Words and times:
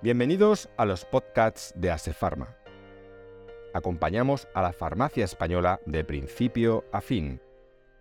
Bienvenidos 0.00 0.68
a 0.76 0.84
los 0.84 1.04
podcasts 1.04 1.74
de 1.74 1.90
Asefarma. 1.90 2.56
Acompañamos 3.74 4.46
a 4.54 4.62
la 4.62 4.72
farmacia 4.72 5.24
española 5.24 5.80
de 5.86 6.04
principio 6.04 6.84
a 6.92 7.00
fin. 7.00 7.40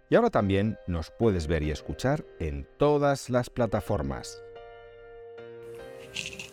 Y 0.08 0.14
ahora 0.14 0.30
también 0.30 0.78
nos 0.86 1.10
puedes 1.10 1.48
ver 1.48 1.64
y 1.64 1.72
escuchar 1.72 2.24
en 2.38 2.68
todas 2.78 3.32
las 3.32 3.50
plataformas. 3.50 4.44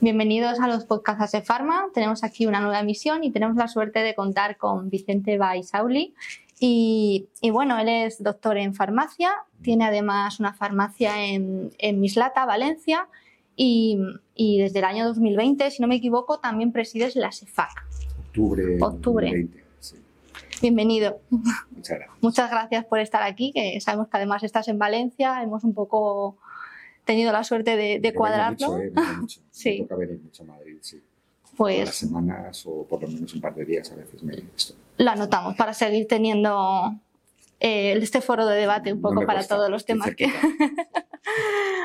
Bienvenidos 0.00 0.60
a 0.60 0.66
los 0.66 0.86
podcasts 0.86 1.24
Asefarma. 1.24 1.88
Tenemos 1.92 2.24
aquí 2.24 2.46
una 2.46 2.60
nueva 2.60 2.80
emisión 2.80 3.22
y 3.22 3.30
tenemos 3.30 3.56
la 3.56 3.68
suerte 3.68 3.98
de 3.98 4.14
contar 4.14 4.56
con 4.56 4.88
Vicente 4.88 5.36
Baisauli. 5.36 6.14
Y, 6.58 7.28
y 7.42 7.50
bueno, 7.50 7.78
él 7.78 7.90
es 7.90 8.22
doctor 8.22 8.56
en 8.56 8.72
farmacia, 8.74 9.30
tiene 9.60 9.84
además 9.84 10.40
una 10.40 10.54
farmacia 10.54 11.22
en, 11.26 11.70
en 11.76 12.00
Mislata, 12.00 12.46
Valencia, 12.46 13.08
y, 13.56 13.98
y, 14.34 14.58
desde 14.60 14.78
el 14.80 14.84
año 14.84 15.06
2020, 15.06 15.70
si 15.70 15.80
no 15.82 15.88
me 15.88 15.96
equivoco, 15.96 16.38
también 16.40 16.72
presides 16.72 17.14
la 17.16 17.30
SEFAC. 17.32 17.70
Octubre. 18.28 18.78
Octubre. 18.80 19.26
2020, 19.26 19.64
sí. 19.80 19.96
Bienvenido. 20.60 21.20
Muchas 21.30 21.96
gracias. 21.98 22.10
Muchas 22.22 22.50
gracias 22.50 22.84
por 22.86 22.98
estar 23.00 23.22
aquí, 23.22 23.52
que 23.52 23.80
sabemos 23.80 24.08
que 24.08 24.16
además 24.16 24.42
estás 24.42 24.66
en 24.68 24.78
Valencia, 24.78 25.42
hemos 25.42 25.62
un 25.64 25.74
poco 25.74 26.36
tenido 27.04 27.32
la 27.32 27.44
suerte 27.44 27.76
de, 27.76 28.00
de 28.00 28.14
cuadrarlo. 28.14 28.72
Mucho, 28.72 28.78
eh, 28.82 28.92
mucho. 29.20 29.40
Sí. 29.50 29.78
Me 29.80 29.86
toca 29.86 29.96
venir 29.96 30.20
mucho 30.22 30.42
a 30.42 30.46
Madrid, 30.46 30.78
sí. 30.80 31.02
Todas 31.56 31.78
las 31.78 31.88
Pues 31.88 31.94
semanas 31.94 32.64
o 32.66 32.84
por 32.84 33.00
lo 33.02 33.08
menos 33.08 33.32
un 33.34 33.40
par 33.40 33.54
de 33.54 33.64
días 33.64 33.92
a 33.92 33.94
veces 33.94 34.22
me 34.24 34.34
esto. 34.56 34.74
lo 34.98 35.10
anotamos 35.10 35.54
para 35.56 35.72
seguir 35.72 36.08
teniendo 36.08 36.92
eh, 37.60 37.92
este 37.92 38.20
foro 38.20 38.44
de 38.46 38.56
debate 38.56 38.92
un 38.92 39.00
No 39.00 39.08
poco 39.10 39.20
me 39.20 39.26
para 39.26 39.46
todos 39.46 39.70
los 39.70 39.84
temas 39.84 40.14
que... 40.16 40.26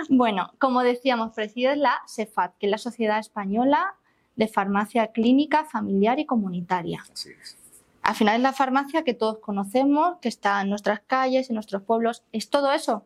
Bueno, 0.10 0.54
como 0.60 0.84
decíamos, 0.84 1.34
presides 1.34 1.78
la 1.78 2.02
SEFAT, 2.08 2.58
que 2.58 2.68
es 2.68 2.72
la 2.72 2.78
Sociedad 2.78 3.20
Española 3.20 3.96
de 4.36 4.48
Farmacia 4.48 5.08
Clínica, 5.08 5.66
Familiar 5.66 6.20
y 6.20 6.26
Comunitaria. 6.26 7.04
Así 7.12 7.32
es. 7.42 7.58
Al 8.02 8.16
final 8.16 8.38
es 8.38 8.42
la 8.42 8.54
farmacia 8.54 9.04
que 9.04 9.14
todos 9.14 9.40
conocemos, 9.40 10.18
que 10.22 10.30
está 10.30 10.62
en 10.62 10.70
nuestras 10.70 11.02
calles, 11.02 11.50
en 11.50 11.56
nuestros 11.56 11.84
pueblos. 11.84 12.24
¿Es 12.32 12.50
todo 12.50 12.72
eso? 12.72 13.04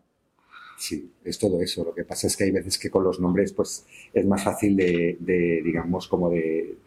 Sí, 0.78 1.12
es 1.24 1.40
todo 1.40 1.62
eso. 1.62 1.84
Lo 1.84 1.94
que 1.94 2.04
pasa 2.04 2.28
es 2.28 2.38
que 2.38 2.46
hay 2.46 2.52
veces 2.52 2.78
que 2.78 2.90
con 2.90 3.04
los 3.04 3.20
nombres 3.20 3.54
pues 3.54 3.86
es 4.14 4.26
más 4.26 4.44
fácil 4.44 4.76
de, 4.76 5.18
de, 5.20 5.62
digamos, 5.64 6.08
como 6.08 6.30
de, 6.30 6.78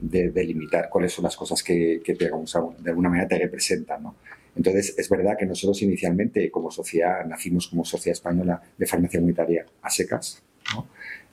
de 0.00 0.30
delimitar 0.30 0.88
cuáles 0.88 1.12
son 1.12 1.24
las 1.24 1.36
cosas 1.36 1.62
que, 1.62 2.00
que 2.04 2.14
te, 2.14 2.26
de 2.26 2.90
alguna 2.90 3.08
manera 3.08 3.28
te 3.28 3.38
representan, 3.38 4.02
¿no? 4.02 4.14
Entonces, 4.56 4.94
es 4.98 5.08
verdad 5.08 5.36
que 5.38 5.46
nosotros 5.46 5.80
inicialmente 5.82 6.50
como 6.50 6.70
sociedad 6.70 7.24
nacimos 7.26 7.68
como 7.68 7.84
Sociedad 7.84 8.14
Española 8.14 8.60
de 8.76 8.86
Farmacia 8.86 9.20
Comunitaria 9.20 9.66
a 9.82 9.90
secas. 9.90 10.42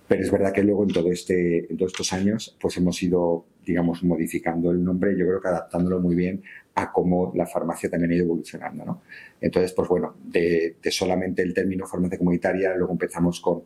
Pero 0.07 0.21
es 0.21 0.31
verdad 0.31 0.53
que 0.53 0.63
luego 0.63 0.83
en, 0.83 0.89
todo 0.89 1.11
este, 1.11 1.71
en 1.71 1.77
todos 1.77 1.91
estos 1.91 2.13
años 2.13 2.55
pues 2.61 2.77
hemos 2.77 3.01
ido, 3.01 3.45
digamos, 3.65 4.03
modificando 4.03 4.69
el 4.69 4.83
nombre, 4.83 5.17
yo 5.17 5.25
creo 5.25 5.41
que 5.41 5.47
adaptándolo 5.47 5.99
muy 5.99 6.15
bien 6.15 6.43
a 6.75 6.91
cómo 6.91 7.31
la 7.35 7.47
farmacia 7.47 7.89
también 7.89 8.11
ha 8.11 8.15
ido 8.15 8.25
evolucionando, 8.25 8.85
¿no? 8.85 9.01
Entonces, 9.41 9.71
pues 9.73 9.87
bueno, 9.89 10.15
de 10.23 10.75
solamente 10.91 11.41
el 11.41 11.53
término 11.53 11.87
farmacia 11.87 12.17
comunitaria, 12.17 12.75
luego 12.75 12.91
empezamos 12.91 13.39
con 13.39 13.63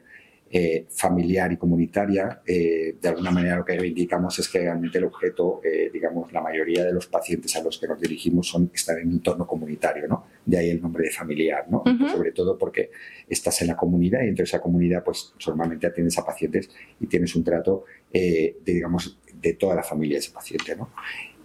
eh, 0.51 0.87
familiar 0.89 1.51
y 1.51 1.57
comunitaria. 1.57 2.41
Eh, 2.45 2.95
de 2.99 3.09
alguna 3.09 3.31
manera 3.31 3.57
lo 3.57 3.65
que 3.65 3.77
reivindicamos 3.77 4.37
es 4.39 4.49
que 4.49 4.59
realmente 4.59 4.97
el 4.97 5.03
objeto, 5.05 5.61
eh, 5.63 5.89
digamos, 5.93 6.31
la 6.31 6.41
mayoría 6.41 6.83
de 6.83 6.91
los 6.91 7.07
pacientes 7.07 7.55
a 7.55 7.63
los 7.63 7.77
que 7.77 7.87
nos 7.87 7.99
dirigimos 7.99 8.47
son 8.47 8.71
estar 8.73 8.97
en 8.97 9.07
un 9.07 9.13
entorno 9.15 9.45
comunitario, 9.45 10.07
¿no? 10.07 10.25
De 10.45 10.57
ahí 10.57 10.69
el 10.69 10.81
nombre 10.81 11.03
de 11.03 11.11
familiar, 11.11 11.65
¿no? 11.69 11.83
Sobre 12.11 12.31
todo 12.31 12.57
porque 12.57 12.91
estás 13.27 13.61
en 13.61 13.67
la 13.67 13.75
comunidad 13.75 14.21
y 14.21 14.27
dentro 14.27 14.43
de 14.43 14.47
esa 14.47 14.61
comunidad, 14.61 15.03
pues 15.03 15.33
normalmente 15.47 15.87
atiendes 15.87 16.17
a 16.17 16.25
pacientes 16.25 16.69
y 16.99 17.07
tienes 17.07 17.35
un 17.35 17.43
trato, 17.43 17.85
eh, 18.11 18.57
de, 18.65 18.73
digamos, 18.73 19.19
de 19.41 19.53
toda 19.53 19.75
la 19.75 19.83
familia 19.83 20.15
de 20.15 20.19
ese 20.19 20.31
paciente, 20.31 20.75
¿no? 20.75 20.89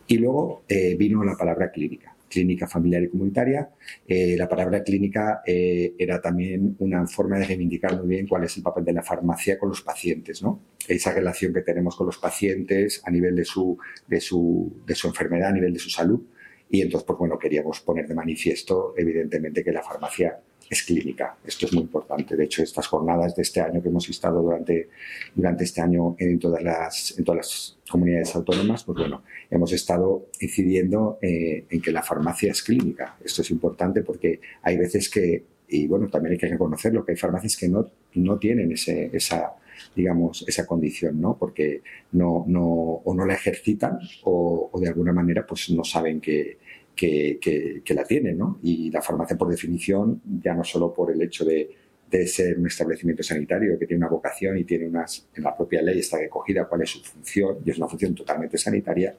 Y 0.07 0.19
luego 0.19 0.65
eh, 0.69 0.97
vino 0.97 1.25
la 1.25 1.37
palabra 1.37 1.71
clínica, 1.71 2.14
clínica 2.35 2.67
familiar 2.67 3.03
y 3.03 3.09
comunitaria. 3.09 3.71
Eh, 4.07 4.35
la 4.37 4.49
palabra 4.49 4.83
clínica 4.83 5.43
eh, 5.47 5.95
era 5.97 6.21
también 6.21 6.75
una 6.81 7.07
forma 7.07 7.39
de 7.39 7.47
reivindicar 7.47 7.97
muy 7.97 8.09
bien 8.09 8.27
cuál 8.27 8.45
es 8.45 8.57
el 8.57 8.63
papel 8.63 8.85
de 8.85 8.93
la 8.93 9.03
farmacia 9.03 9.57
con 9.59 9.69
los 9.69 9.83
pacientes, 9.83 10.43
¿no? 10.43 10.61
Esa 10.89 11.13
relación 11.13 11.55
que 11.55 11.63
tenemos 11.63 11.97
con 11.97 12.07
los 12.07 12.19
pacientes 12.19 13.01
a 13.05 13.11
nivel 13.11 13.37
de 13.37 13.45
su, 13.45 13.79
de 14.09 14.21
su, 14.21 14.83
de 14.85 14.95
su 14.95 15.07
enfermedad, 15.07 15.51
a 15.51 15.53
nivel 15.53 15.73
de 15.73 15.79
su 15.79 15.91
salud. 15.91 16.21
Y 16.69 16.83
entonces, 16.83 17.07
pues 17.07 17.19
bueno, 17.19 17.39
queríamos 17.39 17.81
poner 17.81 18.09
de 18.09 18.15
manifiesto, 18.15 18.95
evidentemente, 18.97 19.63
que 19.63 19.71
la 19.71 19.83
farmacia 19.83 20.41
es 20.71 20.83
clínica. 20.83 21.37
Esto 21.45 21.67
es 21.67 21.73
muy 21.73 21.83
importante. 21.83 22.37
De 22.37 22.45
hecho, 22.45 22.63
estas 22.63 22.87
jornadas 22.87 23.35
de 23.37 23.43
este 23.43 23.61
año 23.61 23.83
que 23.83 23.89
hemos 23.89 24.09
estado 24.09 24.43
durante, 24.43 24.89
durante 25.35 25.65
este 25.65 25.81
año 25.81 26.17
en 26.19 26.39
todas 26.39 26.63
las, 26.63 27.19
en 27.19 27.25
todas 27.25 27.37
las 27.37 27.79
comunidades 27.89 28.35
autónomas, 28.35 28.85
pues 28.85 28.99
bueno, 28.99 29.23
hemos 29.51 29.73
estado 29.73 30.27
incidiendo 30.41 31.19
eh, 31.23 31.65
en 31.69 31.81
que 31.81 31.93
la 31.93 32.03
farmacia 32.03 32.51
es 32.53 32.63
clínica. 32.63 33.17
Esto 33.25 33.43
es 33.43 33.51
importante 33.51 34.03
porque 34.03 34.41
hay 34.63 34.77
veces 34.77 35.11
que, 35.11 35.45
y 35.69 35.87
bueno, 35.87 36.09
también 36.09 36.33
hay 36.33 36.39
que 36.39 36.49
reconocerlo, 36.49 37.05
que 37.05 37.13
hay 37.13 37.19
farmacias 37.19 37.57
que 37.57 37.69
no, 37.69 37.91
no 38.15 38.39
tienen 38.39 38.73
ese, 38.73 39.11
esa, 39.13 39.55
digamos, 39.95 40.45
esa 40.47 40.67
condición, 40.67 41.21
¿no? 41.21 41.37
Porque 41.37 41.83
no, 42.13 42.45
no, 42.47 42.65
o 42.65 43.15
no 43.15 43.27
la 43.27 43.35
ejercitan 43.35 43.99
o, 44.25 44.71
o 44.73 44.81
de 44.81 44.89
alguna 44.89 45.13
manera 45.13 45.47
pues 45.47 45.71
no 45.71 45.85
saben 45.85 46.21
que, 46.21 46.59
que, 46.95 47.83
la 47.95 48.05
tienen, 48.05 48.39
¿no? 48.39 48.59
Y 48.63 48.91
la 48.91 49.03
farmacia, 49.03 49.37
por 49.37 49.49
definición, 49.49 50.21
ya 50.43 50.55
no 50.55 50.65
solo 50.65 50.93
por 50.93 51.11
el 51.11 51.21
hecho 51.23 51.45
de, 51.45 51.71
ser 52.27 52.57
un 52.61 52.69
establecimiento 52.69 53.25
sanitario 53.25 53.77
que 53.77 53.87
tiene 53.89 53.99
una 54.05 54.09
vocación 54.09 54.57
y 54.57 54.63
tiene 54.63 54.87
unas, 54.87 55.27
en 55.35 55.43
la 55.43 55.57
propia 55.57 55.83
ley 55.83 55.99
está 55.99 56.17
recogida 56.17 56.65
cuál 56.65 56.83
es 56.83 56.91
su 56.91 57.01
función, 57.01 57.59
y 57.65 57.71
es 57.71 57.79
una 57.79 57.89
función 57.89 58.15
totalmente 58.15 58.57
sanitaria, 58.57 59.17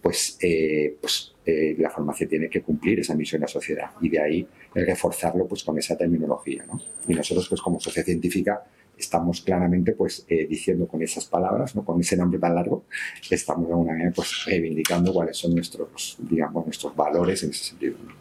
pues, 0.00 0.38
eh, 0.40 0.96
pues 1.00 1.34
eh, 1.44 1.74
la 1.76 1.90
farmacia 1.90 2.28
tiene 2.28 2.48
que 2.48 2.62
cumplir 2.62 3.00
esa 3.00 3.16
misión 3.16 3.40
en 3.40 3.42
la 3.42 3.48
sociedad 3.48 3.90
y 4.00 4.08
de 4.10 4.20
ahí 4.20 4.46
reforzarlo 4.72 5.48
pues 5.48 5.64
con 5.64 5.76
esa 5.76 5.96
terminología, 5.98 6.64
¿no? 6.66 6.80
Y 7.08 7.14
nosotros 7.14 7.48
pues 7.48 7.60
como 7.60 7.80
sociedad 7.80 8.06
científica 8.06 8.62
estamos 8.98 9.40
claramente 9.42 9.92
pues 9.92 10.24
eh, 10.28 10.46
diciendo 10.48 10.86
con 10.88 11.02
esas 11.02 11.24
palabras, 11.26 11.74
¿no? 11.76 11.84
con 11.84 12.00
ese 12.00 12.16
nombre 12.16 12.38
tan 12.38 12.54
largo, 12.54 12.84
estamos 13.30 13.66
de 13.66 13.72
alguna 13.72 13.92
manera 13.92 14.12
pues 14.14 14.44
reivindicando 14.46 15.12
cuáles 15.12 15.36
son 15.36 15.54
nuestros, 15.54 16.16
digamos, 16.18 16.64
nuestros 16.64 16.94
valores 16.96 17.42
en 17.42 17.50
ese 17.50 17.64
sentido. 17.64 17.96
¿no? 18.04 18.12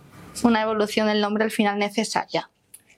Una 0.50 0.62
evolución 0.64 1.08
del 1.08 1.22
nombre 1.22 1.44
al 1.46 1.52
final 1.52 1.80
necesaria. 1.80 2.50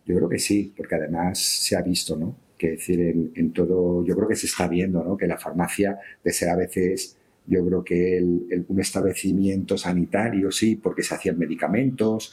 Yo 0.06 0.16
creo 0.16 0.30
que 0.30 0.40
sí, 0.40 0.74
porque 0.76 0.96
además 0.96 1.38
se 1.40 1.76
ha 1.76 1.82
visto, 1.82 2.16
¿no? 2.16 2.36
Que 2.58 2.72
decir, 2.72 3.00
en, 3.02 3.32
en 3.36 3.54
todo, 3.54 4.04
yo 4.06 4.16
creo 4.16 4.28
que 4.28 4.36
se 4.36 4.48
está 4.48 4.68
viendo, 4.68 5.04
¿no? 5.04 5.16
Que 5.18 5.28
la 5.28 5.38
farmacia 5.38 6.00
de 6.24 6.34
ser 6.34 6.50
a 6.50 6.56
veces, 6.56 7.18
yo 7.46 7.64
creo 7.68 7.84
que 7.84 8.18
el, 8.18 8.48
el- 8.50 8.66
un 8.70 8.80
establecimiento 8.80 9.78
sanitario, 9.78 10.50
sí, 10.52 10.76
porque 10.78 11.04
se 11.04 11.14
hacían 11.14 11.38
medicamentos, 11.38 12.32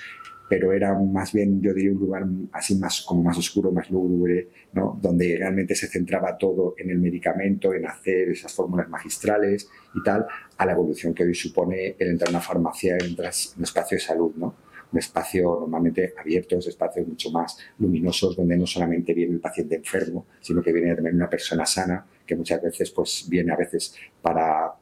pero 0.48 0.72
era 0.72 0.94
más 0.98 1.32
bien, 1.32 1.60
yo 1.60 1.72
diría, 1.72 1.92
un 1.92 1.98
lugar 1.98 2.24
así 2.52 2.76
más, 2.76 3.02
como 3.02 3.22
más 3.22 3.38
oscuro, 3.38 3.72
más 3.72 3.90
lúgubre, 3.90 4.48
¿no? 4.72 4.98
Donde 5.00 5.36
realmente 5.38 5.74
se 5.74 5.88
centraba 5.88 6.36
todo 6.36 6.74
en 6.78 6.90
el 6.90 6.98
medicamento, 6.98 7.72
en 7.72 7.86
hacer 7.86 8.28
esas 8.28 8.52
fórmulas 8.52 8.88
magistrales 8.88 9.68
y 9.94 10.02
tal, 10.02 10.26
a 10.56 10.66
la 10.66 10.72
evolución 10.72 11.14
que 11.14 11.24
hoy 11.24 11.34
supone 11.34 11.96
el 11.98 12.10
entrar 12.10 12.28
a 12.28 12.30
una 12.30 12.40
farmacia, 12.40 12.96
entras 12.98 13.52
en 13.52 13.60
un 13.60 13.64
espacio 13.64 13.96
de 13.96 14.02
salud, 14.02 14.32
¿no? 14.36 14.54
un 14.94 14.98
espacio 14.98 15.58
normalmente 15.60 16.14
abiertos, 16.16 16.68
espacios 16.68 17.08
mucho 17.08 17.30
más 17.30 17.58
luminosos, 17.78 18.36
donde 18.36 18.56
no 18.56 18.66
solamente 18.66 19.12
viene 19.12 19.34
el 19.34 19.40
paciente 19.40 19.74
enfermo, 19.74 20.26
sino 20.40 20.62
que 20.62 20.72
viene 20.72 20.94
también 20.94 21.16
una 21.16 21.28
persona 21.28 21.66
sana, 21.66 22.06
que 22.24 22.36
muchas 22.36 22.62
veces 22.62 22.92
pues, 22.92 23.26
viene 23.28 23.52
a 23.52 23.56
veces 23.56 23.96
para, 24.22 24.72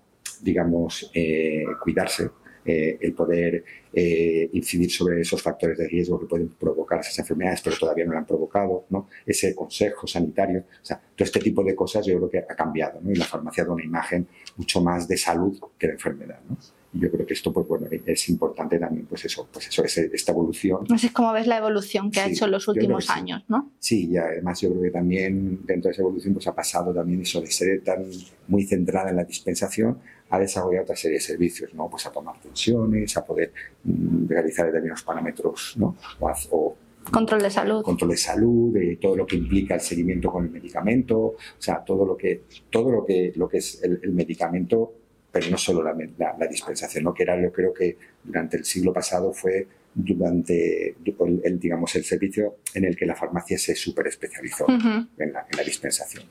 digamos, 0.43 1.11
eh, 1.15 1.65
cuidarse, 1.83 2.29
eh, 2.65 2.99
el 3.01 3.13
poder 3.13 3.65
eh, 3.93 4.49
incidir 4.53 4.91
sobre 4.91 5.21
esos 5.21 5.43
factores 5.43 5.77
de 5.79 5.89
riesgo 5.89 6.19
que 6.21 6.27
pueden 6.27 6.49
provocar 6.49 7.01
esas 7.01 7.19
enfermedades, 7.19 7.61
pero 7.63 7.77
todavía 7.77 8.05
no 8.05 8.13
lo 8.13 8.19
han 8.19 8.27
provocado, 8.27 8.87
¿no? 8.91 9.09
ese 9.27 9.55
consejo 9.55 10.07
sanitario, 10.07 10.61
o 10.61 10.85
sea, 10.85 10.99
todo 11.17 11.25
este 11.25 11.41
tipo 11.41 11.63
de 11.65 11.75
cosas 11.75 12.07
yo 12.07 12.17
creo 12.17 12.31
que 12.31 12.39
ha 12.39 12.55
cambiado, 12.57 13.01
¿no? 13.03 13.11
y 13.11 13.17
la 13.17 13.25
farmacia 13.25 13.65
da 13.65 13.73
una 13.73 13.85
imagen 13.85 14.27
mucho 14.57 14.81
más 14.81 15.09
de 15.09 15.17
salud 15.17 15.59
que 15.79 15.89
de 15.89 15.93
enfermedad. 15.95 16.41
¿no? 16.49 16.57
Yo 16.95 17.11
creo 17.11 17.25
que 17.27 17.33
esto, 17.33 17.51
pues 17.55 17.67
bueno, 17.67 17.87
es 18.05 18.29
importante 18.29 18.79
también, 18.79 19.07
pues 19.07 19.25
eso, 19.25 19.49
pues 19.51 19.67
eso, 19.67 19.83
ese- 19.83 20.11
esta 20.13 20.33
evolución 20.33 20.85
No 20.91 20.99
sé 20.99 21.11
cómo 21.11 21.33
ves 21.33 21.47
la 21.47 21.57
evolución 21.57 22.11
que 22.11 22.21
ha 22.21 22.27
Sí, 22.27 22.33
hecho 22.33 22.45
en 22.45 22.51
los 22.51 22.69
últimos 22.69 23.07
sí. 23.07 23.13
años, 23.15 23.43
¿no? 23.49 23.73
Sí, 23.79 24.11
y 24.11 24.17
además 24.19 24.61
yo 24.61 24.69
creo 24.71 24.83
que 24.83 24.91
también 24.91 25.61
dentro 25.65 25.89
de 25.89 25.93
esa 25.93 26.03
evolución 26.03 26.35
pues 26.35 26.47
ha 26.49 26.55
pasado 26.55 26.93
también 26.93 27.23
eso 27.23 27.41
de 27.41 27.47
ser 27.51 27.83
tan 27.83 28.05
muy 28.47 28.65
centrada 28.65 29.09
en 29.09 29.17
la 29.17 29.25
dispensación 29.25 29.99
a 30.33 30.39
desarrollar 30.39 30.83
otra 30.83 30.97
serie 30.97 31.17
de 31.19 31.21
servicios, 31.21 31.73
¿no? 31.75 31.89
Pues 31.91 32.07
a 32.07 32.11
tomar 32.11 32.41
tensiones, 32.41 33.17
a 33.17 33.25
poder 33.25 33.53
mm, 33.85 34.27
realizar 34.29 34.65
determinados 34.67 35.03
parámetros, 35.03 35.75
¿no? 35.77 35.97
O, 36.21 36.77
Control 37.11 37.43
de 37.43 37.51
salud. 37.51 37.83
control 37.83 38.11
de 38.11 38.17
salud, 38.17 38.73
de 38.73 38.97
todo 38.97 39.17
lo 39.17 39.27
que 39.27 39.35
implica 39.37 39.75
el 39.75 39.81
seguimiento 39.81 40.31
con 40.31 40.45
el 40.45 40.51
medicamento, 40.51 41.19
o 41.19 41.37
sea, 41.59 41.83
todo 41.85 42.07
lo 42.07 42.17
que, 42.17 42.43
todo 42.71 42.91
lo 42.93 43.05
que, 43.05 43.33
lo 43.35 43.49
que 43.49 43.59
es 43.59 43.83
el, 43.83 43.99
el 44.05 44.13
medicamento, 44.13 44.93
pero 45.33 45.51
no 45.51 45.59
solo 45.59 45.83
la, 45.83 45.93
la- 46.19 46.37
la 46.39 46.47
dispensación, 46.47 47.03
¿no? 47.05 47.13
que 47.13 47.25
era 47.25 47.41
yo 47.43 47.51
creo 47.53 47.75
que 47.75 47.97
durante 48.23 48.57
el 48.57 48.65
siglo 48.65 48.93
pasado 48.93 49.33
fue 49.33 49.67
durante 49.95 50.91
el, 51.05 51.41
el, 51.45 51.59
digamos, 51.59 51.95
el 51.97 52.05
servicio 52.05 52.57
en 52.75 52.85
el 52.85 52.97
que 52.97 53.05
la 53.05 53.17
farmacia 53.17 53.59
se 53.59 53.75
superespecializó 53.75 54.65
Ujú. 54.65 55.07
en, 55.19 55.33
la, 55.33 55.47
en 55.51 55.57
la 55.57 55.63
dispensación. 55.65 56.25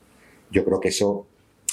Yo 0.50 0.64
creo 0.66 0.80
que 0.80 0.88
eso 0.90 1.28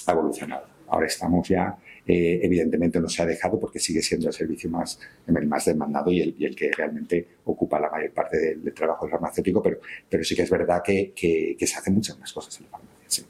ha 0.07 0.13
evolucionado. 0.13 0.67
Ahora 0.89 1.07
estamos 1.07 1.49
ya, 1.49 1.77
eh, 2.09 2.41
evidentemente 2.43 2.99
no 3.01 3.09
se 3.09 3.23
ha 3.23 3.27
dejado 3.27 3.61
porque 3.61 3.79
sigue 3.79 4.01
siendo 4.01 4.29
el 4.29 4.33
servicio 4.33 4.71
más, 4.71 4.99
el 5.27 5.47
más 5.47 5.67
demandado 5.67 6.11
y 6.11 6.23
el, 6.23 6.57
que 6.57 6.73
realmente 6.73 7.29
ocupa 7.45 7.79
la 7.79 7.91
mayor 7.91 8.13
parte 8.13 8.39
del, 8.39 8.73
trabajo 8.73 9.07
farmacéutico, 9.07 9.63
pero, 9.63 9.79
pero 10.09 10.25
sí 10.25 10.35
que 10.35 10.43
es 10.43 10.51
verdad 10.51 10.83
que, 10.83 11.13
que, 11.15 11.67
se 11.67 11.77
hacen 11.77 11.93
muchas 11.93 12.19
más 12.19 12.33
cosas 12.33 12.59
en 12.59 12.65
la 12.65 12.71
farmacia. 12.71 13.25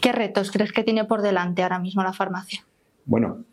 ¿Qué 0.00 0.12
retos 0.12 0.52
crees 0.52 0.72
que 0.72 0.84
tiene 0.84 1.04
por 1.06 1.22
delante 1.22 1.64
ahora 1.64 1.80
mismo 1.80 2.04
la 2.04 2.12
farmacia? 2.12 2.64
Bueno, 3.04 3.44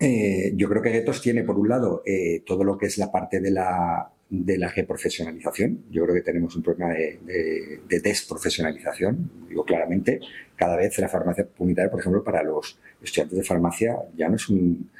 eh, 0.00 0.52
yo 0.56 0.66
creo 0.70 0.80
que 0.80 0.90
retos 0.90 1.20
tiene, 1.20 1.42
por 1.42 1.58
un 1.58 1.68
lado, 1.68 2.02
eh, 2.06 2.42
todo 2.46 2.64
lo 2.64 2.78
que 2.78 2.86
es 2.86 2.96
la 2.96 3.12
parte 3.12 3.38
de 3.40 3.50
la, 3.50 4.13
de 4.42 4.58
la 4.58 4.68
reprofesionalización. 4.68 5.84
Yo 5.90 6.04
creo 6.04 6.14
que 6.14 6.22
tenemos 6.22 6.56
un 6.56 6.62
problema 6.62 6.92
de, 6.92 7.80
desprofesionalización, 8.02 9.30
digo 9.48 9.64
claramente. 9.64 10.20
Cada 10.56 10.76
vez 10.76 10.98
la 10.98 11.08
farmacia 11.08 11.46
comunitaria, 11.46 11.90
por 11.90 12.00
ejemplo, 12.00 12.24
para 12.24 12.42
los 12.42 12.78
estudiantes 13.02 13.38
de 13.38 13.44
farmacia 13.44 13.96
ya 14.16 14.28
no 14.28 14.36
es 14.36 14.48
un, 14.48 14.90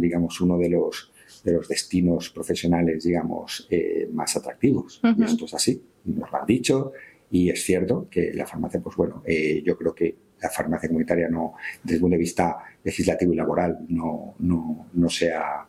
digamos, 0.00 0.40
uno 0.40 0.58
de 0.58 0.70
los, 0.70 1.12
de 1.44 1.52
los 1.52 1.68
destinos 1.68 2.30
profesionales, 2.30 3.04
digamos, 3.04 3.66
eh, 3.70 4.08
más 4.12 4.36
atractivos. 4.36 5.00
Y 5.16 5.24
esto 5.24 5.44
es 5.44 5.54
así, 5.54 5.82
nos 6.04 6.30
lo 6.30 6.38
han 6.38 6.46
dicho. 6.46 6.92
Y 7.30 7.50
es 7.50 7.62
cierto 7.62 8.08
que 8.10 8.32
la 8.34 8.46
farmacia, 8.46 8.80
pues 8.80 8.96
bueno, 8.96 9.22
eh, 9.24 9.62
yo 9.64 9.76
creo 9.76 9.94
que 9.94 10.16
la 10.42 10.50
farmacia 10.50 10.88
comunitaria 10.88 11.28
no, 11.28 11.54
desde 11.82 11.96
el 11.96 12.00
punto 12.00 12.14
de 12.14 12.18
vista 12.18 12.58
legislativo 12.82 13.32
y 13.32 13.36
laboral, 13.36 13.78
no, 13.88 14.34
no, 14.40 14.88
no 14.92 15.08
se 15.08 15.32
ha 15.32 15.66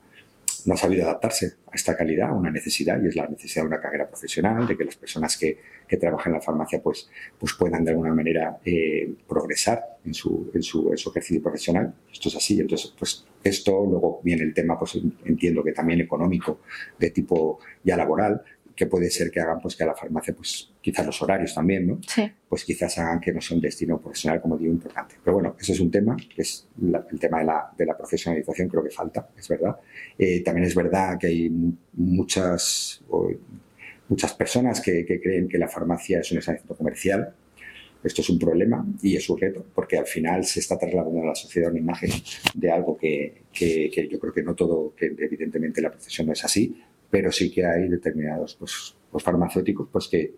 no 0.66 0.74
ha 0.74 0.78
sabido 0.78 1.04
adaptarse 1.04 1.54
a 1.72 1.76
esta 1.76 1.96
calidad, 1.96 2.30
a 2.30 2.34
una 2.34 2.52
necesidad, 2.52 3.02
y 3.02 3.08
es 3.08 3.16
la 3.16 3.28
necesidad 3.28 3.64
de 3.64 3.68
una 3.68 3.82
carrera 3.82 4.08
profesional, 4.08 4.68
de 4.68 4.78
que 4.78 4.86
las 4.86 4.96
personas 4.96 5.38
que, 5.38 5.58
trabajan 6.00 6.32
en 6.32 6.40
la 6.40 6.42
farmacia 6.42 6.82
pues, 6.82 7.10
pues 7.38 7.52
puedan 7.54 7.84
de 7.84 7.92
alguna 7.92 8.14
manera 8.14 8.58
eh, 8.64 9.14
progresar 9.28 9.98
en 10.06 10.14
su, 10.14 10.50
en, 10.54 10.64
su, 10.64 10.90
en 10.90 10.98
su, 10.98 11.10
ejercicio 11.10 11.44
profesional. 11.44 11.94
Esto 12.10 12.30
es 12.30 12.36
así, 12.38 12.62
entonces 12.62 12.94
pues 12.98 13.26
esto, 13.44 13.86
luego 13.86 14.22
viene 14.24 14.44
el 14.44 14.54
tema, 14.54 14.80
pues 14.80 14.98
entiendo 15.26 15.62
que 15.62 15.74
también 15.74 16.00
económico, 16.00 16.62
de 16.98 17.10
tipo 17.10 17.60
ya 17.84 17.98
laboral, 17.98 18.42
que 18.82 18.88
puede 18.88 19.12
ser 19.12 19.30
que 19.30 19.40
hagan 19.40 19.60
pues 19.62 19.76
que 19.76 19.84
a 19.84 19.86
la 19.86 19.94
farmacia, 19.94 20.34
pues 20.34 20.72
quizás 20.82 21.06
los 21.06 21.22
horarios 21.22 21.54
también, 21.54 21.86
¿no? 21.86 22.00
Sí. 22.08 22.32
Pues 22.50 22.66
quizás 22.66 22.98
hagan 22.98 23.20
que 23.20 23.32
no 23.32 23.40
sea 23.40 23.54
un 23.54 23.62
destino 23.62 24.02
profesional, 24.02 24.42
como 24.42 24.58
digo, 24.58 24.74
importante. 24.74 25.18
Pero 25.24 25.36
bueno, 25.36 25.56
ese 25.60 25.74
es 25.74 25.80
un 25.80 25.92
tema, 25.92 26.18
que 26.18 26.42
es 26.42 26.68
el 26.82 27.20
tema 27.20 27.42
de 27.42 27.46
la, 27.46 27.72
de 27.78 27.86
la, 27.86 27.96
profesionalización, 27.96 28.70
creo 28.70 28.84
que 28.84 28.90
falta, 28.90 29.30
es 29.38 29.48
verdad. 29.48 29.76
Eh, 30.18 30.42
también 30.42 30.66
es 30.66 30.74
verdad 30.74 31.20
que 31.20 31.28
hay 31.28 31.52
muchas, 31.94 33.04
muchas 34.10 34.34
personas 34.34 34.82
que, 34.82 35.06
que, 35.06 35.22
creen 35.22 35.48
que 35.48 35.60
la 35.60 35.68
farmacia 35.68 36.22
es 36.22 36.32
un 36.32 36.40
establecimiento 36.40 36.76
comercial. 36.76 37.36
Esto 38.04 38.22
es 38.22 38.32
un 38.32 38.40
problema 38.40 38.84
y 39.04 39.16
es 39.16 39.30
un 39.30 39.40
reto, 39.40 39.64
porque 39.76 40.00
al 40.00 40.08
final 40.08 40.44
se 40.44 40.60
está 40.60 40.76
trasladando 40.76 41.22
a 41.22 41.26
la 41.28 41.36
sociedad 41.36 41.70
una 41.70 41.78
imagen 41.78 42.10
de 42.56 42.72
algo 42.72 42.98
que, 42.98 43.44
que, 43.54 43.92
que 43.94 44.08
yo 44.08 44.18
creo 44.18 44.34
que 44.34 44.42
no 44.42 44.56
todo, 44.56 44.96
que 44.96 45.06
evidentemente 45.06 45.84
la 45.84 45.92
profesión 45.92 46.26
no 46.26 46.34
es 46.34 46.44
así, 46.44 46.82
pero 47.12 47.32
sí 47.32 47.52
que 47.52 47.66
hay 47.66 47.88
determinados 47.88 48.56
pues, 48.56 48.96
pues 49.12 49.24
farmacéuticos 49.24 49.90
pues 49.92 50.08
que 50.08 50.34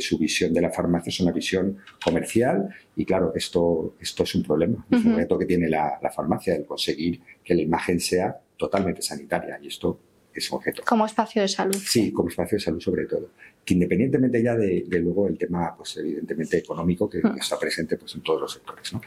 su 0.00 0.18
visión 0.18 0.52
de 0.52 0.60
la 0.60 0.70
farmacia 0.70 1.08
es 1.08 1.18
una 1.20 1.32
visión 1.32 1.78
comercial 2.04 2.68
y 2.94 3.06
claro, 3.06 3.32
esto, 3.34 3.94
esto 3.98 4.24
es 4.24 4.34
un 4.34 4.42
problema, 4.42 4.84
es 4.90 5.02
un 5.02 5.16
reto 5.16 5.38
que 5.38 5.46
tiene 5.46 5.66
la, 5.66 5.98
la, 6.02 6.10
farmacia, 6.10 6.54
el 6.54 6.66
conseguir 6.66 7.22
que 7.42 7.54
la 7.54 7.62
imagen 7.62 7.98
sea 7.98 8.38
totalmente 8.58 9.00
sanitaria 9.00 9.58
y 9.62 9.68
esto 9.68 9.98
es 10.34 10.52
un 10.52 10.60
reto. 10.60 10.82
Como 10.86 11.06
espacio 11.06 11.40
de 11.40 11.48
salud. 11.48 11.74
Sí, 11.74 12.12
como 12.12 12.28
espacio 12.28 12.58
de 12.58 12.64
salud 12.64 12.80
sobre 12.80 13.06
todo 13.06 13.30
que 13.68 13.74
independientemente 13.74 14.42
ya 14.42 14.56
de, 14.56 14.86
luego 14.92 15.28
el 15.28 15.36
tema, 15.36 15.74
pues 15.76 15.98
evidentemente 15.98 16.56
económico, 16.56 17.06
que, 17.06 17.20
está 17.38 17.58
presente 17.58 17.98
pues, 17.98 18.14
en 18.14 18.22
todos 18.22 18.40
los 18.40 18.52
sectores. 18.54 18.94
¿no? 18.94 19.02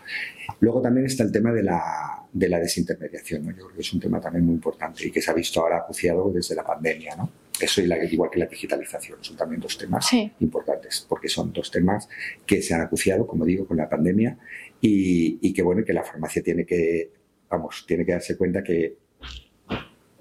Luego 0.60 0.80
también 0.84 1.08
está 1.08 1.24
el 1.24 1.32
tema 1.32 1.52
de 1.52 1.64
la, 1.64 2.21
de 2.34 2.50
la 2.50 2.60
desintermediación, 2.60 3.46
¿no? 3.46 3.52
yo 3.52 3.66
creo 3.66 3.76
que 3.76 3.82
es 3.82 3.94
un 3.94 4.00
tema 4.00 4.22
también 4.22 4.46
muy 4.46 4.56
importante 4.56 5.06
y 5.06 5.12
que 5.12 5.22
se 5.22 5.32
ha 5.32 5.34
visto 5.34 5.62
ahora 5.62 5.78
acuciado 5.78 6.32
desde 6.32 6.56
la 6.56 6.64
pandemia. 6.64 7.16
¿no? 7.16 7.30
Eso 7.60 7.82
y 7.82 7.88
la, 7.88 8.04
igual 8.04 8.30
que 8.30 8.40
la 8.40 8.46
digitalización, 8.46 9.18
son 9.22 9.36
también 9.36 9.62
dos 9.62 9.78
temas 9.78 10.12
importantes, 10.40 11.06
porque 11.08 11.28
son 11.28 11.52
dos 11.52 11.70
temas 11.70 12.08
que 12.46 12.62
se 12.62 12.74
han 12.74 12.82
acuciado, 12.82 13.28
como 13.28 13.46
digo, 13.46 13.68
con 13.68 13.78
la 13.78 13.90
pandemia 13.90 14.38
y, 14.80 15.40
y 15.42 15.54
que 15.54 15.62
bueno, 15.62 15.84
que 15.84 15.94
la 15.94 16.04
farmacia 16.04 16.42
tiene 16.42 16.66
que, 16.66 17.12
vamos, 17.50 17.86
tiene 17.88 18.06
que 18.06 18.14
darse 18.14 18.38
cuenta 18.38 18.64
que 18.64 18.96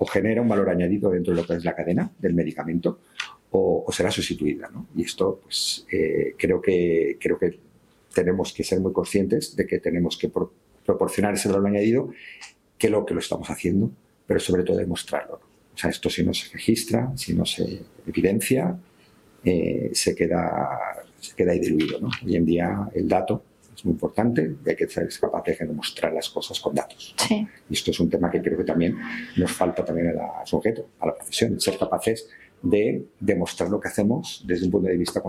o 0.01 0.07
genera 0.07 0.41
un 0.41 0.49
valor 0.49 0.71
añadido 0.71 1.11
dentro 1.11 1.35
de 1.35 1.43
lo 1.43 1.47
que 1.47 1.55
es 1.55 1.65
la 1.65 1.77
cadena 1.77 2.11
del 2.19 2.33
medicamento 2.33 3.01
o, 3.53 3.87
será 3.93 4.11
sustituida. 4.11 4.69
¿no? 4.73 4.89
Y 4.97 5.03
esto, 5.03 5.41
pues, 5.43 5.87
eh, 5.93 6.35
creo, 6.39 6.61
que, 6.61 7.19
creo 7.21 7.39
que 7.39 7.59
tenemos 8.15 8.53
que 8.53 8.65
ser 8.65 8.81
muy 8.81 8.93
conscientes 8.93 9.55
de 9.57 9.67
que 9.67 9.79
tenemos 9.79 10.17
que 10.17 10.29
proporcionar 10.91 11.35
ese 11.35 11.49
valor 11.49 11.67
añadido, 11.69 12.11
que 12.77 12.89
lo 12.91 13.05
que 13.07 13.15
lo 13.15 13.21
estamos 13.21 13.49
haciendo, 13.49 13.91
pero 14.27 14.41
sobre 14.41 14.63
todo 14.65 14.77
demostrarlo. 14.77 15.41
O 15.75 15.79
sea, 15.79 15.91
esto 15.91 16.11
si 16.11 16.23
no 16.25 16.35
se 16.35 16.53
registra, 16.53 17.13
si 17.17 17.35
no 17.35 17.45
se 17.47 17.83
evidencia, 18.07 18.77
eh, 19.45 19.91
se, 19.93 20.15
queda, 20.15 20.79
se 21.19 21.35
queda 21.37 21.53
ahí 21.53 21.61
diluido. 21.61 22.01
¿no? 22.01 22.09
Hoy 22.25 22.37
en 22.37 22.45
día 22.45 22.89
el 22.95 23.09
dato 23.09 23.45
es 23.75 23.85
muy 23.85 23.93
importante 23.93 24.57
hay 24.67 24.77
que 24.77 24.89
ser 24.89 25.09
capaz 25.21 25.45
de 25.45 25.57
demostrar 25.61 26.13
las 26.13 26.29
cosas 26.29 26.61
con 26.61 26.75
datos. 26.75 27.15
Y 27.31 27.73
esto 27.73 27.93
es 27.93 28.01
un 28.01 28.11
tema 28.11 28.31
que 28.31 28.43
creo 28.43 28.59
que 28.59 28.65
también 28.65 28.99
nos 29.37 29.53
falta 29.53 29.85
también 29.85 30.09
al 30.09 30.47
sujeto, 30.47 30.89
a 30.99 31.07
la 31.07 31.15
profesión, 31.15 31.59
ser 31.61 31.79
capaces 31.79 32.29
de 32.63 33.07
demostrar 33.19 33.71
lo 33.71 33.81
que 33.81 33.89
hacemos 33.89 34.43
desde 34.47 34.67
un 34.67 34.73
punto 34.73 34.89
de 34.89 34.99
vista 34.99 35.23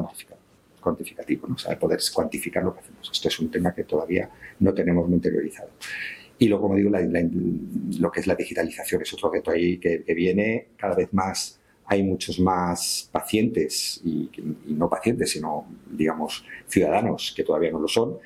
cuantificativo, 0.81 1.47
¿no? 1.47 1.55
o 1.55 1.57
sea, 1.57 1.77
poder 1.79 1.99
cuantificar 2.13 2.63
lo 2.63 2.73
que 2.73 2.81
hacemos. 2.81 3.09
Esto 3.11 3.27
es 3.29 3.39
un 3.39 3.49
tema 3.49 3.73
que 3.73 3.85
todavía 3.85 4.29
no 4.59 4.73
tenemos 4.73 5.07
muy 5.07 5.15
interiorizado. 5.15 5.69
Y 6.41 6.47
luego, 6.47 6.63
como 6.63 6.75
digo, 6.75 6.89
lo 7.99 8.11
que 8.11 8.19
es 8.19 8.25
la 8.25 8.33
digitalización 8.33 9.03
es 9.03 9.13
otro 9.13 9.31
reto 9.31 9.51
ahí 9.51 9.77
que, 9.77 10.03
viene 10.15 10.69
cada 10.75 10.95
vez 10.95 11.13
más. 11.13 11.59
Hay 11.85 12.01
muchos 12.01 12.39
más 12.39 13.07
pacientes 13.11 14.01
y, 14.03 14.27
no 14.65 14.89
pacientes, 14.89 15.29
sino, 15.29 15.67
digamos, 15.91 16.43
ciudadanos 16.67 17.31
que 17.35 17.43
todavía 17.43 17.69
no 17.69 17.79
lo 17.79 17.87
son, 17.87 18.17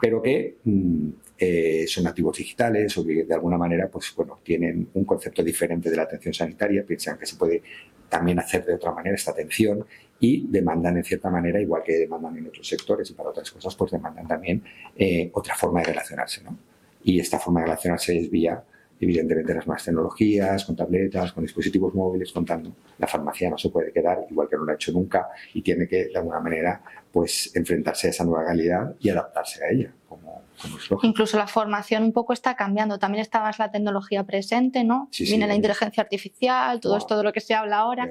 pero 0.00 0.22
que 0.22 0.58
mm, 0.62 1.08
eh, 1.36 1.84
son 1.88 2.04
nativos 2.04 2.36
digitales 2.36 2.96
o 2.96 3.04
que 3.04 3.24
de 3.24 3.34
alguna 3.34 3.58
manera 3.58 3.88
pues, 3.88 4.14
bueno, 4.16 4.38
tienen 4.44 4.88
un 4.94 5.04
concepto 5.04 5.42
diferente 5.42 5.90
de 5.90 5.96
la 5.96 6.02
atención 6.02 6.32
sanitaria, 6.32 6.84
piensan 6.86 7.18
que 7.18 7.26
se 7.26 7.34
puede 7.34 7.60
también 8.08 8.38
hacer 8.38 8.64
de 8.64 8.74
otra 8.74 8.92
manera 8.92 9.16
esta 9.16 9.32
atención 9.32 9.84
y 10.20 10.46
demandan 10.48 10.96
en 10.96 11.04
cierta 11.04 11.30
manera, 11.30 11.60
igual 11.60 11.82
que 11.82 11.94
demandan 11.94 12.36
en 12.36 12.46
otros 12.46 12.66
sectores 12.66 13.10
y 13.10 13.14
para 13.14 13.30
otras 13.30 13.50
cosas, 13.50 13.74
pues 13.74 13.92
demandan 13.92 14.26
también 14.26 14.62
eh, 14.96 15.30
otra 15.34 15.54
forma 15.54 15.80
de 15.80 15.86
relacionarse. 15.86 16.42
¿no? 16.44 16.56
Y 17.02 17.20
esta 17.20 17.38
forma 17.38 17.60
de 17.60 17.66
relacionarse 17.66 18.16
es 18.16 18.30
vía, 18.30 18.62
evidentemente, 18.98 19.54
las 19.54 19.66
nuevas 19.66 19.84
tecnologías, 19.84 20.64
con 20.64 20.76
tabletas, 20.76 21.32
con 21.32 21.44
dispositivos 21.44 21.94
móviles, 21.94 22.32
contando. 22.32 22.74
La 22.98 23.06
farmacia 23.06 23.50
no 23.50 23.58
se 23.58 23.68
puede 23.68 23.92
quedar 23.92 24.26
igual 24.30 24.48
que 24.48 24.56
no 24.56 24.64
lo 24.64 24.72
ha 24.72 24.76
hecho 24.76 24.92
nunca 24.92 25.28
y 25.52 25.62
tiene 25.62 25.86
que, 25.86 26.06
de 26.06 26.16
alguna 26.16 26.40
manera, 26.40 26.82
pues 27.12 27.54
enfrentarse 27.54 28.06
a 28.06 28.10
esa 28.10 28.24
nueva 28.24 28.44
realidad 28.44 28.94
y 29.00 29.10
adaptarse 29.10 29.64
a 29.64 29.70
ella. 29.70 29.92
Incluso 31.02 31.36
la 31.36 31.46
formación 31.46 32.02
un 32.02 32.12
poco 32.12 32.32
está 32.32 32.54
cambiando. 32.54 32.98
También 32.98 33.22
está 33.22 33.40
más 33.40 33.58
la 33.58 33.70
tecnología 33.70 34.24
presente, 34.24 34.84
¿no? 34.84 35.08
Viene 35.18 35.46
la 35.46 35.54
inteligencia 35.54 36.02
artificial, 36.02 36.80
todo 36.80 36.96
esto 36.96 37.16
de 37.16 37.24
lo 37.24 37.32
que 37.32 37.40
se 37.40 37.54
habla 37.54 37.78
ahora. 37.78 38.10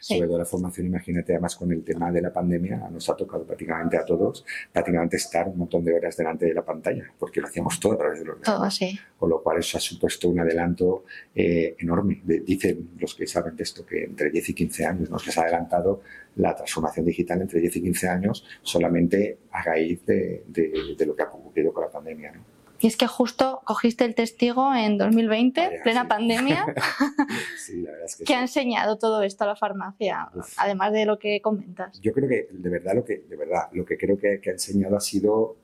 Sobre 0.00 0.26
todo 0.26 0.38
la 0.38 0.46
formación, 0.46 0.86
imagínate, 0.86 1.34
además 1.34 1.56
con 1.56 1.70
el 1.72 1.84
tema 1.84 2.10
de 2.10 2.22
la 2.22 2.32
pandemia, 2.32 2.88
nos 2.90 3.08
ha 3.10 3.16
tocado 3.16 3.44
prácticamente 3.44 3.98
a 3.98 4.04
todos, 4.04 4.46
prácticamente 4.72 5.18
estar 5.18 5.46
un 5.46 5.58
montón 5.58 5.84
de 5.84 5.92
horas 5.92 6.16
delante 6.16 6.46
de 6.46 6.54
la 6.54 6.64
pantalla, 6.64 7.04
porque 7.18 7.40
lo 7.40 7.46
hacíamos 7.46 7.78
todo 7.78 7.92
a 7.92 7.98
través 7.98 8.20
de 8.20 8.24
los 8.24 8.40
Todo, 8.40 8.70
sí. 8.70 8.98
Con 9.18 9.28
lo 9.28 9.42
cual 9.42 9.58
eso 9.58 9.76
ha 9.76 9.80
supuesto 9.80 10.30
un 10.30 10.40
adelanto 10.40 11.04
eh, 11.34 11.76
enorme. 11.78 12.22
dicen 12.24 12.92
los 12.98 13.14
que 13.14 13.26
saben 13.26 13.56
de 13.56 13.62
esto 13.62 13.84
que 13.84 14.04
entre 14.04 14.30
10 14.30 14.48
y 14.48 14.54
15 14.54 14.86
años 14.86 15.10
nos 15.10 15.36
ha 15.36 15.42
adelantado 15.42 16.00
la 16.36 16.54
transformación 16.54 17.04
digital 17.06 17.40
entre 17.42 17.60
10 17.60 17.76
y 17.76 17.82
15 17.82 18.08
años 18.08 18.44
solamente 18.62 19.38
a 19.50 19.62
raíz 19.62 20.04
de, 20.06 20.44
de, 20.46 21.06
lo 21.06 21.14
que 21.14 21.22
ha 21.22 21.26
ocurrido 21.26 21.72
con 21.72 21.84
la 21.84 21.90
pandemia. 21.90 22.32
¿no? 22.32 22.44
Y 22.80 22.86
es 22.86 22.96
que 22.96 23.06
justo 23.06 23.60
cogiste 23.64 24.06
el 24.06 24.14
testigo 24.14 24.74
en 24.74 24.96
2020, 24.96 25.80
plena 25.82 26.08
pandemia, 26.08 26.64
sí, 27.58 27.82
la 27.82 27.90
verdad 27.90 28.06
es 28.06 28.16
que, 28.16 28.24
que 28.24 28.34
ha 28.34 28.40
enseñado 28.40 28.96
todo 28.96 29.22
esto 29.22 29.44
a 29.44 29.48
la 29.48 29.56
farmacia, 29.56 30.30
además 30.56 30.92
de 30.92 31.04
lo 31.04 31.18
que 31.18 31.42
comentas. 31.42 32.00
Yo 32.00 32.12
creo 32.14 32.26
que 32.26 32.48
de 32.50 32.70
verdad 32.70 32.94
lo 32.94 33.04
que, 33.04 33.18
de 33.18 33.36
verdad, 33.36 33.68
lo 33.72 33.84
que 33.84 33.98
creo 33.98 34.18
que, 34.18 34.40
que 34.40 34.50
ha 34.50 34.52
enseñado 34.54 34.96
ha 34.96 35.00
sido 35.00 35.56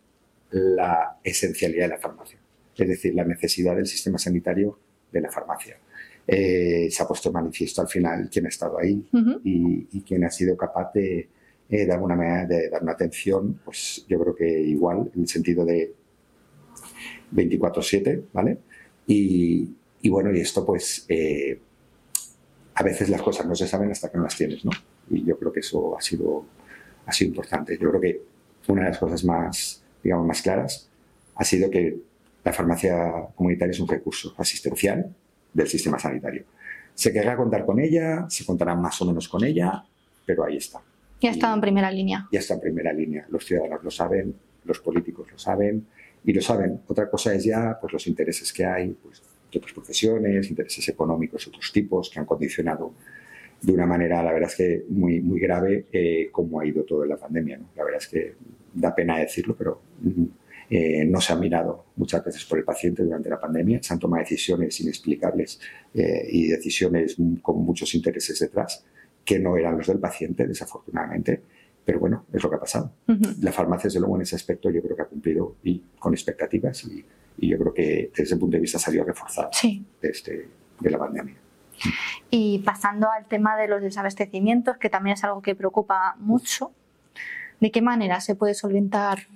la 0.50 1.16
esencialidad 1.24 1.84
de 1.84 1.94
la 1.94 1.98
farmacia, 1.98 2.38
es 2.76 2.88
decir, 2.88 3.14
la 3.14 3.24
necesidad 3.24 3.74
del 3.76 3.86
sistema 3.86 4.18
sanitario 4.18 4.78
de 5.10 5.20
la 5.22 5.30
farmacia. 5.30 5.78
Eh, 6.28 6.88
se 6.90 7.02
ha 7.02 7.06
puesto 7.06 7.30
manifiesto 7.30 7.80
al 7.82 7.88
final 7.88 8.28
quién 8.28 8.46
ha 8.46 8.48
estado 8.48 8.80
ahí 8.80 9.06
y, 9.44 9.86
y, 9.92 10.00
quién 10.00 10.24
ha 10.24 10.30
sido 10.30 10.56
capaz 10.56 10.92
de, 10.92 11.28
eh, 11.68 11.86
de 11.86 11.92
alguna 11.92 12.16
manera, 12.16 12.46
de 12.46 12.68
dar 12.68 12.82
una 12.82 12.92
atención, 12.92 13.60
pues 13.64 14.04
yo 14.08 14.20
creo 14.20 14.34
que 14.34 14.60
igual, 14.60 15.10
en 15.14 15.22
el 15.22 15.28
sentido 15.28 15.64
de 15.64 15.92
24-7, 17.32 18.22
¿vale? 18.32 18.58
Y, 19.06 19.68
y, 20.00 20.08
bueno, 20.08 20.34
y 20.34 20.40
esto 20.40 20.64
pues 20.64 21.04
eh, 21.08 21.60
a 22.74 22.82
veces 22.82 23.08
las 23.08 23.22
cosas 23.22 23.46
no 23.46 23.54
se 23.54 23.66
saben 23.66 23.90
hasta 23.90 24.10
que 24.10 24.16
no 24.18 24.24
las 24.24 24.36
tienes, 24.36 24.64
¿no? 24.64 24.70
Y 25.10 25.24
yo 25.24 25.38
creo 25.38 25.52
que 25.52 25.60
eso 25.60 25.96
ha 25.96 26.00
sido, 26.00 26.44
ha 27.04 27.12
sido 27.12 27.30
importante. 27.30 27.78
Yo 27.78 27.88
creo 27.90 28.00
que 28.00 28.22
una 28.68 28.82
de 28.82 28.90
las 28.90 28.98
cosas 28.98 29.24
más, 29.24 29.82
digamos, 30.02 30.26
más 30.26 30.42
claras 30.42 30.88
ha 31.34 31.44
sido 31.44 31.70
que 31.70 31.98
la 32.44 32.52
farmacia 32.52 33.28
comunitaria 33.34 33.72
es 33.72 33.80
un 33.80 33.88
recurso 33.88 34.34
asistencial 34.38 35.12
del 35.56 35.68
sistema 35.68 35.98
sanitario. 35.98 36.44
Se 36.94 37.12
querrá 37.12 37.36
contar 37.36 37.64
con 37.64 37.80
ella, 37.80 38.26
se 38.28 38.44
contará 38.44 38.74
más 38.74 39.00
o 39.00 39.06
menos 39.06 39.28
con 39.28 39.42
ella, 39.44 39.84
pero 40.24 40.44
ahí 40.44 40.58
está. 40.58 40.80
Ya 41.20 41.30
está 41.30 41.52
en 41.52 41.60
primera 41.60 41.90
línea. 41.90 42.28
Ya 42.30 42.40
está 42.40 42.54
en 42.54 42.60
primera 42.60 42.92
línea. 42.92 43.26
Los 43.30 43.44
ciudadanos 43.46 43.82
lo 43.82 43.90
saben, 43.90 44.34
los 44.64 44.80
políticos 44.80 45.28
lo 45.32 45.38
saben 45.38 45.86
y 46.24 46.32
lo 46.32 46.42
saben. 46.42 46.80
Otra 46.86 47.08
cosa 47.08 47.34
es 47.34 47.44
ya 47.44 47.78
pues, 47.80 47.92
los 47.92 48.06
intereses 48.06 48.52
que 48.52 48.64
hay 48.64 48.90
pues, 48.90 49.22
de 49.50 49.58
otras 49.58 49.72
profesiones, 49.72 50.50
intereses 50.50 50.86
económicos, 50.88 51.46
otros 51.46 51.72
tipos 51.72 52.10
que 52.10 52.18
han 52.18 52.26
condicionado 52.26 52.92
de 53.62 53.72
una 53.72 53.86
manera, 53.86 54.22
la 54.22 54.32
verdad 54.32 54.50
es 54.50 54.56
que 54.56 54.84
muy, 54.90 55.20
muy 55.20 55.40
grave, 55.40 55.86
eh, 55.90 56.28
cómo 56.30 56.60
ha 56.60 56.66
ido 56.66 56.84
todo 56.84 57.06
la 57.06 57.16
pandemia. 57.16 57.58
La 57.74 57.84
verdad 57.84 58.00
es 58.02 58.08
que 58.08 58.34
da 58.74 58.94
pena 58.94 59.18
decirlo, 59.18 59.56
pero 59.56 59.80
mm, 60.02 60.24
eh, 60.68 61.04
no 61.04 61.20
se 61.20 61.32
ha 61.32 61.36
mirado 61.36 61.86
muchas 61.96 62.24
veces 62.24 62.44
por 62.44 62.58
el 62.58 62.64
paciente 62.64 63.04
durante 63.04 63.30
la 63.30 63.40
pandemia. 63.40 63.82
Se 63.82 63.92
han 63.92 64.00
tomado 64.00 64.22
decisiones 64.22 64.80
inexplicables 64.80 65.60
eh, 65.94 66.26
y 66.30 66.48
decisiones 66.48 67.16
con 67.42 67.64
muchos 67.64 67.94
intereses 67.94 68.38
detrás 68.38 68.84
que 69.24 69.38
no 69.38 69.56
eran 69.56 69.76
los 69.76 69.86
del 69.86 69.98
paciente, 69.98 70.46
desafortunadamente. 70.46 71.42
Pero 71.84 72.00
bueno, 72.00 72.26
es 72.32 72.42
lo 72.42 72.50
que 72.50 72.56
ha 72.56 72.60
pasado. 72.60 72.92
La 73.40 73.52
farmacia, 73.52 73.88
desde 73.88 74.00
luego, 74.00 74.16
en 74.16 74.22
ese 74.22 74.34
aspecto, 74.34 74.70
yo 74.70 74.82
creo 74.82 74.96
que 74.96 75.02
ha 75.02 75.06
cumplido 75.06 75.56
y 75.62 75.80
con 75.98 76.12
expectativas 76.14 76.84
y, 76.84 77.04
yo 77.38 77.58
creo 77.58 77.74
que 77.74 78.10
desde 78.10 78.22
ese 78.22 78.36
punto 78.38 78.56
de 78.56 78.62
vista 78.62 78.78
salió 78.78 79.04
reforzado 79.04 79.50
sí. 79.52 79.84
de, 80.00 80.08
este, 80.08 80.48
de 80.80 80.90
la 80.90 80.98
pandemia. 80.98 81.34
Y 82.30 82.60
pasando 82.60 83.10
al 83.10 83.26
tema 83.26 83.58
de 83.58 83.68
los 83.68 83.82
desabastecimientos, 83.82 84.78
que 84.78 84.88
también 84.88 85.14
es 85.14 85.22
algo 85.22 85.42
que 85.42 85.54
preocupa 85.54 86.16
mucho, 86.18 86.72
¿de 87.60 87.70
qué 87.70 87.82
manera 87.82 88.20
se 88.20 88.34
puede 88.34 88.54
solventar? 88.54 89.28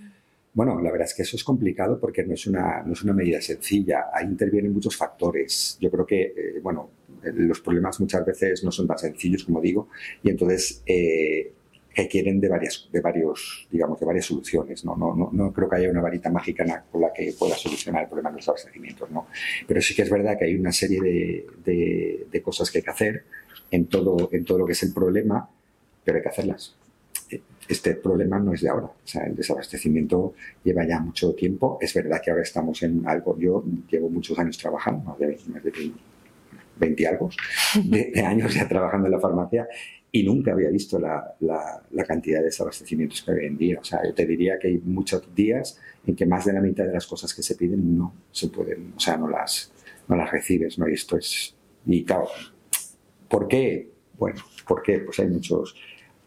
Bueno, 0.52 0.80
la 0.80 0.90
verdad 0.90 1.06
es 1.06 1.14
que 1.14 1.22
eso 1.22 1.36
es 1.36 1.44
complicado 1.44 1.98
porque 2.00 2.24
no 2.24 2.34
es 2.34 2.46
una, 2.46 2.82
no 2.82 2.92
es 2.92 3.02
una 3.02 3.12
medida 3.12 3.40
sencilla. 3.40 4.06
Ahí 4.12 4.26
intervienen 4.26 4.72
muchos 4.72 4.96
factores. 4.96 5.78
Yo 5.80 5.90
creo 5.90 6.04
que, 6.04 6.22
eh, 6.22 6.60
bueno, 6.62 6.90
los 7.22 7.60
problemas 7.60 8.00
muchas 8.00 8.24
veces 8.24 8.64
no 8.64 8.72
son 8.72 8.86
tan 8.86 8.98
sencillos 8.98 9.44
como 9.44 9.60
digo 9.60 9.88
y 10.22 10.30
entonces 10.30 10.82
eh, 10.86 11.52
requieren 11.94 12.40
de 12.40 12.48
varias, 12.48 12.88
de 12.90 13.00
varios, 13.00 13.68
digamos, 13.70 14.00
de 14.00 14.06
varias 14.06 14.26
soluciones. 14.26 14.84
¿no? 14.84 14.96
No, 14.96 15.14
no, 15.14 15.30
no 15.32 15.52
creo 15.52 15.68
que 15.68 15.76
haya 15.76 15.90
una 15.90 16.00
varita 16.00 16.30
mágica 16.30 16.84
con 16.90 17.00
la 17.00 17.12
que 17.12 17.32
pueda 17.38 17.56
solucionar 17.56 18.02
el 18.02 18.08
problema 18.08 18.30
de 18.30 18.36
los 18.36 18.48
abastecimientos. 18.48 19.10
¿no? 19.10 19.26
Pero 19.66 19.80
sí 19.80 19.94
que 19.94 20.02
es 20.02 20.10
verdad 20.10 20.36
que 20.38 20.46
hay 20.46 20.54
una 20.54 20.72
serie 20.72 21.00
de, 21.00 22.26
de, 22.30 22.42
cosas 22.42 22.70
que 22.70 22.78
hay 22.78 22.84
que 22.84 22.90
hacer 22.90 23.24
en 23.70 23.86
todo, 23.86 24.28
en 24.32 24.44
todo 24.44 24.58
lo 24.58 24.66
que 24.66 24.72
es 24.72 24.82
el 24.82 24.92
problema, 24.92 25.48
pero 26.04 26.16
hay 26.16 26.22
que 26.22 26.28
hacerlas. 26.28 26.76
Este 27.70 27.94
problema 27.94 28.38
no 28.40 28.52
es 28.52 28.62
de 28.62 28.68
ahora. 28.68 28.86
O 28.86 28.96
sea, 29.04 29.24
el 29.24 29.36
desabastecimiento 29.36 30.34
lleva 30.64 30.84
ya 30.84 30.98
mucho 30.98 31.32
tiempo. 31.34 31.78
Es 31.80 31.94
verdad 31.94 32.20
que 32.22 32.30
ahora 32.30 32.42
estamos 32.42 32.82
en 32.82 33.06
algo. 33.06 33.38
Yo 33.38 33.64
llevo 33.88 34.10
muchos 34.10 34.36
años 34.38 34.58
trabajando, 34.58 35.04
más 35.04 35.18
de, 35.18 35.38
más 35.46 35.62
de 35.62 35.72
20 36.80 37.06
algo 37.06 37.30
de, 37.84 38.24
años 38.24 38.54
ya 38.54 38.66
trabajando 38.66 39.06
en 39.06 39.12
la 39.12 39.20
farmacia 39.20 39.68
y 40.10 40.24
nunca 40.24 40.52
había 40.52 40.70
visto 40.70 40.98
la, 40.98 41.36
la, 41.40 42.04
cantidad 42.04 42.40
de 42.40 42.46
desabastecimientos 42.46 43.22
que 43.22 43.30
hay 43.30 43.46
en 43.46 43.56
día. 43.56 43.78
O 43.80 43.84
sea, 43.84 44.00
yo 44.04 44.12
te 44.12 44.26
diría 44.26 44.58
que 44.58 44.68
hay 44.68 44.78
muchos 44.78 45.32
días 45.32 45.78
en 46.04 46.16
que 46.16 46.26
más 46.26 46.44
de 46.46 46.52
la 46.52 46.60
mitad 46.60 46.84
de 46.84 46.92
las 46.92 47.06
cosas 47.06 47.32
que 47.32 47.42
se 47.42 47.54
piden 47.54 47.96
no 47.96 48.14
se 48.32 48.48
pueden, 48.48 48.94
o 48.96 49.00
sea, 49.00 49.16
no 49.16 49.28
las, 49.28 49.72
no 50.08 50.16
las 50.16 50.30
recibes, 50.32 50.78
¿no? 50.78 50.88
Y 50.88 50.94
esto 50.94 51.16
es... 51.16 51.54
Y 51.86 52.02
claro, 52.02 52.26
¿por 53.28 53.46
qué? 53.46 53.90
Bueno, 54.18 54.42
¿por 54.66 54.82
qué? 54.82 54.98
Pues 54.98 55.20
hay 55.20 55.28
muchos... 55.28 55.76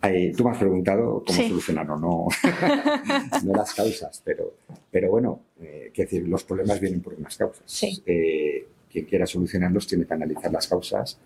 Hay, 0.05 0.33
tú 0.33 0.43
me 0.43 0.51
has 0.51 0.57
preguntado 0.57 1.24
cómo 1.25 1.41
solucionarlo, 1.48 1.98
no, 1.98 2.27
no 3.45 3.53
las 3.55 3.74
causas, 3.74 4.22
pero, 4.25 4.53
pero 4.91 5.10
bueno, 5.10 5.39
eh, 5.62 5.93
decir, 5.95 6.27
los 6.27 6.43
problemas 6.43 6.81
vienen 6.81 7.01
por 7.01 7.13
unas 7.13 7.38
causas. 7.38 7.63
Sí. 7.65 8.03
Eh, 8.05 8.67
quien 8.91 9.05
quiera 9.05 9.25
solucionarlos 9.25 9.88
tiene 9.88 10.05
que 10.05 10.13
analizar 10.13 10.51
las 10.51 10.67
causas 10.67 11.17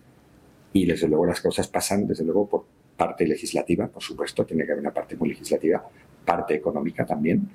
y 0.72 0.86
desde 0.86 1.08
luego 1.08 1.26
las 1.26 1.40
causas 1.40 1.66
pasan 1.66 2.06
desde 2.06 2.22
luego 2.22 2.46
por 2.46 2.64
parte 2.96 3.26
legislativa, 3.26 3.88
por 3.88 4.02
supuesto, 4.02 4.46
tiene 4.46 4.64
que 4.64 4.70
haber 4.70 4.82
una 4.82 4.94
parte 4.94 5.16
muy 5.16 5.30
legislativa, 5.30 5.84
parte 6.24 6.54
económica 6.54 7.04
también 7.04 7.48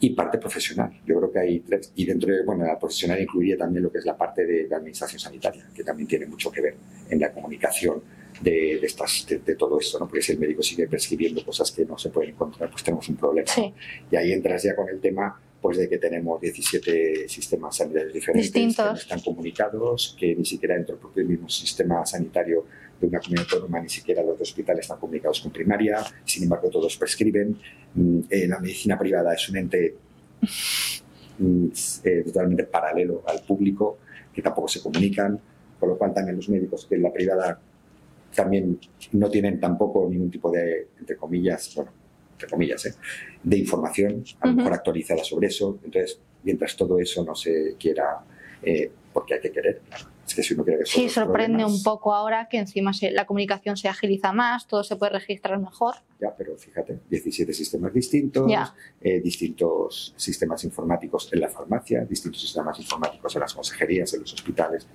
y 0.00 0.10
parte 0.10 0.38
profesional. 0.38 0.90
Yo 1.06 1.18
creo 1.18 1.30
que 1.30 1.38
hay 1.38 1.60
tres. 1.60 1.92
Y 1.94 2.04
dentro 2.04 2.34
de 2.34 2.44
bueno, 2.44 2.64
la 2.64 2.76
profesional 2.76 3.20
incluiría 3.22 3.56
también 3.56 3.84
lo 3.84 3.92
que 3.92 3.98
es 3.98 4.04
la 4.04 4.16
parte 4.16 4.44
de 4.44 4.66
la 4.68 4.78
administración 4.78 5.20
sanitaria, 5.20 5.68
que 5.72 5.84
también 5.84 6.08
tiene 6.08 6.26
mucho 6.26 6.50
que 6.50 6.60
ver 6.60 6.74
en 7.08 7.20
la 7.20 7.32
comunicación 7.32 8.02
de, 8.40 8.76
estas, 8.84 9.26
de, 9.28 9.54
todo 9.54 9.78
esto, 9.78 9.98
¿no? 9.98 10.06
porque 10.06 10.22
si 10.22 10.32
el 10.32 10.38
médico 10.38 10.62
sigue 10.62 10.88
prescribiendo 10.88 11.44
cosas 11.44 11.70
que 11.70 11.84
no 11.84 11.96
se 11.98 12.10
pueden 12.10 12.30
encontrar, 12.30 12.70
pues 12.70 12.82
tenemos 12.82 13.08
un 13.08 13.16
problema. 13.16 13.50
Y 14.10 14.16
ahí 14.16 14.32
entras 14.32 14.62
ya 14.62 14.74
con 14.74 14.88
el 14.88 15.00
tema 15.00 15.40
pues 15.64 15.78
de 15.78 15.88
que 15.88 15.96
tenemos 15.96 16.38
17 16.42 17.26
sistemas 17.26 17.76
sanitarios 17.76 18.12
diferentes 18.12 18.52
que 18.52 18.82
no 18.82 18.92
están 18.92 19.20
comunicados, 19.20 20.14
que 20.20 20.34
ni 20.34 20.44
siquiera 20.44 20.74
dentro 20.74 20.96
del 20.96 21.00
propio 21.00 21.24
mismo 21.24 21.48
sistema 21.48 22.04
sanitario 22.04 22.66
de 23.00 23.06
una 23.06 23.18
comunidad 23.18 23.46
autónoma 23.50 23.80
ni 23.80 23.88
siquiera 23.88 24.22
los 24.22 24.38
hospitales 24.38 24.82
están 24.82 24.98
comunicados 24.98 25.40
con 25.40 25.50
primaria, 25.52 26.04
sin 26.24 26.42
embargo 26.42 26.68
todos 26.68 26.98
prescriben. 26.98 27.58
Mm, 27.94 28.20
eh, 28.28 28.46
la 28.46 28.60
medicina 28.60 28.98
privada 28.98 29.32
es 29.32 29.48
un 29.48 29.56
ente 29.56 29.94
mm, 31.38 31.66
eh, 32.04 32.22
totalmente 32.26 32.64
paralelo 32.64 33.22
al 33.26 33.40
público, 33.40 34.00
que 34.34 34.42
tampoco 34.42 34.68
se 34.68 34.82
comunican, 34.82 35.40
con 35.80 35.88
lo 35.88 35.96
cual 35.96 36.12
también 36.12 36.36
los 36.36 36.50
médicos 36.50 36.84
que 36.84 36.96
en 36.96 37.04
la 37.04 37.12
privada 37.12 37.58
también 38.34 38.78
no 39.12 39.30
tienen 39.30 39.60
tampoco 39.60 40.08
ningún 40.08 40.30
tipo 40.30 40.50
de, 40.50 40.88
entre 40.98 41.16
comillas, 41.16 41.72
bueno, 41.74 41.92
entre 42.32 42.48
comillas, 42.48 42.86
¿eh? 42.86 42.94
de 43.42 43.58
información, 43.58 44.24
a 44.40 44.48
lo 44.48 44.54
mejor 44.54 44.72
actualizada 44.74 45.24
sobre 45.24 45.48
eso. 45.48 45.78
Entonces, 45.84 46.20
mientras 46.42 46.76
todo 46.76 46.98
eso 46.98 47.24
no 47.24 47.34
se 47.34 47.76
quiera, 47.78 48.20
eh, 48.62 48.90
porque 49.12 49.34
hay 49.34 49.40
que 49.40 49.52
querer, 49.52 49.82
Es 50.26 50.34
que 50.34 50.42
si 50.42 50.54
uno 50.54 50.64
quiere 50.64 50.80
que 50.80 50.86
Sí, 50.86 51.08
sorprende 51.08 51.64
un 51.64 51.82
poco 51.82 52.14
ahora 52.14 52.48
que 52.48 52.58
encima 52.58 52.92
la 53.12 53.26
comunicación 53.26 53.76
se 53.76 53.88
agiliza 53.88 54.32
más, 54.32 54.66
todo 54.66 54.82
se 54.82 54.96
puede 54.96 55.12
registrar 55.12 55.58
mejor. 55.60 55.96
Ya, 56.20 56.34
pero 56.34 56.56
fíjate, 56.56 57.00
17 57.10 57.52
sistemas 57.52 57.92
distintos, 57.92 58.50
eh, 59.00 59.20
distintos 59.20 60.14
sistemas 60.16 60.64
informáticos 60.64 61.30
en 61.32 61.40
la 61.40 61.48
farmacia, 61.48 62.04
distintos 62.04 62.40
sistemas 62.40 62.78
informáticos 62.80 63.34
en 63.36 63.40
las 63.40 63.54
consejerías, 63.54 64.12
en 64.14 64.20
los 64.22 64.32
hospitales. 64.32 64.88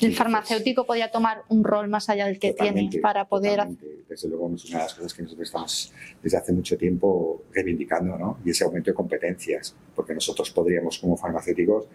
El 0.00 0.14
farmacéutico 0.14 0.84
podría 0.84 1.10
tomar 1.10 1.42
un 1.48 1.64
rol 1.64 1.88
más 1.88 2.08
allá 2.08 2.26
del 2.26 2.38
que 2.38 2.52
tiene 2.52 2.90
para 3.00 3.26
poder... 3.26 3.66
Desde 4.08 4.28
luego 4.28 4.54
es 4.54 4.64
una 4.66 4.78
de 4.78 4.84
las 4.84 4.94
cosas 4.94 5.14
que 5.14 5.22
nosotros 5.22 5.48
estamos 5.48 5.92
desde 6.22 6.36
hace 6.36 6.52
mucho 6.52 6.76
tiempo 6.76 7.42
reivindicando, 7.52 8.16
¿no? 8.16 8.38
Y 8.44 8.50
ese 8.50 8.64
aumento 8.64 8.90
de 8.90 8.94
competencias, 8.94 9.74
porque 9.94 10.14
nosotros 10.14 10.50
podríamos 10.50 10.98
como 10.98 11.16
farmacéuticos 11.16 11.86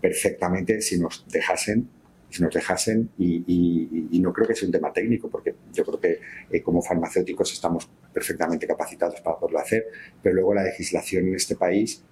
perfectamente 0.00 0.80
si 0.80 0.98
nos 0.98 1.24
dejasen 1.28 1.88
si 2.30 2.42
nos 2.42 2.54
dejasen 2.54 3.10
y, 3.18 4.18
no 4.20 4.32
creo 4.32 4.46
que 4.46 4.54
sea 4.54 4.66
un 4.66 4.72
tema 4.72 4.92
técnico 4.92 5.28
porque 5.28 5.54
yo 5.72 5.84
creo 5.84 6.00
que 6.00 6.20
eh, 6.50 6.62
como 6.62 6.82
farmacéuticos 6.82 7.52
estamos 7.52 7.88
perfectamente 8.12 8.66
capacitados 8.66 9.20
para 9.20 9.38
poderlo 9.38 9.58
hacer 9.58 9.86
pero 10.22 10.34
luego 10.34 10.54
la 10.54 10.62
legislación 10.62 11.28
en 11.28 11.34
este 11.34 11.56
país 11.56 12.02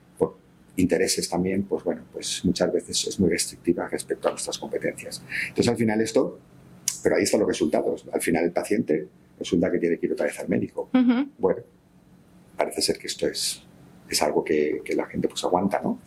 intereses 0.78 1.28
también, 1.28 1.64
pues 1.64 1.84
bueno, 1.84 2.02
pues 2.12 2.44
muchas 2.44 2.72
veces 2.72 3.06
es 3.08 3.20
muy 3.20 3.28
restrictiva 3.28 3.88
respecto 3.88 4.28
a 4.28 4.30
nuestras 4.32 4.58
competencias. 4.58 5.22
Entonces 5.48 5.68
al 5.68 5.76
final 5.76 6.00
esto, 6.00 6.38
pero 7.02 7.16
ahí 7.16 7.24
están 7.24 7.40
los 7.40 7.48
resultados. 7.48 8.06
Al 8.12 8.20
final 8.20 8.44
el 8.44 8.52
paciente 8.52 9.08
resulta 9.38 9.70
que 9.70 9.78
tiene 9.78 9.98
que 9.98 10.06
ir 10.06 10.12
otra 10.12 10.26
vez 10.26 10.38
al 10.38 10.48
médico. 10.48 10.88
Bueno, 11.38 11.60
parece 12.56 12.80
ser 12.80 12.98
que 12.98 13.08
esto 13.08 13.26
es, 13.26 13.62
es 14.08 14.22
algo 14.22 14.44
que, 14.44 14.80
que 14.84 14.94
la 14.94 15.06
gente 15.06 15.28
pues 15.28 15.42
aguanta, 15.44 15.80
¿no? 15.82 15.98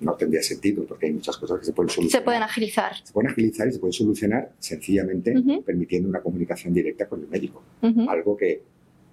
No 0.00 0.14
tendría 0.14 0.42
sentido 0.42 0.84
porque 0.84 1.06
hay 1.06 1.12
muchas 1.12 1.36
cosas 1.36 1.58
que 1.58 1.66
se 1.66 1.72
pueden 1.72 1.90
solucionar. 1.90 2.22
Se 2.22 2.24
pueden 2.24 2.42
agilizar. 2.42 2.92
Se 3.04 3.12
pueden 3.12 3.30
agilizar 3.30 3.68
y 3.68 3.72
se 3.72 3.78
pueden 3.78 3.92
solucionar 3.92 4.52
sencillamente 4.58 5.34
permitiendo 5.64 6.08
una 6.08 6.20
comunicación 6.20 6.72
directa 6.72 7.06
con 7.08 7.20
el 7.20 7.28
médico. 7.28 7.62
Algo 8.08 8.36
que 8.36 8.62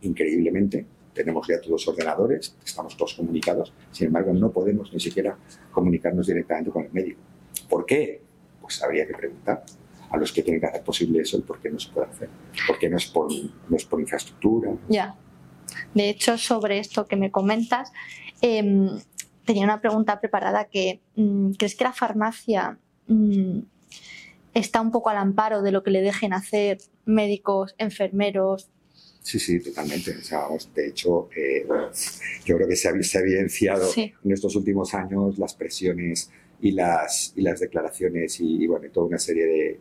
increíblemente 0.01 0.85
tenemos 1.15 1.47
ya 1.47 1.59
todos 1.59 1.87
ordenadores, 1.87 2.55
estamos 2.63 2.95
todos 2.95 3.15
comunicados, 3.15 3.73
sin 3.91 4.07
embargo 4.07 4.33
no 4.33 4.51
podemos 4.51 4.93
ni 4.93 4.99
siquiera 4.99 5.35
comunicarnos 5.71 6.27
directamente 6.27 6.69
con 6.69 6.83
el 6.83 6.91
médico. 6.91 7.21
¿Por 7.67 7.85
qué? 7.85 8.21
Pues 8.61 8.83
habría 8.83 9.07
que 9.07 9.13
preguntar 9.13 9.63
a 10.11 10.17
los 10.17 10.31
que 10.31 10.43
tienen 10.43 10.59
que 10.61 10.67
hacer 10.67 10.83
posible 10.83 11.21
eso 11.21 11.37
el 11.37 11.43
por 11.43 11.59
qué 11.59 11.69
no 11.69 11.79
se 11.79 11.89
puede 11.89 12.07
hacer. 12.07 12.29
Porque 12.67 12.89
no 12.89 12.97
es 12.97 13.07
por, 13.07 13.31
no 13.31 13.75
es 13.75 13.85
por 13.85 13.99
infraestructura. 13.99 14.71
Ya. 14.89 15.15
De 15.93 16.09
hecho, 16.09 16.37
sobre 16.37 16.79
esto 16.79 17.07
que 17.07 17.15
me 17.15 17.31
comentas, 17.31 17.91
em, 18.41 18.89
tenía 19.45 19.63
una 19.63 19.81
pregunta 19.81 20.19
preparada 20.19 20.65
que, 20.65 21.01
mm, 21.15 21.51
¿crees 21.53 21.75
que 21.75 21.85
la 21.85 21.93
farmacia 21.93 22.77
mm, 23.07 23.59
está 24.53 24.81
un 24.81 24.91
poco 24.91 25.09
al 25.09 25.17
amparo 25.17 25.61
de 25.61 25.71
lo 25.71 25.83
que 25.83 25.91
le 25.91 26.01
dejen 26.01 26.33
hacer 26.33 26.79
médicos, 27.05 27.75
enfermeros, 27.77 28.69
Sí, 29.25 29.39
sí, 29.39 29.59
totalmente. 29.59 30.13
de 30.75 30.87
hecho, 30.87 31.29
eh, 31.35 31.65
yo 32.45 32.57
creo 32.57 32.67
que 32.67 32.75
se 32.75 32.89
ha, 32.89 33.01
se 33.01 33.17
ha 33.17 33.21
evidenciado 33.21 33.89
en 33.97 34.31
estos 34.31 34.55
últimos 34.55 34.93
años 34.93 35.39
las 35.39 35.55
presiones 35.55 36.29
y 36.61 36.73
las, 36.73 37.33
y 37.35 37.41
las 37.41 37.59
declaraciones 37.59 38.39
y, 38.39 38.67
bueno, 38.67 38.87
toda 38.93 39.07
una 39.07 39.17
serie 39.17 39.47
de, 39.47 39.79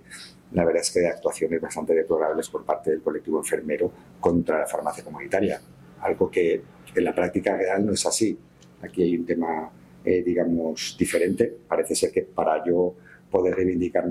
la 0.53 0.65
verdad 0.65 0.81
es 0.81 0.91
que 0.91 1.01
de 1.01 1.09
actuaciones 1.09 1.61
bastante 1.61 1.93
deplorables 1.93 2.49
por 2.49 2.65
parte 2.65 2.91
del 2.93 3.03
colectivo 3.03 3.37
enfermero 3.39 3.93
contra 4.19 4.61
la 4.61 4.67
farmacia 4.67 5.05
comunitaria. 5.05 5.61
Algo 6.01 6.31
que 6.31 6.63
en 6.95 7.05
la 7.05 7.15
práctica 7.15 7.55
real 7.55 7.85
no 7.85 7.93
es 7.93 8.07
así. 8.07 8.39
Aquí 8.81 9.03
hay 9.03 9.15
un 9.15 9.27
tema, 9.27 9.71
eh, 10.07 10.23
digamos, 10.23 10.97
diferente. 10.99 11.55
Parece 11.69 11.95
ser 11.95 12.11
que 12.11 12.23
para 12.23 12.65
yo 12.65 12.95
poder 13.31 13.57
reivindicar 13.57 14.07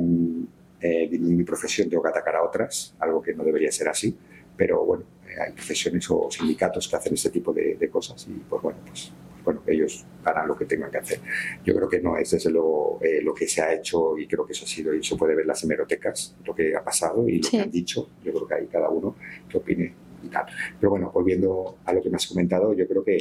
eh, 0.79 1.09
mi 1.09 1.43
profesión 1.43 1.89
tengo 1.89 2.03
que 2.03 2.09
atacar 2.09 2.35
a 2.35 2.43
otras, 2.43 2.93
algo 2.99 3.19
que 3.19 3.33
no 3.33 3.43
debería 3.43 3.71
ser 3.71 3.89
así. 3.89 4.15
Pero 4.55 4.85
bueno, 4.85 5.05
hay 5.39 5.51
profesiones 5.53 6.09
o 6.09 6.29
sindicatos 6.29 6.87
que 6.87 6.95
hacen 6.95 7.13
este 7.13 7.29
tipo 7.29 7.53
de, 7.53 7.75
de 7.75 7.89
cosas 7.89 8.27
y 8.27 8.33
pues 8.49 8.61
bueno, 8.61 8.79
pues 8.85 9.11
bueno, 9.43 9.61
ellos 9.67 10.05
harán 10.23 10.47
lo 10.47 10.55
que 10.55 10.65
tengan 10.65 10.89
que 10.89 10.97
hacer. 10.97 11.19
Yo 11.65 11.75
creo 11.75 11.89
que 11.89 11.99
no 11.99 12.17
es 12.17 12.31
desde 12.31 12.49
lo, 12.49 12.99
eh, 13.01 13.21
lo 13.21 13.33
que 13.33 13.47
se 13.47 13.61
ha 13.61 13.73
hecho 13.73 14.17
y 14.17 14.27
creo 14.27 14.45
que 14.45 14.53
eso 14.53 14.65
ha 14.65 14.67
sido, 14.67 14.93
y 14.93 14.99
eso 14.99 15.17
puede 15.17 15.35
ver 15.35 15.45
las 15.45 15.63
hemerotecas, 15.63 16.35
lo 16.45 16.55
que 16.55 16.75
ha 16.75 16.83
pasado 16.83 17.27
y 17.27 17.41
lo 17.41 17.49
que 17.49 17.59
han 17.59 17.71
dicho. 17.71 18.09
Yo 18.23 18.31
creo 18.33 18.47
que 18.47 18.53
hay 18.55 18.67
cada 18.67 18.89
uno 18.89 19.15
que 19.49 19.57
opine 19.57 19.93
y 20.23 20.27
tal. 20.27 20.45
Pero 20.79 20.91
bueno, 20.91 21.11
volviendo 21.13 21.77
a 21.85 21.93
lo 21.93 22.01
que 22.01 22.09
me 22.09 22.15
has 22.15 22.27
comentado, 22.27 22.73
yo 22.73 22.87
creo 22.87 23.03
que 23.03 23.17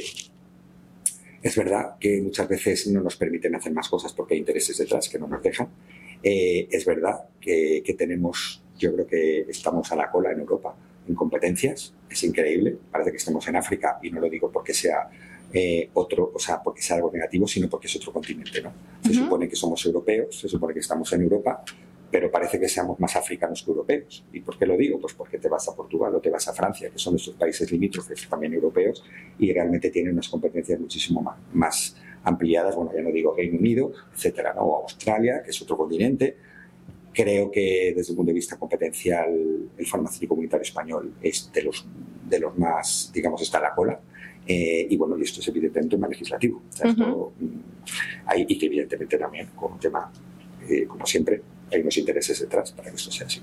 es 1.41 1.57
verdad 1.57 1.97
que 1.99 2.21
muchas 2.21 2.47
veces 2.47 2.87
no 2.87 3.01
nos 3.01 3.17
permiten 3.17 3.55
hacer 3.55 3.73
más 3.73 3.89
cosas 3.89 4.13
porque 4.13 4.35
hay 4.35 4.39
intereses 4.39 4.77
detrás 4.77 5.09
que 5.09 5.19
no 5.19 5.27
nos 5.27 5.43
dejan. 5.43 5.67
Eh, 6.21 6.69
es 6.71 6.85
verdad 6.85 7.27
que, 7.41 7.83
que 7.85 7.95
tenemos, 7.95 8.63
yo 8.77 8.93
creo 8.93 9.05
que 9.05 9.41
estamos 9.41 9.91
a 9.91 9.97
la 9.97 10.09
cola 10.09 10.31
en 10.31 10.39
Europa 10.39 10.73
en 11.07 11.15
competencias, 11.15 11.93
es 12.09 12.23
increíble, 12.23 12.77
parece 12.91 13.11
que 13.11 13.17
estamos 13.17 13.47
en 13.47 13.55
África 13.55 13.99
y 14.01 14.09
no 14.09 14.21
lo 14.21 14.29
digo 14.29 14.51
porque 14.51 14.73
sea 14.73 15.09
eh, 15.51 15.89
otro, 15.93 16.31
o 16.33 16.39
sea, 16.39 16.61
porque 16.63 16.81
sea 16.81 16.95
algo 16.95 17.11
negativo, 17.11 17.47
sino 17.47 17.69
porque 17.69 17.87
es 17.87 17.95
otro 17.95 18.11
continente, 18.11 18.61
¿no? 18.61 18.73
Se 19.03 19.13
supone 19.13 19.47
que 19.47 19.55
somos 19.55 19.85
europeos, 19.85 20.39
se 20.39 20.47
supone 20.47 20.73
que 20.73 20.79
estamos 20.79 21.11
en 21.13 21.21
Europa, 21.21 21.63
pero 22.09 22.31
parece 22.31 22.59
que 22.59 22.67
seamos 22.69 22.99
más 22.99 23.15
africanos 23.15 23.63
que 23.63 23.71
europeos. 23.71 24.23
¿Y 24.33 24.39
por 24.39 24.57
qué 24.57 24.65
lo 24.65 24.77
digo? 24.77 24.99
Pues 24.99 25.13
porque 25.13 25.39
te 25.39 25.49
vas 25.49 25.67
a 25.67 25.75
Portugal 25.75 26.13
o 26.15 26.19
te 26.19 26.29
vas 26.29 26.47
a 26.47 26.53
Francia, 26.53 26.89
que 26.89 26.99
son 26.99 27.15
estos 27.15 27.35
países 27.35 27.71
limítrofes 27.71 28.27
también 28.29 28.53
europeos, 28.53 29.03
y 29.39 29.51
realmente 29.51 29.89
tienen 29.89 30.13
unas 30.13 30.29
competencias 30.29 30.79
muchísimo 30.79 31.21
más, 31.21 31.37
más 31.53 31.95
ampliadas, 32.23 32.75
bueno, 32.75 32.91
ya 32.95 33.01
no 33.01 33.11
digo 33.11 33.35
Reino 33.35 33.59
Unido, 33.59 33.91
etcétera, 34.15 34.53
¿no? 34.53 34.61
O 34.61 34.83
Australia, 34.83 35.41
que 35.43 35.51
es 35.51 35.61
otro 35.61 35.75
continente. 35.75 36.37
Creo 37.13 37.51
que 37.51 37.93
desde 37.95 38.11
el 38.11 38.17
punto 38.17 38.29
de 38.29 38.35
vista 38.35 38.57
competencial 38.57 39.69
el 39.77 39.85
farmacéutico 39.85 40.29
comunitario 40.29 40.63
español 40.63 41.13
es 41.21 41.51
de 41.53 41.61
los, 41.61 41.85
de 42.27 42.39
los 42.39 42.57
más, 42.57 43.11
digamos, 43.13 43.41
está 43.41 43.59
a 43.59 43.61
la 43.61 43.75
cola 43.75 43.99
eh, 44.45 44.87
y 44.89 44.97
bueno, 44.97 45.17
y 45.17 45.23
esto 45.23 45.39
es 45.39 45.47
evidentemente 45.47 45.95
un 45.95 46.01
tema 46.01 46.09
legislativo. 46.09 46.61
Mm, 46.83 47.57
hay, 48.25 48.45
y 48.47 48.57
que 48.57 48.65
evidentemente 48.65 49.17
también, 49.17 49.47
con 49.55 49.73
un 49.73 49.79
tema, 49.79 50.11
eh, 50.69 50.85
como 50.85 51.05
siempre, 51.05 51.41
hay 51.71 51.81
unos 51.81 51.97
intereses 51.97 52.39
detrás 52.39 52.71
para 52.71 52.89
que 52.89 52.95
esto 52.95 53.11
sea 53.11 53.27
así. 53.27 53.41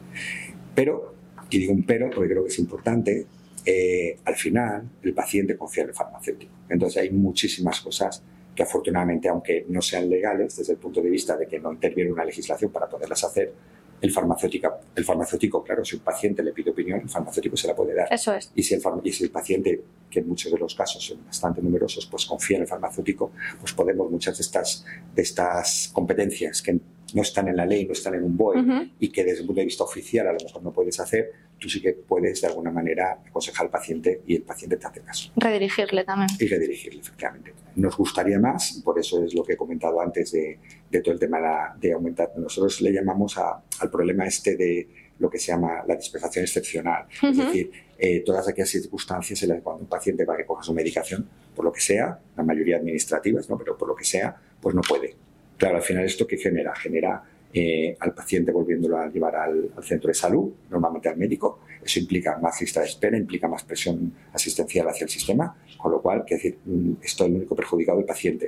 Pero, 0.75 1.15
y 1.49 1.59
digo 1.59 1.73
un 1.73 1.85
pero 1.85 2.11
porque 2.11 2.29
creo 2.29 2.45
que 2.45 2.51
es 2.51 2.59
importante, 2.59 3.27
eh, 3.65 4.19
al 4.25 4.37
final 4.37 4.89
el 5.03 5.15
paciente 5.15 5.57
confía 5.57 5.85
en 5.85 5.91
el 5.91 5.95
farmacéutico. 5.95 6.53
Entonces 6.69 7.03
hay 7.03 7.11
muchísimas 7.11 7.81
cosas 7.81 8.23
que 8.61 8.65
afortunadamente, 8.65 9.27
aunque 9.27 9.65
no 9.71 9.81
sean 9.81 10.11
legales 10.11 10.55
desde 10.55 10.75
el 10.75 10.79
punto 10.79 11.01
de 11.01 11.09
vista 11.09 11.35
de 11.35 11.49
que 11.49 11.59
no 11.59 11.73
interviene 11.73 12.13
una 12.13 12.27
legislación 12.27 12.71
para 12.71 12.91
poderlas 12.91 13.25
hacer, 13.25 13.55
el 14.03 14.11
farmacéutico, 14.11 14.81
el 14.95 15.03
farmacéutico, 15.03 15.65
claro, 15.65 15.83
si 15.83 15.97
un 15.97 16.03
paciente 16.03 16.43
le 16.43 16.53
pide 16.53 16.71
opinión, 16.71 17.01
el 17.01 17.09
farmacéutico 17.09 17.57
se 17.57 17.69
la 17.69 17.75
puede 17.75 17.95
dar. 17.95 18.13
Eso 18.13 18.35
es. 18.35 18.53
Y 18.55 18.63
si 18.63 18.75
el, 18.75 18.83
y 19.03 19.13
si 19.13 19.25
el 19.25 19.31
paciente, 19.31 19.83
que 20.11 20.19
en 20.19 20.29
muchos 20.29 20.53
de 20.53 20.59
los 20.59 20.75
casos 20.75 21.03
son 21.03 21.25
bastante 21.25 21.63
numerosos, 21.63 22.05
pues 22.05 22.27
confía 22.27 22.59
en 22.59 22.65
el 22.65 22.69
farmacéutico, 22.69 23.33
pues 23.59 23.73
podemos 23.73 24.11
muchas 24.11 24.37
de 24.37 24.43
estas, 24.43 24.85
de 25.15 25.23
estas 25.23 25.91
competencias 25.95 26.61
que 26.61 26.79
no 27.15 27.23
están 27.23 27.49
en 27.49 27.57
la 27.57 27.67
ley, 27.67 27.87
no 27.87 27.93
están 27.93 28.15
en 28.15 28.25
un 28.25 28.37
BOE 28.37 28.91
y 28.99 29.09
que 29.09 29.25
desde 29.25 29.41
el 29.41 29.47
punto 29.47 29.61
de 29.61 29.67
vista 29.67 29.85
oficial 29.85 30.29
a 30.29 30.33
lo 30.33 30.39
mejor 30.45 30.63
no 30.63 30.73
puedes 30.73 30.99
hacer, 31.01 31.31
tú 31.59 31.69
sí 31.69 31.81
que 31.81 31.93
puedes 31.93 32.41
de 32.41 32.47
alguna 32.49 32.71
manera 32.71 33.21
aconsejar 33.27 33.67
al 33.67 33.71
paciente 33.71 34.23
y 34.27 34.37
el 34.37 34.43
paciente 34.43 34.77
te 34.77 34.87
hace 34.87 35.01
caso. 35.01 35.31
Redirigirle 35.37 36.05
también. 36.05 36.29
Y 36.39 36.47
redirigirle, 36.47 37.01
efectivamente. 37.01 37.53
Nos 37.77 37.97
gustaría 37.97 38.39
más, 38.39 38.77
y 38.77 38.83
por 38.83 38.99
eso 38.99 39.23
es 39.25 39.35
lo 39.35 39.45
que 39.45 39.53
he 39.53 39.57
comentado 39.57 40.01
antes 40.01 40.33
de, 40.33 40.59
de 40.91 41.01
todo 41.01 41.15
el 41.15 41.21
tema 41.21 41.75
de 41.79 41.93
aumentar. 41.93 42.33
Nosotros 42.37 42.81
le 42.81 42.93
llamamos 42.93 43.37
al 43.39 43.91
problema 43.91 44.27
este 44.27 44.57
de 44.57 44.89
lo 45.19 45.29
que 45.29 45.39
se 45.39 45.53
llama 45.53 45.85
la 45.87 45.97
dispensación 45.97 46.45
excepcional. 46.45 47.07
Es 47.23 47.37
decir, 47.37 47.71
eh, 47.99 48.21
todas 48.21 48.49
aquellas 48.49 48.71
circunstancias 48.71 49.43
en 49.43 49.51
las 49.51 49.59
que 49.59 49.63
cuando 49.63 49.83
un 49.83 49.89
paciente 49.89 50.25
va 50.25 50.33
a 50.33 50.39
recoger 50.39 50.65
su 50.65 50.73
medicación, 50.73 51.29
por 51.55 51.67
lo 51.67 51.73
que 51.73 51.81
sea, 51.81 52.19
la 52.37 52.43
mayoría 52.43 52.79
administrativas, 52.79 53.49
¿no? 53.51 53.59
pero 53.59 53.77
por 53.77 53.87
lo 53.87 53.95
que 53.95 54.05
sea, 54.05 54.35
pues 54.61 54.75
no 54.75 54.81
puede 54.81 55.15
Claro, 55.61 55.77
al 55.77 55.83
final 55.83 56.07
esto 56.07 56.27
que 56.27 56.39
genera? 56.39 56.75
Genera 56.75 57.23
eh, 57.53 57.95
al 58.01 58.15
paciente 58.15 58.51
volviéndolo 58.51 58.97
a 58.97 59.11
llevar 59.11 59.37
al, 59.37 59.71
centro 59.83 60.09
de 60.09 60.15
salud, 60.15 60.51
normalmente 60.71 61.11
al 61.11 61.19
médico. 61.19 61.61
Eso 61.85 61.99
implica 61.99 62.39
más 62.39 62.59
lista 62.63 62.81
de 62.81 62.87
espera, 62.87 63.19
implica 63.19 63.47
más 63.47 63.63
presión 63.65 64.11
asistencial 64.33 64.89
hacia 64.89 65.05
el 65.05 65.11
sistema, 65.11 65.55
con 65.77 65.93
lo 65.93 66.01
cual, 66.01 66.25
que 66.25 66.37
decir, 66.37 66.57
mm, 66.65 66.93
esto 67.03 67.25
es 67.25 67.31
el 67.31 67.37
único 67.37 67.55
perjudicado 67.55 67.99
el 67.99 68.07
paciente. 68.07 68.47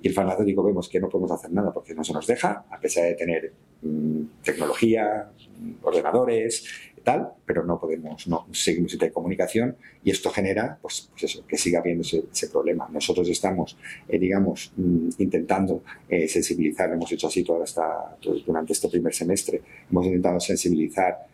Y 0.00 0.06
el 0.06 0.14
farmacéutico 0.14 0.62
vemos 0.62 0.88
que 0.88 1.00
no 1.00 1.08
podemos 1.08 1.32
hacer 1.32 1.50
nada 1.50 1.72
porque 1.72 1.96
no 1.96 2.04
se 2.04 2.12
nos 2.12 2.28
deja, 2.28 2.64
a 2.70 2.78
pesar 2.78 3.06
de 3.06 3.14
tener 3.14 3.52
mm, 3.82 4.22
tecnología, 4.44 5.32
mm, 5.58 5.72
ordenadores, 5.84 6.64
tal, 7.02 7.32
pero 7.44 7.64
no 7.64 7.78
podemos, 7.78 8.26
no 8.26 8.46
seguimos 8.52 8.92
sin 8.92 9.10
comunicación 9.10 9.76
y 10.02 10.10
esto 10.10 10.30
genera, 10.30 10.78
pues, 10.80 11.10
pues 11.10 11.24
eso, 11.24 11.46
que 11.46 11.56
siga 11.56 11.80
habiendo 11.80 12.02
ese, 12.02 12.48
problema. 12.48 12.88
Nosotros 12.90 13.28
estamos, 13.28 13.76
eh, 14.08 14.18
digamos, 14.18 14.72
mm, 14.76 15.10
intentando 15.18 15.82
eh, 16.08 16.28
sensibilizar, 16.28 16.92
hemos 16.92 17.10
hecho 17.12 17.26
así 17.26 17.44
toda 17.44 17.64
esta, 17.64 18.16
durante 18.46 18.72
este 18.72 18.88
primer 18.88 19.14
semestre, 19.14 19.62
hemos 19.90 20.06
intentado 20.06 20.40
sensibilizar 20.40 21.26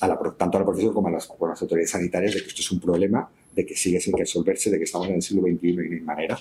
a 0.00 0.08
la, 0.08 0.18
tanto 0.36 0.58
a 0.58 0.60
la 0.60 0.66
profesión 0.66 0.94
como 0.94 1.08
a 1.08 1.10
las, 1.10 1.28
las 1.40 1.62
autoridades 1.62 1.90
sanitarias 1.90 2.34
de 2.34 2.42
que 2.42 2.48
esto 2.48 2.60
es 2.60 2.70
un 2.72 2.80
problema, 2.80 3.28
de 3.54 3.66
que 3.66 3.74
sigue 3.74 4.00
sin 4.00 4.16
resolverse, 4.16 4.70
de 4.70 4.78
que 4.78 4.84
estamos 4.84 5.08
en 5.08 5.14
el 5.16 5.22
siglo 5.22 5.42
XXI 5.42 5.68
y 5.68 6.00
no 6.00 6.04
manera. 6.04 6.38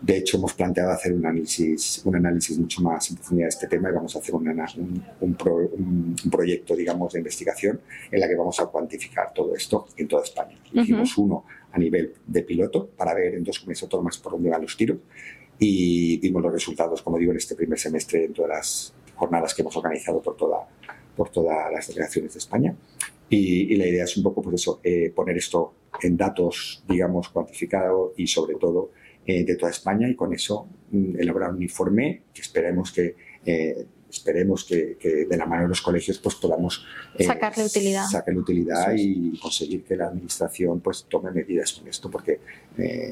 De 0.00 0.16
hecho, 0.16 0.38
hemos 0.38 0.54
planteado 0.54 0.92
hacer 0.92 1.12
un 1.12 1.26
análisis, 1.26 2.00
un 2.04 2.16
análisis 2.16 2.58
mucho 2.58 2.80
más 2.80 3.10
en 3.10 3.16
profundidad 3.16 3.46
de 3.46 3.50
este 3.50 3.66
tema 3.66 3.90
y 3.90 3.92
vamos 3.92 4.16
a 4.16 4.18
hacer 4.18 4.34
un, 4.34 5.04
un, 5.20 6.16
proyecto, 6.30 6.74
digamos, 6.74 7.12
de 7.12 7.18
investigación 7.18 7.80
en 8.10 8.20
la 8.20 8.26
que 8.26 8.34
vamos 8.34 8.58
a 8.60 8.66
cuantificar 8.66 9.34
todo 9.34 9.54
esto 9.54 9.88
en 9.98 10.08
toda 10.08 10.22
España. 10.22 10.56
Hicimos 10.72 11.18
uno 11.18 11.44
a 11.72 11.78
nivel 11.78 12.14
de 12.26 12.42
piloto 12.42 12.88
para 12.88 13.12
ver 13.12 13.34
en 13.34 13.44
dos 13.44 13.58
comunidades 13.58 13.82
autónomas 13.82 14.16
por 14.18 14.32
dónde 14.32 14.48
van 14.48 14.62
los 14.62 14.74
tiros 14.74 14.98
y 15.58 16.16
vimos 16.16 16.42
los 16.42 16.52
resultados, 16.52 17.02
como 17.02 17.18
digo, 17.18 17.32
en 17.32 17.36
este 17.36 17.54
primer 17.54 17.78
semestre 17.78 18.24
en 18.24 18.32
todas 18.32 18.48
las 18.48 18.94
jornadas 19.14 19.54
que 19.54 19.60
hemos 19.60 19.76
organizado 19.76 20.22
por, 20.22 20.34
toda, 20.34 20.66
por 21.14 21.28
todas 21.28 21.70
las 21.70 21.86
delegaciones 21.88 22.32
de 22.32 22.38
España. 22.38 22.74
Y, 23.28 23.76
la 23.76 23.86
idea 23.86 24.04
es 24.04 24.16
un 24.16 24.22
poco, 24.22 24.40
pues 24.40 24.54
eso, 24.54 24.80
eh, 24.82 25.12
poner 25.14 25.36
esto 25.36 25.74
en 26.02 26.16
datos, 26.16 26.82
digamos, 26.88 27.28
cuantificados 27.28 28.12
y 28.16 28.26
sobre 28.26 28.56
todo 28.56 28.90
eh, 29.26 29.44
de 29.44 29.56
toda 29.56 29.70
España 29.70 30.08
y 30.08 30.14
con 30.14 30.32
eso 30.32 30.66
mm, 30.90 31.20
elaborar 31.20 31.50
un 31.50 31.62
informe 31.62 32.22
que 32.32 32.40
esperemos 32.40 32.90
que 32.92 33.14
eh, 33.44 33.86
esperemos 34.08 34.64
que, 34.64 34.96
de 35.28 35.36
la 35.36 35.46
mano 35.46 35.62
de 35.62 35.68
los 35.68 35.82
colegios 35.82 36.18
pues 36.18 36.34
podamos 36.34 36.84
eh, 37.16 37.24
sacarle 37.24 37.64
utilidad, 37.64 38.06
sacarle 38.06 38.40
utilidad 38.40 38.92
y 38.96 39.38
conseguir 39.38 39.84
que 39.84 39.94
la 39.96 40.08
administración 40.08 40.80
pues 40.80 41.06
tome 41.08 41.30
medidas 41.30 41.72
con 41.74 41.86
esto 41.86 42.10
porque 42.10 42.40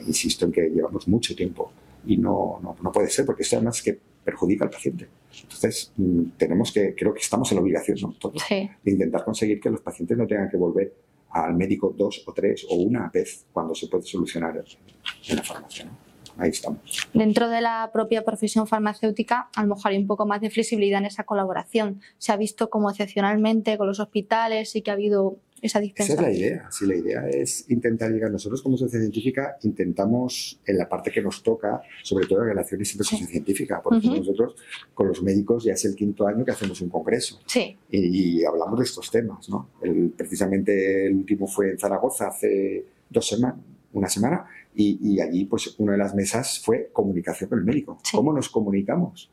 insisto 0.06 0.46
en 0.46 0.52
que 0.52 0.62
llevamos 0.70 1.06
mucho 1.06 1.36
tiempo 1.36 1.70
y 2.04 2.16
no, 2.16 2.58
no, 2.62 2.76
no, 2.82 2.90
puede 2.90 3.10
ser 3.10 3.24
porque 3.24 3.42
esto 3.42 3.56
además 3.56 3.80
que 3.80 3.98
perjudica 4.24 4.64
al 4.64 4.70
paciente. 4.70 5.06
Entonces 5.42 5.92
mm, 5.96 6.22
tenemos 6.36 6.72
que, 6.72 6.94
creo 6.94 7.14
que 7.14 7.20
estamos 7.20 7.50
en 7.52 7.56
la 7.56 7.62
obligación 7.62 7.98
¿no? 8.00 8.12
Todos, 8.18 8.42
de 8.48 8.90
intentar 8.90 9.24
conseguir 9.24 9.60
que 9.60 9.70
los 9.70 9.80
pacientes 9.80 10.18
no 10.18 10.26
tengan 10.26 10.50
que 10.50 10.56
volver 10.56 10.92
al 11.30 11.54
médico 11.54 11.94
dos 11.96 12.22
o 12.26 12.32
tres 12.32 12.66
o 12.68 12.76
una 12.76 13.10
vez 13.12 13.46
cuando 13.52 13.74
se 13.74 13.88
puede 13.88 14.04
solucionar 14.04 14.64
en 15.28 15.36
la 15.36 15.42
farmacia. 15.42 15.90
Ahí 16.38 16.50
estamos. 16.50 17.08
Dentro 17.12 17.48
de 17.48 17.60
la 17.60 17.90
propia 17.92 18.24
profesión 18.24 18.68
farmacéutica, 18.68 19.48
a 19.56 19.62
lo 19.62 19.74
mejor 19.74 19.90
hay 19.90 19.98
un 19.98 20.06
poco 20.06 20.24
más 20.24 20.40
de 20.40 20.50
flexibilidad 20.50 21.00
en 21.00 21.06
esa 21.06 21.24
colaboración. 21.24 22.00
Se 22.18 22.30
ha 22.30 22.36
visto 22.36 22.70
como 22.70 22.90
excepcionalmente 22.90 23.76
con 23.76 23.88
los 23.88 23.98
hospitales 23.98 24.76
y 24.76 24.82
que 24.82 24.90
ha 24.92 24.94
habido 24.94 25.36
esa 25.62 25.80
dispensación. 25.80 26.18
Esa 26.18 26.30
es 26.30 26.38
la 26.40 26.46
idea. 26.46 26.70
Sí, 26.70 26.86
la 26.86 26.96
idea 26.96 27.28
es 27.28 27.70
intentar 27.70 28.10
llegar. 28.10 28.30
Nosotros 28.30 28.62
como 28.62 28.76
sociedad 28.76 29.02
científica 29.02 29.56
intentamos, 29.62 30.60
en 30.66 30.78
la 30.78 30.88
parte 30.88 31.10
que 31.10 31.20
nos 31.20 31.42
toca, 31.42 31.80
sobre 32.02 32.26
todo 32.26 32.42
en 32.42 32.48
relaciones 32.48 32.90
entre 32.92 33.04
sociedad 33.04 33.30
científica, 33.30 33.80
porque 33.82 34.06
nosotros 34.06 34.54
con 34.94 35.08
los 35.08 35.22
médicos 35.22 35.64
ya 35.64 35.72
es 35.72 35.84
el 35.84 35.94
quinto 35.94 36.26
año 36.26 36.44
que 36.44 36.52
hacemos 36.52 36.80
un 36.80 36.88
congreso. 36.88 37.40
Sí. 37.46 37.76
Y, 37.90 38.44
hablamos 38.44 38.78
de 38.78 38.84
estos 38.84 39.10
temas, 39.10 39.48
¿no? 39.48 39.68
precisamente 40.16 41.06
el 41.06 41.16
último 41.16 41.46
fue 41.46 41.70
en 41.70 41.78
Zaragoza 41.78 42.28
hace 42.28 42.84
dos 43.10 43.26
semanas, 43.26 43.58
una 43.92 44.08
semana, 44.08 44.46
y, 44.74 45.20
allí 45.20 45.44
pues 45.44 45.74
una 45.78 45.92
de 45.92 45.98
las 45.98 46.14
mesas 46.14 46.60
fue 46.60 46.90
comunicación 46.92 47.50
con 47.50 47.58
el 47.58 47.64
médico. 47.64 47.98
¿Cómo 48.12 48.32
nos 48.32 48.48
comunicamos? 48.48 49.30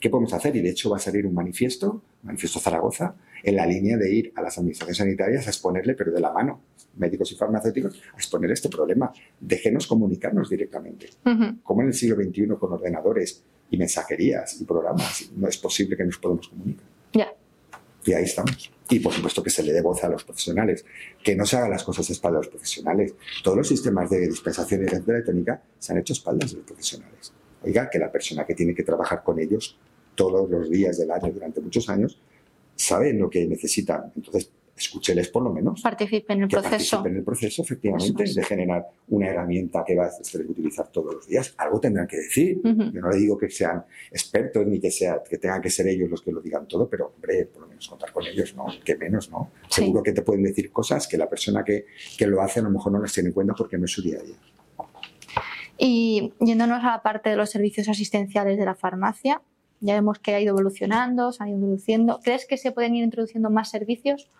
¿Qué 0.00 0.08
podemos 0.08 0.32
hacer? 0.32 0.54
Y 0.56 0.62
de 0.62 0.70
hecho 0.70 0.90
va 0.90 0.96
a 0.96 1.00
salir 1.00 1.26
un 1.26 1.34
manifiesto, 1.34 2.02
manifiesto 2.22 2.58
Zaragoza, 2.60 3.14
en 3.42 3.56
la 3.56 3.66
línea 3.66 3.96
de 3.96 4.12
ir 4.12 4.32
a 4.36 4.42
las 4.42 4.58
administraciones 4.58 4.96
sanitarias 4.98 5.46
a 5.46 5.50
exponerle, 5.50 5.94
pero 5.94 6.12
de 6.12 6.20
la 6.20 6.32
mano, 6.32 6.60
médicos 6.96 7.32
y 7.32 7.36
farmacéuticos, 7.36 8.00
a 8.12 8.16
exponer 8.16 8.50
este 8.50 8.68
problema. 8.68 9.12
Déjenos 9.40 9.86
comunicarnos 9.86 10.50
directamente. 10.50 11.10
Como 11.62 11.82
en 11.82 11.88
el 11.88 11.94
siglo 11.94 12.16
XXI 12.16 12.48
con 12.58 12.72
ordenadores 12.72 13.42
y 13.70 13.76
mensajerías 13.76 14.60
y 14.60 14.64
programas 14.64 15.30
no 15.36 15.48
es 15.48 15.58
posible 15.58 15.96
que 15.96 16.04
nos 16.04 16.18
podamos 16.18 16.48
comunicar? 16.48 16.84
Ya. 17.12 17.32
Y 18.04 18.12
ahí 18.12 18.24
estamos. 18.24 18.72
Y 18.90 19.00
por 19.00 19.12
supuesto 19.12 19.42
que 19.42 19.50
se 19.50 19.62
le 19.62 19.72
dé 19.72 19.82
voz 19.82 20.02
a 20.02 20.08
los 20.08 20.24
profesionales, 20.24 20.84
que 21.22 21.36
no 21.36 21.44
se 21.44 21.56
hagan 21.56 21.70
las 21.70 21.84
cosas 21.84 22.08
a 22.08 22.12
espaldas 22.12 22.40
de 22.40 22.46
los 22.46 22.52
profesionales. 22.54 23.14
Todos 23.44 23.58
los 23.58 23.68
sistemas 23.68 24.08
de 24.08 24.28
dispensación 24.28 24.82
y 24.82 24.84
de 24.86 24.96
electrónica 24.96 25.62
se 25.78 25.92
han 25.92 25.98
hecho 25.98 26.14
a 26.14 26.16
espaldas 26.16 26.50
de 26.52 26.56
los 26.58 26.66
profesionales. 26.66 27.32
Oiga, 27.62 27.90
que 27.90 27.98
la 27.98 28.10
persona 28.10 28.46
que 28.46 28.54
tiene 28.54 28.74
que 28.74 28.84
trabajar 28.84 29.22
con 29.22 29.38
ellos 29.38 29.76
todos 30.14 30.48
los 30.48 30.70
días 30.70 30.96
del 30.96 31.10
año 31.10 31.30
durante 31.32 31.60
muchos 31.60 31.88
años 31.88 32.18
sabe 32.78 33.12
lo 33.12 33.28
que 33.28 33.46
necesitan. 33.46 34.12
Entonces, 34.14 34.52
escúcheles 34.76 35.28
por 35.28 35.42
lo 35.42 35.52
menos. 35.52 35.82
Participe 35.82 36.32
en 36.32 36.42
el 36.42 36.48
proceso. 36.48 36.70
Participe 36.70 37.08
en 37.08 37.16
el 37.16 37.24
proceso, 37.24 37.62
efectivamente, 37.62 38.24
de 38.24 38.42
generar 38.44 38.86
una 39.08 39.28
herramienta 39.28 39.84
que 39.84 39.96
va 39.96 40.06
a 40.06 40.10
que 40.10 40.38
utilizar 40.38 40.88
todos 40.88 41.14
los 41.14 41.26
días. 41.26 41.54
Algo 41.58 41.80
tendrán 41.80 42.06
que 42.06 42.18
decir. 42.18 42.60
Yo 42.62 43.00
no 43.00 43.10
le 43.10 43.16
digo 43.18 43.36
que 43.36 43.50
sean 43.50 43.84
expertos 44.10 44.66
ni 44.66 44.78
que, 44.78 44.90
sea, 44.90 45.20
que 45.28 45.38
tengan 45.38 45.60
que 45.60 45.70
ser 45.70 45.88
ellos 45.88 46.08
los 46.08 46.22
que 46.22 46.30
lo 46.30 46.40
digan 46.40 46.66
todo, 46.68 46.88
pero, 46.88 47.12
hombre, 47.14 47.46
por 47.46 47.62
lo 47.62 47.68
menos 47.68 47.88
contar 47.88 48.12
con 48.12 48.24
ellos, 48.24 48.54
¿no? 48.54 48.66
Que 48.84 48.96
menos, 48.96 49.30
¿no? 49.30 49.50
Seguro 49.68 50.02
que 50.02 50.12
te 50.12 50.22
pueden 50.22 50.44
decir 50.44 50.70
cosas 50.70 51.08
que 51.08 51.18
la 51.18 51.28
persona 51.28 51.64
que, 51.64 51.86
que 52.16 52.26
lo 52.26 52.40
hace 52.40 52.60
a 52.60 52.62
lo 52.62 52.70
mejor 52.70 52.92
no 52.92 53.00
las 53.00 53.12
tiene 53.12 53.30
en 53.30 53.34
cuenta 53.34 53.54
porque 53.54 53.76
no 53.76 53.86
es 53.86 53.92
su 53.92 54.02
día 54.02 54.18
a 54.20 54.22
día. 54.22 54.36
Y 55.80 56.32
yéndonos 56.40 56.82
a 56.82 56.90
la 56.90 57.02
parte 57.02 57.30
de 57.30 57.36
los 57.36 57.50
servicios 57.50 57.88
asistenciales 57.88 58.58
de 58.58 58.64
la 58.64 58.74
farmacia, 58.74 59.42
ya 59.80 59.94
vemos 59.94 60.18
que 60.18 60.34
ha 60.34 60.40
ido 60.40 60.50
evolucionando, 60.50 61.32
se 61.32 61.42
han 61.42 61.50
ido 61.50 61.58
introduciendo. 61.58 62.20
¿Crees 62.22 62.46
que 62.46 62.56
se 62.56 62.72
pueden 62.72 62.94
ir 62.94 63.04
introduciendo 63.04 63.50
más 63.50 63.70
servicios? 63.70 64.30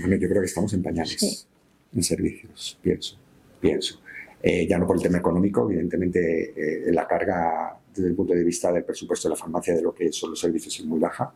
Bueno, 0.00 0.16
yo 0.16 0.28
creo 0.28 0.40
que 0.40 0.46
estamos 0.46 0.72
en 0.74 0.82
pañales, 0.82 1.48
en 1.94 2.02
servicios, 2.02 2.78
pienso, 2.82 3.18
pienso. 3.60 4.00
Eh, 4.42 4.66
ya 4.68 4.78
no 4.78 4.86
por 4.86 4.96
el 4.96 5.02
tema 5.02 5.18
económico, 5.18 5.68
evidentemente 5.68 6.88
eh, 6.88 6.92
la 6.92 7.06
carga 7.06 7.76
desde 7.94 8.08
el 8.08 8.14
punto 8.14 8.34
de 8.34 8.44
vista 8.44 8.70
del 8.70 8.84
presupuesto 8.84 9.28
de 9.28 9.34
la 9.34 9.36
farmacia 9.36 9.74
de 9.74 9.82
lo 9.82 9.94
que 9.94 10.12
son 10.12 10.30
los 10.30 10.40
servicios 10.40 10.78
es 10.78 10.84
muy 10.84 11.00
baja, 11.00 11.32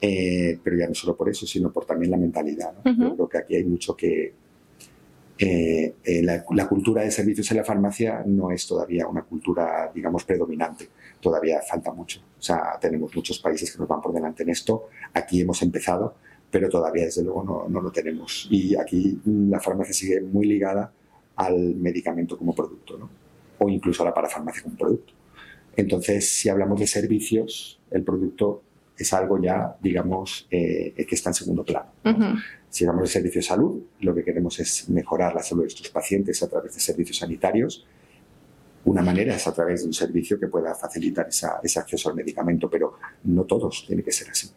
eh, 0.00 0.58
pero 0.62 0.76
ya 0.76 0.86
no 0.86 0.94
solo 0.94 1.16
por 1.16 1.28
eso, 1.28 1.46
sino 1.46 1.72
por 1.72 1.84
también 1.84 2.12
la 2.12 2.16
mentalidad. 2.16 2.72
Yo 2.84 3.14
creo 3.14 3.28
que 3.28 3.38
aquí 3.38 3.56
hay 3.56 3.64
mucho 3.64 3.96
que... 3.96 4.47
La, 5.38 6.44
la, 6.50 6.68
cultura 6.68 7.02
de 7.02 7.10
servicios 7.10 7.50
en 7.50 7.58
la 7.58 7.64
farmacia 7.64 8.22
no 8.26 8.50
es 8.50 8.66
todavía 8.66 9.06
una 9.06 9.22
cultura, 9.22 9.90
digamos, 9.94 10.24
predominante. 10.24 10.88
Todavía 11.20 11.60
falta 11.60 11.92
mucho. 11.92 12.20
O 12.38 12.42
sea, 12.42 12.78
tenemos 12.80 13.14
muchos 13.14 13.38
países 13.38 13.70
que 13.70 13.78
nos 13.78 13.88
van 13.88 14.00
por 14.00 14.12
delante 14.12 14.42
en 14.42 14.50
esto. 14.50 14.88
Aquí 15.14 15.40
hemos 15.40 15.62
empezado, 15.62 16.14
pero 16.50 16.68
todavía 16.68 17.04
desde 17.04 17.22
luego 17.22 17.44
no, 17.44 17.68
no, 17.68 17.80
lo 17.80 17.92
tenemos. 17.92 18.48
Y 18.50 18.74
aquí 18.76 19.20
la 19.24 19.60
farmacia 19.60 19.94
sigue 19.94 20.20
muy 20.20 20.46
ligada 20.46 20.92
al 21.36 21.76
medicamento 21.76 22.36
como 22.36 22.54
producto, 22.54 22.98
¿no? 22.98 23.08
o 23.58 23.68
incluso 23.68 24.02
a 24.02 24.06
la 24.06 24.14
parafarmacia 24.14 24.62
como 24.62 24.76
producto. 24.76 25.12
Entonces, 25.76 26.28
si 26.28 26.48
hablamos 26.48 26.80
de 26.80 26.86
servicios, 26.86 27.80
el 27.90 28.02
producto 28.02 28.62
es 28.96 29.12
algo 29.12 29.40
ya, 29.40 29.76
digamos, 29.80 30.46
eh, 30.50 30.92
que 31.08 31.14
está 31.14 31.30
en 31.30 31.34
segundo 31.34 31.64
plano. 31.64 31.90
Si 32.70 32.84
hablamos 32.84 33.08
de 33.08 33.12
servicios 33.12 33.44
de 33.44 33.48
salud, 33.48 33.82
lo 34.00 34.14
que 34.14 34.24
queremos 34.24 34.58
es 34.60 34.88
mejorar 34.88 35.34
la 35.34 35.42
salud 35.42 35.62
de 35.62 35.66
nuestros 35.66 35.88
pacientes 35.90 36.42
a 36.42 36.48
través 36.48 36.74
de 36.74 36.80
servicios 36.80 37.18
sanitarios. 37.18 37.86
Una 38.84 39.02
manera 39.02 39.34
es 39.34 39.46
a 39.46 39.52
través 39.52 39.82
de 39.82 39.88
un 39.88 39.92
servicio 39.92 40.38
que 40.38 40.48
pueda 40.48 40.74
facilitar 40.74 41.28
ese 41.28 41.78
acceso 41.78 42.08
al 42.08 42.14
medicamento, 42.14 42.70
pero 42.70 42.98
no 43.24 43.44
todos 43.44 43.84
tiene 43.86 44.02
que 44.02 44.12
ser 44.12 44.30
así. 44.30 44.50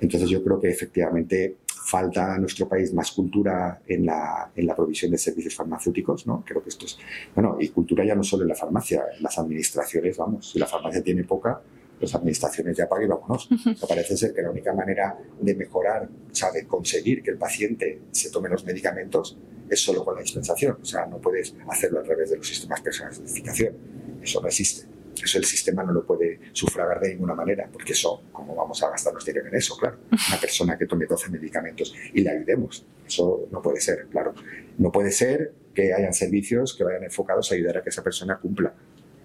Entonces 0.00 0.28
yo 0.28 0.42
creo 0.42 0.60
que 0.60 0.70
efectivamente 0.70 1.56
falta 1.66 2.34
a 2.34 2.38
nuestro 2.38 2.68
país 2.68 2.92
más 2.92 3.12
cultura 3.12 3.80
en 3.86 4.06
la, 4.06 4.50
en 4.54 4.66
la 4.66 4.76
provisión 4.76 5.10
de 5.10 5.18
servicios 5.18 5.54
farmacéuticos, 5.54 6.26
¿no? 6.26 6.44
Creo 6.46 6.62
que 6.62 6.68
esto 6.68 6.84
es, 6.84 6.98
bueno, 7.34 7.56
y 7.58 7.68
cultura 7.68 8.04
ya 8.04 8.14
no 8.14 8.22
solo 8.22 8.42
en 8.42 8.50
la 8.50 8.54
farmacia, 8.54 9.04
en 9.16 9.22
las 9.22 9.38
administraciones, 9.38 10.16
vamos, 10.18 10.50
si 10.50 10.58
la 10.58 10.66
farmacia 10.66 11.02
tiene 11.02 11.24
poca, 11.24 11.60
las 12.00 12.14
administraciones 12.14 12.76
ya 12.76 12.88
paguen, 12.88 13.08
vámonos. 13.08 13.48
parece 13.88 14.16
ser 14.16 14.34
que 14.34 14.42
la 14.42 14.50
única 14.50 14.72
manera 14.72 15.18
de 15.40 15.54
mejorar, 15.54 16.08
o 16.30 16.34
sea, 16.34 16.50
de 16.50 16.66
conseguir 16.66 17.22
que 17.22 17.30
el 17.30 17.38
paciente 17.38 18.00
se 18.10 18.30
tome 18.30 18.48
los 18.48 18.64
medicamentos 18.64 19.36
es 19.68 19.80
solo 19.80 20.04
con 20.04 20.14
la 20.14 20.22
dispensación. 20.22 20.78
O 20.80 20.84
sea, 20.84 21.06
no 21.06 21.18
puedes 21.18 21.54
hacerlo 21.68 22.00
a 22.00 22.02
través 22.02 22.30
de 22.30 22.36
los 22.36 22.46
sistemas 22.46 22.82
de 22.82 22.90
identificación. 22.90 23.76
Eso 24.22 24.40
no 24.40 24.48
existe. 24.48 24.86
Eso 25.22 25.38
el 25.38 25.44
sistema 25.44 25.82
no 25.82 25.92
lo 25.92 26.06
puede 26.06 26.40
sufragar 26.52 27.00
de 27.00 27.10
ninguna 27.10 27.34
manera, 27.34 27.68
porque 27.72 27.92
eso, 27.92 28.22
¿cómo 28.32 28.54
vamos 28.54 28.82
a 28.82 28.90
gastarnos 28.90 29.24
dinero 29.24 29.48
en 29.48 29.56
eso? 29.56 29.76
Claro, 29.76 29.98
una 30.10 30.40
persona 30.40 30.78
que 30.78 30.86
tome 30.86 31.06
12 31.06 31.30
medicamentos 31.30 31.94
y 32.14 32.22
le 32.22 32.30
ayudemos, 32.30 32.86
eso 33.06 33.48
no 33.50 33.60
puede 33.60 33.80
ser, 33.80 34.06
claro. 34.10 34.32
No 34.78 34.92
puede 34.92 35.10
ser 35.10 35.52
que 35.74 35.92
hayan 35.92 36.12
servicios 36.12 36.74
que 36.74 36.84
vayan 36.84 37.04
enfocados 37.04 37.50
a 37.50 37.54
ayudar 37.56 37.78
a 37.78 37.82
que 37.82 37.90
esa 37.90 38.02
persona 38.02 38.38
cumpla, 38.38 38.72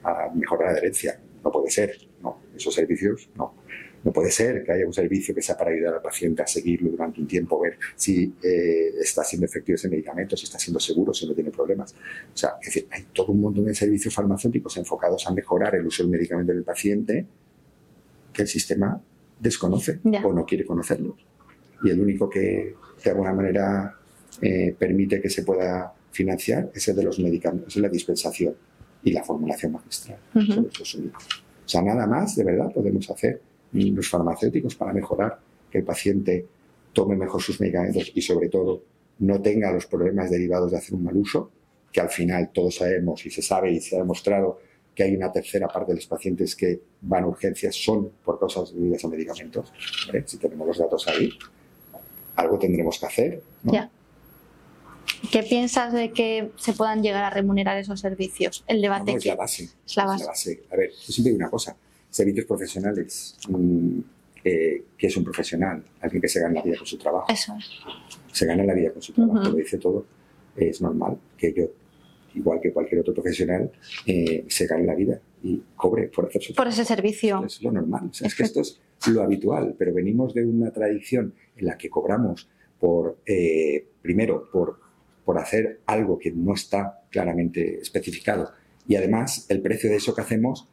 a 0.04 0.30
mejorar 0.34 0.68
la 0.68 0.72
adherencia. 0.74 1.20
No 1.44 1.52
puede 1.52 1.70
ser, 1.70 1.96
no, 2.22 2.40
esos 2.56 2.74
servicios 2.74 3.30
no. 3.36 3.54
No 4.04 4.12
puede 4.12 4.32
ser 4.32 4.66
que 4.66 4.72
haya 4.74 4.86
un 4.86 4.94
servicio 4.94 5.34
que 5.34 5.42
sea 5.42 5.56
para 5.58 5.72
ayudar 5.72 5.94
al 5.94 6.02
paciente 6.02 6.42
a 6.42 6.48
seguirlo 6.48 6.90
durante 6.90 7.22
un 7.22 7.28
tiempo, 7.28 7.60
ver 7.62 7.78
si 7.96 8.34
eh, 8.44 8.92
está 9.02 9.24
siendo 9.24 9.46
efectivo 9.46 9.76
ese 9.76 9.88
medicamento, 9.88 10.36
si 10.36 10.44
está 10.44 10.60
siendo 10.60 10.80
seguro, 10.80 11.14
si 11.14 11.26
no 11.26 11.34
tiene 11.34 11.52
problemas. 11.52 11.94
O 11.94 12.38
sea, 12.38 12.56
es 12.60 12.66
decir, 12.68 12.88
hay 12.92 13.06
todo 13.14 13.32
un 13.32 13.40
montón 13.40 13.64
de 13.64 13.74
servicios 13.74 14.14
farmacéuticos 14.14 14.76
enfocados 14.76 15.26
a 15.26 15.32
mejorar 15.32 15.76
el 15.76 15.86
uso 15.86 16.04
del 16.04 16.12
medicamento 16.12 16.52
del 16.52 16.64
paciente 16.64 17.26
que 18.34 18.42
el 18.42 18.48
sistema 18.48 19.02
desconoce 19.40 20.00
o 20.24 20.34
no 20.34 20.46
quiere 20.46 20.66
conocerlos. 20.66 21.16
Y 21.84 21.90
el 21.90 22.02
único 22.02 22.30
que 22.30 22.76
de 23.04 23.10
alguna 23.10 23.34
manera 23.34 23.98
eh, 24.42 24.76
permite 24.78 25.22
que 25.22 25.30
se 25.30 25.44
pueda 25.44 25.94
financiar 26.12 26.72
es 26.74 26.88
el 26.90 26.96
de 26.96 27.04
los 27.04 27.20
medicamentos, 27.20 27.76
es 27.76 27.82
la 27.82 27.90
dispensación 27.90 28.56
y 29.04 29.12
la 29.12 29.24
formulación 29.24 29.72
magistral. 29.72 30.18
Son 30.34 30.70
los 30.78 30.96
únicos. 30.96 31.43
O 31.66 31.70
sea, 31.70 31.82
nada 31.82 32.06
más 32.08 32.36
de 32.36 32.44
verdad 32.44 32.72
podemos 32.74 33.10
hacer 33.10 33.42
los 33.72 34.08
farmacéuticos 34.08 34.76
para 34.76 34.94
mejorar 34.94 35.40
que 35.72 35.80
el 35.80 35.84
paciente 35.84 36.46
tome 36.94 37.16
mejor 37.16 37.42
sus 37.42 37.60
medicamentos 37.60 38.12
y 38.14 38.22
sobre 38.22 38.50
todo 38.50 38.84
no 39.20 39.42
tenga 39.42 39.72
los 39.72 39.86
problemas 39.88 40.30
derivados 40.30 40.72
de 40.72 40.78
hacer 40.78 40.94
un 40.94 41.04
mal 41.04 41.18
uso, 41.18 41.50
que 41.92 42.02
al 42.02 42.10
final 42.10 42.52
todos 42.54 42.76
sabemos 42.76 43.26
y 43.26 43.32
se 43.32 43.42
sabe 43.42 43.72
y 43.72 43.80
se 43.80 43.96
ha 43.96 44.00
demostrado 44.00 44.60
que 44.94 45.04
hay 45.04 45.16
una 45.16 45.32
tercera 45.32 45.68
parte 45.68 45.92
de 45.92 45.96
los 45.96 46.08
pacientes 46.08 46.56
que 46.56 46.80
van 47.02 47.24
a 47.24 47.28
urgencias 47.28 47.76
son 47.76 48.12
por 48.24 48.40
causas 48.40 48.74
debidas 48.74 49.04
a 49.04 49.08
medicamentos. 49.08 49.74
Si 50.26 50.38
tenemos 50.38 50.68
los 50.68 50.78
datos 50.78 51.08
ahí, 51.08 51.32
algo 52.36 52.60
tendremos 52.60 53.00
que 53.00 53.06
hacer. 53.06 53.42
¿Qué 55.34 55.42
piensas 55.42 55.92
de 55.92 56.12
que 56.12 56.52
se 56.58 56.74
puedan 56.74 57.02
llegar 57.02 57.24
a 57.24 57.32
remunerar 57.32 57.76
esos 57.80 58.00
servicios? 58.00 58.64
El 58.68 58.84
debate. 58.84 59.14
es, 59.14 59.26
la 59.26 59.36
base, 59.36 59.68
es 59.84 59.98
la 59.98 60.06
base. 60.06 60.64
A 60.72 60.76
ver, 60.76 60.92
yo 60.92 61.12
siempre 61.12 61.32
digo 61.32 61.38
una 61.38 61.50
cosa 61.50 61.76
servicios 62.08 62.46
profesionales. 62.46 63.36
Mm, 63.50 64.00
eh, 64.44 64.84
que 64.96 65.08
es 65.08 65.18
un 65.18 65.24
profesional? 65.24 65.84
Alguien 66.02 66.22
que 66.22 66.28
se 66.28 66.40
gana 66.40 66.56
la 66.56 66.62
vida 66.62 66.78
con 66.78 66.86
su 66.86 67.00
trabajo. 67.00 67.26
Eso 67.32 67.56
es. 67.58 67.66
Se 68.32 68.46
gana 68.46 68.64
la 68.64 68.76
vida 68.76 68.92
con 68.92 69.02
su 69.02 69.14
trabajo, 69.14 69.50
lo 69.50 69.56
dice 69.56 69.80
todo. 69.80 70.06
Es 70.56 70.82
normal 70.82 71.18
que 71.36 71.52
yo, 71.52 71.66
igual 72.36 72.60
que 72.62 72.72
cualquier 72.72 73.02
otro 73.02 73.16
profesional, 73.16 73.72
eh, 74.06 74.46
se 74.48 74.68
gane 74.68 74.86
la 74.86 74.94
vida 74.94 75.20
y 75.42 75.64
cobre 75.76 76.10
por 76.10 76.28
hacer 76.28 76.44
su 76.44 76.54
Por 76.54 76.68
ese 76.68 76.86
servicio. 76.86 77.44
Es 77.44 77.60
lo 77.64 77.72
normal. 77.72 78.12
es 78.22 78.36
que 78.36 78.44
esto 78.44 78.62
es 78.62 78.80
lo 79.08 79.24
habitual, 79.24 79.74
pero 79.80 79.94
venimos 79.94 80.36
de 80.36 80.46
una 80.46 80.72
tradición 80.72 81.34
en 81.56 81.66
la 81.66 81.76
que 81.76 81.90
cobramos 81.90 82.48
por, 82.80 83.18
eh, 83.26 83.88
primero, 84.02 84.50
por, 84.52 84.84
por 85.26 85.38
hacer 85.38 85.82
algo 85.86 86.18
que 86.20 86.32
no 86.32 86.54
está 86.54 87.02
claramente 87.10 87.80
especificado 87.80 88.52
y 88.88 88.96
además 88.96 89.46
el 89.50 89.62
precio 89.62 89.90
de 89.90 89.98
eso 89.98 90.14
que 90.14 90.22
hacemos 90.22 90.68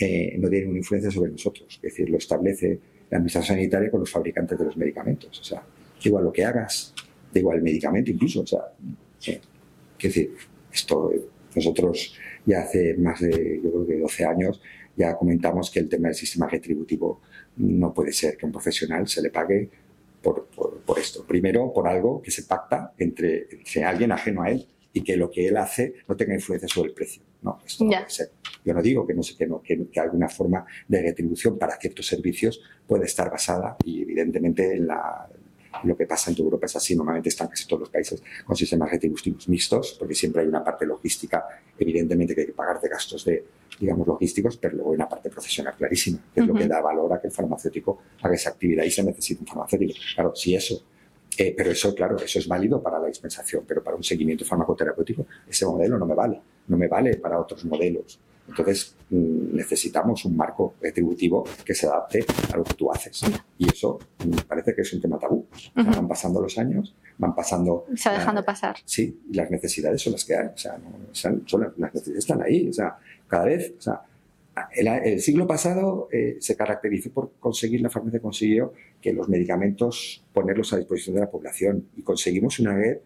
eh, 0.00 0.36
no 0.38 0.48
tiene 0.48 0.68
una 0.68 0.78
influencia 0.78 1.10
sobre 1.10 1.32
nosotros. 1.32 1.74
Es 1.76 1.82
decir, 1.82 2.08
lo 2.08 2.18
establece 2.18 2.78
la 3.10 3.18
Administración 3.18 3.56
Sanitaria 3.56 3.90
con 3.90 4.00
los 4.00 4.10
fabricantes 4.10 4.58
de 4.58 4.64
los 4.64 4.76
medicamentos. 4.76 5.40
O 5.40 5.44
sea, 5.44 5.62
igual 6.04 6.24
lo 6.24 6.32
que 6.32 6.44
hagas, 6.44 6.94
da 7.32 7.40
igual 7.40 7.56
el 7.56 7.62
medicamento 7.62 8.10
incluso. 8.10 8.42
O 8.42 8.46
sea, 8.46 8.60
eh, 9.26 9.40
decir, 10.00 10.34
esto, 10.72 11.12
nosotros 11.54 12.14
ya 12.46 12.60
hace 12.60 12.94
más 12.94 13.20
de, 13.20 13.60
yo 13.62 13.70
creo 13.70 13.86
que 13.86 13.98
12 13.98 14.24
años, 14.24 14.60
ya 14.96 15.16
comentamos 15.16 15.70
que 15.70 15.80
el 15.80 15.88
tema 15.88 16.08
del 16.08 16.16
sistema 16.16 16.48
retributivo 16.48 17.20
no 17.56 17.92
puede 17.92 18.12
ser 18.12 18.36
que 18.36 18.46
a 18.46 18.46
un 18.46 18.52
profesional 18.52 19.08
se 19.08 19.22
le 19.22 19.30
pague 19.30 19.68
por, 20.34 20.80
por, 20.80 20.98
esto. 20.98 21.24
Primero, 21.24 21.72
por 21.72 21.88
algo 21.88 22.20
que 22.22 22.30
se 22.30 22.42
pacta 22.44 22.92
entre, 22.98 23.48
entre 23.50 23.84
alguien 23.84 24.12
ajeno 24.12 24.42
a 24.42 24.50
él 24.50 24.66
y 24.92 25.02
que 25.02 25.16
lo 25.16 25.30
que 25.30 25.46
él 25.46 25.56
hace 25.56 25.94
no 26.06 26.16
tenga 26.16 26.34
influencia 26.34 26.68
sobre 26.68 26.90
el 26.90 26.94
precio. 26.94 27.22
No, 27.42 27.60
esto 27.64 27.84
no 27.84 27.90
puede 27.90 28.10
ser. 28.10 28.30
Yo 28.64 28.74
no 28.74 28.82
digo 28.82 29.06
que 29.06 29.14
no 29.14 29.22
sé 29.22 29.36
que, 29.36 29.46
no, 29.46 29.62
que, 29.62 30.00
alguna 30.00 30.28
forma 30.28 30.66
de 30.86 31.02
retribución 31.02 31.58
para 31.58 31.78
ciertos 31.78 32.06
servicios 32.06 32.60
puede 32.86 33.04
estar 33.04 33.30
basada 33.30 33.76
y 33.84 34.02
evidentemente 34.02 34.74
en 34.74 34.86
la, 34.86 35.28
lo 35.84 35.96
que 35.96 36.06
pasa 36.06 36.30
en 36.30 36.36
toda 36.36 36.46
Europa 36.46 36.66
es 36.66 36.76
así. 36.76 36.96
Normalmente 36.96 37.28
están 37.28 37.48
casi 37.48 37.66
todos 37.66 37.80
los 37.80 37.90
países 37.90 38.22
con 38.44 38.56
sistemas 38.56 38.90
retributivos 38.90 39.48
mixtos, 39.48 39.96
porque 39.98 40.14
siempre 40.14 40.42
hay 40.42 40.48
una 40.48 40.64
parte 40.64 40.84
logística, 40.84 41.44
evidentemente 41.78 42.34
que 42.34 42.40
hay 42.42 42.46
que 42.48 42.52
pagar 42.52 42.80
de 42.80 42.88
gastos 42.88 43.24
de, 43.24 43.44
digamos, 43.78 44.06
logísticos, 44.06 44.56
pero 44.56 44.76
luego 44.76 44.90
hay 44.90 44.96
una 44.96 45.08
parte 45.08 45.30
profesional 45.30 45.74
clarísima, 45.76 46.18
que 46.34 46.40
es 46.40 46.46
lo 46.46 46.54
que 46.54 46.66
da 46.66 46.80
valor 46.80 47.12
a 47.12 47.20
que 47.20 47.28
el 47.28 47.32
farmacéutico 47.32 47.98
haga 48.22 48.34
esa 48.34 48.50
actividad 48.50 48.84
y 48.84 48.90
se 48.90 49.02
necesita 49.02 49.40
un 49.40 49.46
farmacéutico. 49.46 49.94
Claro, 50.14 50.34
si 50.34 50.54
eso 50.54 50.82
eh, 51.36 51.54
pero 51.56 51.70
eso, 51.70 51.94
claro, 51.94 52.16
eso 52.16 52.40
es 52.40 52.48
válido 52.48 52.82
para 52.82 52.98
la 52.98 53.06
dispensación, 53.06 53.62
pero 53.66 53.82
para 53.82 53.96
un 53.96 54.02
seguimiento 54.02 54.44
farmacoterapéutico 54.44 55.24
ese 55.48 55.66
modelo 55.66 55.96
no 55.96 56.04
me 56.04 56.14
vale, 56.14 56.40
no 56.66 56.76
me 56.76 56.88
vale 56.88 57.16
para 57.16 57.38
otros 57.38 57.64
modelos. 57.64 58.18
Entonces, 58.48 58.96
mm, 59.10 59.54
necesitamos 59.54 60.24
un 60.24 60.36
marco 60.36 60.74
retributivo 60.80 61.44
que 61.64 61.74
se 61.74 61.86
adapte 61.86 62.24
a 62.52 62.56
lo 62.56 62.64
que 62.64 62.74
tú 62.74 62.90
haces. 62.90 63.22
Y 63.58 63.68
eso 63.68 63.98
me 64.26 64.34
mm, 64.34 64.40
parece 64.48 64.74
que 64.74 64.80
es 64.80 64.92
un 64.92 65.00
tema 65.00 65.18
tabú. 65.18 65.46
van 65.74 66.08
pasando 66.08 66.40
los 66.40 66.56
años, 66.58 66.94
van 67.18 67.34
pasando... 67.34 67.86
Se 67.94 68.08
va 68.08 68.18
dejando 68.18 68.44
pasar. 68.44 68.76
Sí, 68.84 69.20
y 69.30 69.36
las 69.36 69.50
necesidades 69.50 70.00
son 70.02 70.14
las 70.14 70.24
que 70.24 70.34
hay. 70.34 70.46
O 70.46 70.56
sea, 70.56 70.76
son, 71.12 71.44
las 71.76 71.94
necesidades 71.94 72.24
están 72.24 72.42
ahí. 72.42 72.68
O 72.68 72.72
sea, 72.72 72.98
cada 73.28 73.44
vez... 73.44 73.74
O 73.78 73.80
sea, 73.80 74.02
el, 74.74 75.20
siglo 75.20 75.46
pasado 75.46 76.08
eh, 76.10 76.38
se 76.40 76.56
caracterizó 76.56 77.10
por 77.10 77.32
conseguir, 77.38 77.80
la 77.80 77.90
farmacia 77.90 78.20
consiguió 78.20 78.72
que 79.00 79.12
los 79.12 79.28
medicamentos 79.28 80.24
ponerlos 80.32 80.72
a 80.72 80.78
disposición 80.78 81.14
de 81.14 81.20
la 81.20 81.30
población 81.30 81.86
y 81.96 82.02
conseguimos 82.02 82.58
una 82.58 82.74
red 82.74 82.98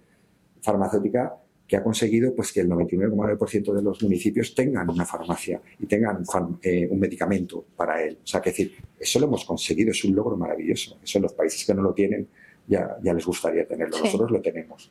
farmacéutica 0.62 1.36
que 1.66 1.76
ha 1.76 1.82
conseguido 1.82 2.34
pues, 2.34 2.52
que 2.52 2.60
el 2.60 2.68
99,9% 2.68 3.72
de 3.72 3.82
los 3.82 4.02
municipios 4.02 4.54
tengan 4.54 4.90
una 4.90 5.06
farmacia 5.06 5.60
y 5.78 5.86
tengan 5.86 6.22
eh, 6.62 6.86
un 6.90 7.00
medicamento 7.00 7.64
para 7.76 8.02
él. 8.02 8.18
O 8.22 8.26
sea, 8.26 8.40
que 8.40 8.50
decir, 8.50 8.74
eso 8.98 9.18
lo 9.20 9.26
hemos 9.26 9.44
conseguido, 9.44 9.90
es 9.90 10.04
un 10.04 10.14
logro 10.14 10.36
maravilloso. 10.36 10.98
Eso 11.02 11.18
en 11.18 11.22
los 11.22 11.32
países 11.32 11.64
que 11.64 11.74
no 11.74 11.82
lo 11.82 11.94
tienen 11.94 12.28
ya, 12.66 12.96
ya 13.02 13.14
les 13.14 13.24
gustaría 13.24 13.66
tenerlo. 13.66 13.98
Nosotros 13.98 14.30
lo 14.30 14.42
tenemos. 14.42 14.90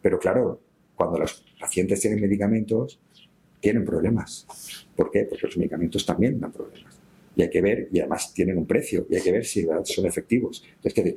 Pero 0.00 0.18
claro, 0.18 0.58
cuando 0.94 1.18
los 1.18 1.44
pacientes 1.60 2.00
tienen 2.00 2.20
medicamentos, 2.20 2.98
tienen 3.62 3.84
problemas. 3.84 4.46
¿Por 4.96 5.10
qué? 5.10 5.24
Porque 5.24 5.46
los 5.46 5.56
medicamentos 5.56 6.04
también 6.04 6.38
dan 6.40 6.52
problemas. 6.52 6.98
Y 7.34 7.42
hay 7.42 7.48
que 7.48 7.62
ver, 7.62 7.88
y 7.92 8.00
además 8.00 8.34
tienen 8.34 8.58
un 8.58 8.66
precio, 8.66 9.06
y 9.08 9.14
hay 9.14 9.22
que 9.22 9.32
ver 9.32 9.44
si 9.46 9.66
son 9.84 10.04
efectivos. 10.04 10.62
Entonces, 10.82 11.14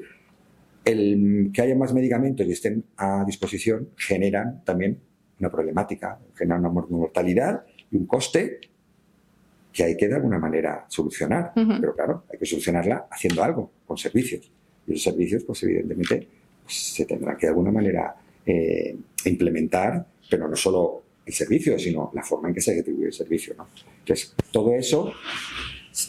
el 0.86 1.49
que 1.51 1.62
haya 1.63 1.75
más 1.75 1.93
medicamentos 1.93 2.45
y 2.45 2.51
estén 2.51 2.86
a 2.97 3.25
disposición 3.25 3.89
generan 3.97 4.63
también 4.63 4.99
una 5.39 5.49
problemática, 5.49 6.19
generan 6.36 6.65
una 6.65 6.69
mortalidad 6.69 7.65
y 7.91 7.97
un 7.97 8.05
coste 8.05 8.60
que 9.73 9.84
hay 9.84 9.97
que 9.97 10.08
de 10.08 10.15
alguna 10.15 10.38
manera 10.38 10.86
solucionar. 10.88 11.51
Pero 11.55 11.95
claro, 11.95 12.23
hay 12.31 12.38
que 12.38 12.45
solucionarla 12.45 13.08
haciendo 13.10 13.43
algo, 13.43 13.71
con 13.86 13.97
servicios. 13.97 14.49
Y 14.88 14.91
los 14.91 15.03
servicios, 15.03 15.43
pues 15.43 15.63
evidentemente, 15.63 16.27
pues, 16.63 16.75
se 16.75 17.05
tendrán 17.05 17.36
que 17.38 17.47
de 17.47 17.49
alguna 17.49 17.71
manera 17.71 18.15
eh, 18.45 18.95
implementar, 19.25 20.05
pero 20.29 20.47
no 20.47 20.55
solo 20.55 21.05
el 21.25 21.33
servicio, 21.33 21.77
sino 21.79 22.11
la 22.13 22.23
forma 22.23 22.49
en 22.49 22.55
que 22.55 22.61
se 22.61 22.73
distribuye 22.73 23.07
el 23.07 23.13
servicio. 23.13 23.55
¿no? 23.57 23.67
Entonces, 23.99 24.35
todo 24.51 24.73
eso, 24.73 25.11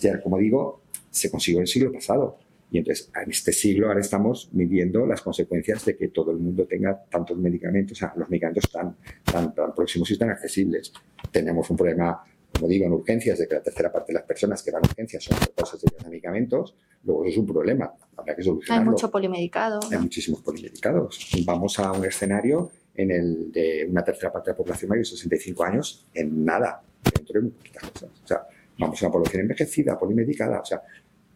ya, 0.00 0.20
como 0.20 0.38
digo, 0.38 0.82
se 1.10 1.30
consiguió 1.30 1.58
en 1.58 1.62
el 1.62 1.68
siglo 1.68 1.92
pasado. 1.92 2.38
Y 2.70 2.78
entonces, 2.78 3.10
en 3.14 3.30
este 3.30 3.52
siglo 3.52 3.88
ahora 3.88 4.00
estamos 4.00 4.50
midiendo 4.52 5.06
las 5.06 5.22
consecuencias 5.22 5.84
de 5.84 5.96
que 5.96 6.08
todo 6.08 6.32
el 6.32 6.38
mundo 6.38 6.66
tenga 6.66 7.00
tantos 7.08 7.38
medicamentos, 7.38 7.96
o 7.96 8.00
sea, 8.00 8.12
los 8.16 8.28
medicamentos 8.28 8.70
tan, 8.70 8.96
tan, 9.24 9.54
tan 9.54 9.74
próximos 9.74 10.10
y 10.10 10.18
tan 10.18 10.30
accesibles. 10.30 10.92
Tenemos 11.30 11.70
un 11.70 11.76
problema, 11.76 12.24
como 12.52 12.66
digo, 12.66 12.86
en 12.86 12.92
urgencias, 12.92 13.38
de 13.38 13.46
que 13.46 13.54
la 13.54 13.62
tercera 13.62 13.92
parte 13.92 14.12
de 14.12 14.18
las 14.18 14.24
personas 14.26 14.62
que 14.62 14.72
van 14.72 14.84
a 14.84 14.88
urgencias 14.88 15.22
son 15.22 15.38
cosas 15.54 15.80
de 15.80 16.08
medicamentos. 16.08 16.74
Luego 17.04 17.24
eso 17.24 17.32
es 17.32 17.38
un 17.38 17.46
problema, 17.46 17.92
habrá 18.16 18.34
que 18.34 18.42
solucionarlo. 18.42 18.90
Hay 18.90 18.92
mucho 18.92 19.10
polimedicado. 19.12 19.78
Hay 19.90 19.98
muchísimos 19.98 20.42
polimedicados. 20.42 21.30
Vamos 21.46 21.78
a 21.78 21.92
un 21.92 22.04
escenario 22.04 22.72
en 22.96 23.10
el 23.10 23.52
de 23.52 23.86
una 23.88 24.02
tercera 24.02 24.32
parte 24.32 24.50
de 24.50 24.54
la 24.54 24.56
población 24.56 24.88
mayor 24.88 25.04
de 25.04 25.10
65 25.10 25.64
años 25.64 26.06
en 26.14 26.44
nada, 26.44 26.82
dentro 27.14 27.34
de 27.34 27.40
muy 27.42 27.50
poquitas 27.50 27.90
cosas. 27.90 28.10
O 28.22 28.26
sea, 28.26 28.46
vamos 28.78 29.02
a 29.02 29.06
una 29.06 29.12
población 29.12 29.42
envejecida, 29.42 29.98
polimedicada, 29.98 30.60
o 30.60 30.64
sea, 30.64 30.82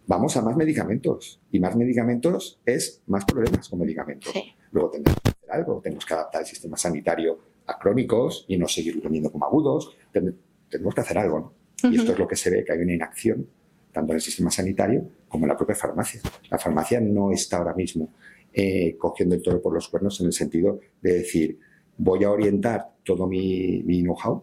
vamos 0.07 0.37
a 0.37 0.43
más 0.43 0.57
medicamentos. 0.57 1.41
Y 1.53 1.61
más 1.61 1.77
medicamentos 1.77 2.61
es 2.65 3.03
más 3.07 3.25
problemas 3.25 3.69
con 3.69 3.79
medicamentos. 3.79 4.33
Luego 4.73 4.91
tendremos 4.91 5.21
que 5.23 5.31
hacer 5.31 5.51
algo, 5.53 5.81
tenemos 5.81 6.07
que 6.07 6.15
adaptar 6.15 6.43
el 6.43 6.47
sistema 6.47 6.77
sanitario 6.77 7.39
a 7.67 7.79
crónicos 7.79 8.45
y 8.49 8.57
no 8.59 8.67
seguir 8.67 9.01
teniendo 9.01 9.31
como 9.31 9.47
agudos. 9.47 9.97
Tenemos 10.13 10.95
que 10.95 11.01
hacer 11.01 11.19
algo, 11.19 11.39
¿no? 11.39 11.91
Y 11.91 11.97
esto 11.97 12.13
es 12.13 12.19
lo 12.19 12.29
que 12.29 12.37
se 12.37 12.51
ve, 12.51 12.65
que 12.65 12.73
hay 12.73 12.81
una 12.81 12.93
inacción 12.93 13.47
tanto 13.93 14.13
en 14.13 14.17
el 14.17 14.23
sistema 14.23 14.51
sanitario 14.51 15.09
como 15.29 15.45
en 15.45 15.49
la 15.49 15.57
propia 15.57 15.75
farmacia. 15.75 16.21
La 16.49 16.59
farmacia 16.59 17.01
no 17.01 17.33
está 17.33 17.59
ahora 17.59 17.75
mismo 17.75 18.13
eh, 18.53 18.97
cogiendo 18.99 19.35
el 19.35 19.43
toro 19.43 19.61
por 19.63 19.73
los 19.73 19.89
cuernos 19.89 20.21
en 20.21 20.27
el 20.27 20.33
sentido 20.33 20.81
de 21.01 21.13
decir, 21.15 21.59
voy 21.97 22.25
a 22.25 22.31
orientar 22.31 22.95
todo 23.05 23.27
mi, 23.27 23.83
know-how 24.03 24.43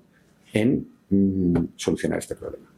en 0.54 0.88
mm, 1.10 1.56
solucionar 1.76 2.20
este 2.20 2.36
problema. 2.36 2.72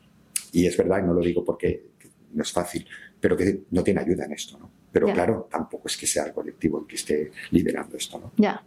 Y 0.52 0.66
es 0.66 0.76
verdad, 0.76 1.00
y 1.04 1.06
no 1.06 1.14
lo 1.14 1.22
digo 1.22 1.44
porque 1.44 1.90
no 2.34 2.44
es 2.44 2.52
fácil, 2.52 2.86
pero 3.20 3.36
que 3.38 3.62
no 3.72 3.84
tiene 3.84 4.02
ayuda 4.02 4.26
en 4.26 4.34
esto, 4.34 4.58
¿no? 4.58 4.72
Pero 4.92 5.14
claro, 5.14 5.48
tampoco 5.52 5.88
es 5.88 5.96
que 5.96 6.08
sea 6.08 6.26
el 6.26 6.34
colectivo 6.34 6.80
el 6.80 6.88
que 6.88 6.96
esté 6.96 7.32
liderando 7.52 7.96
esto, 7.96 8.18
¿no? 8.18 8.32
Ya. 8.38 8.64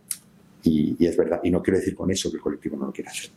Y, 0.62 0.94
y, 0.98 1.06
es 1.06 1.16
verdad, 1.16 1.40
y 1.42 1.50
no 1.50 1.60
quiero 1.60 1.80
decir 1.80 1.96
con 1.96 2.10
eso 2.12 2.30
que 2.30 2.36
el 2.36 2.42
colectivo 2.42 2.76
no 2.76 2.86
lo 2.86 2.92
quiera 2.92 3.10
hacer. 3.10 3.30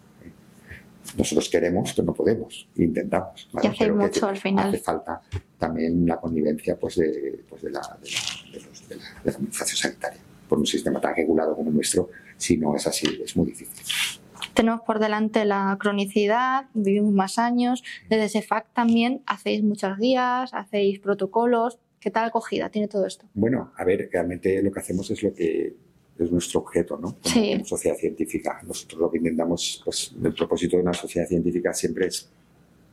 Nosotros 1.18 1.50
queremos, 1.50 1.94
pero 1.94 2.06
no 2.06 2.14
podemos, 2.14 2.68
intentamos. 2.76 3.50
Y 3.62 3.68
hace 3.68 3.92
mucho 3.92 4.28
al 4.28 4.38
final. 4.38 4.70
Hace 4.70 4.80
falta 4.80 5.22
también 5.58 6.06
la 6.06 6.20
connivencia 6.20 6.78
pues, 6.78 6.96
de, 6.96 7.44
pues, 7.48 7.62
de, 7.62 7.72
la, 7.72 7.82
de, 8.02 8.96
la, 9.24 9.32
administración 9.32 9.78
sanitaria. 9.78 10.20
Por 10.50 10.60
un 10.60 10.66
sistema 10.66 11.00
tan 11.00 11.16
regulado 11.16 11.56
como 11.56 11.70
el 11.70 11.76
nuestro, 11.76 12.10
si 12.38 12.58
no 12.58 12.76
es 12.76 12.86
así, 12.88 13.22
es 13.24 13.36
muy 13.36 13.48
difícil. 13.48 14.22
Tenemos 14.54 14.82
por 14.82 15.00
delante 15.00 15.44
la 15.46 15.78
cronicidad, 15.80 16.66
vivimos 16.74 17.14
más 17.14 17.40
años. 17.40 17.84
Desde 18.10 18.30
SEFAC 18.30 18.72
también 18.74 19.22
hacéis 19.26 19.64
muchas 19.64 19.98
guías, 19.98 20.54
hacéis 20.54 21.00
protocolos. 21.00 21.80
¿Qué 22.00 22.12
tal 22.12 22.26
acogida 22.26 22.70
tiene 22.70 22.88
todo 22.88 23.06
esto? 23.06 23.26
Bueno, 23.34 23.72
a 23.76 23.84
ver, 23.84 24.10
realmente 24.12 24.62
lo 24.62 24.72
que 24.72 24.80
hacemos 24.80 25.10
es 25.12 25.24
lo 25.24 25.34
que 25.34 25.76
es 26.18 26.32
nuestro 26.32 26.62
objeto, 26.62 26.98
¿no? 26.98 27.18
Como, 27.22 27.66
sociedad 27.66 27.98
científica. 27.98 28.62
Nosotros 28.66 29.02
lo 29.02 29.12
que 29.12 29.18
intentamos, 29.18 29.82
pues 29.84 30.14
el 30.24 30.34
propósito 30.34 30.78
de 30.78 30.84
una 30.84 30.94
sociedad 30.94 31.28
científica 31.28 31.74
siempre 31.74 32.08
es 32.08 32.30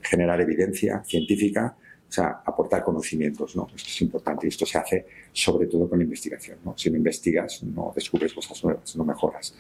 generar 0.01 0.41
evidencia 0.41 1.03
científica, 1.05 1.77
o 2.09 2.13
sea, 2.13 2.43
aportar 2.45 2.83
conocimientos, 2.83 3.57
¿no? 3.57 3.69
Esto 3.75 3.89
es 3.89 4.03
importante 4.03 4.47
y 4.47 4.49
esto 4.49 4.67
se 4.67 4.77
hace 4.77 5.07
sobre 5.33 5.67
todo 5.67 5.89
con 5.89 5.99
la 5.99 6.05
investigación, 6.05 6.59
¿no? 6.65 6.77
Si 6.77 6.91
no 6.91 6.97
investigas, 6.97 7.63
no 7.63 7.93
descubres 7.95 8.35
cosas 8.35 8.63
nuevas, 8.65 8.97
no 8.97 9.05
mejoras. 9.05 9.55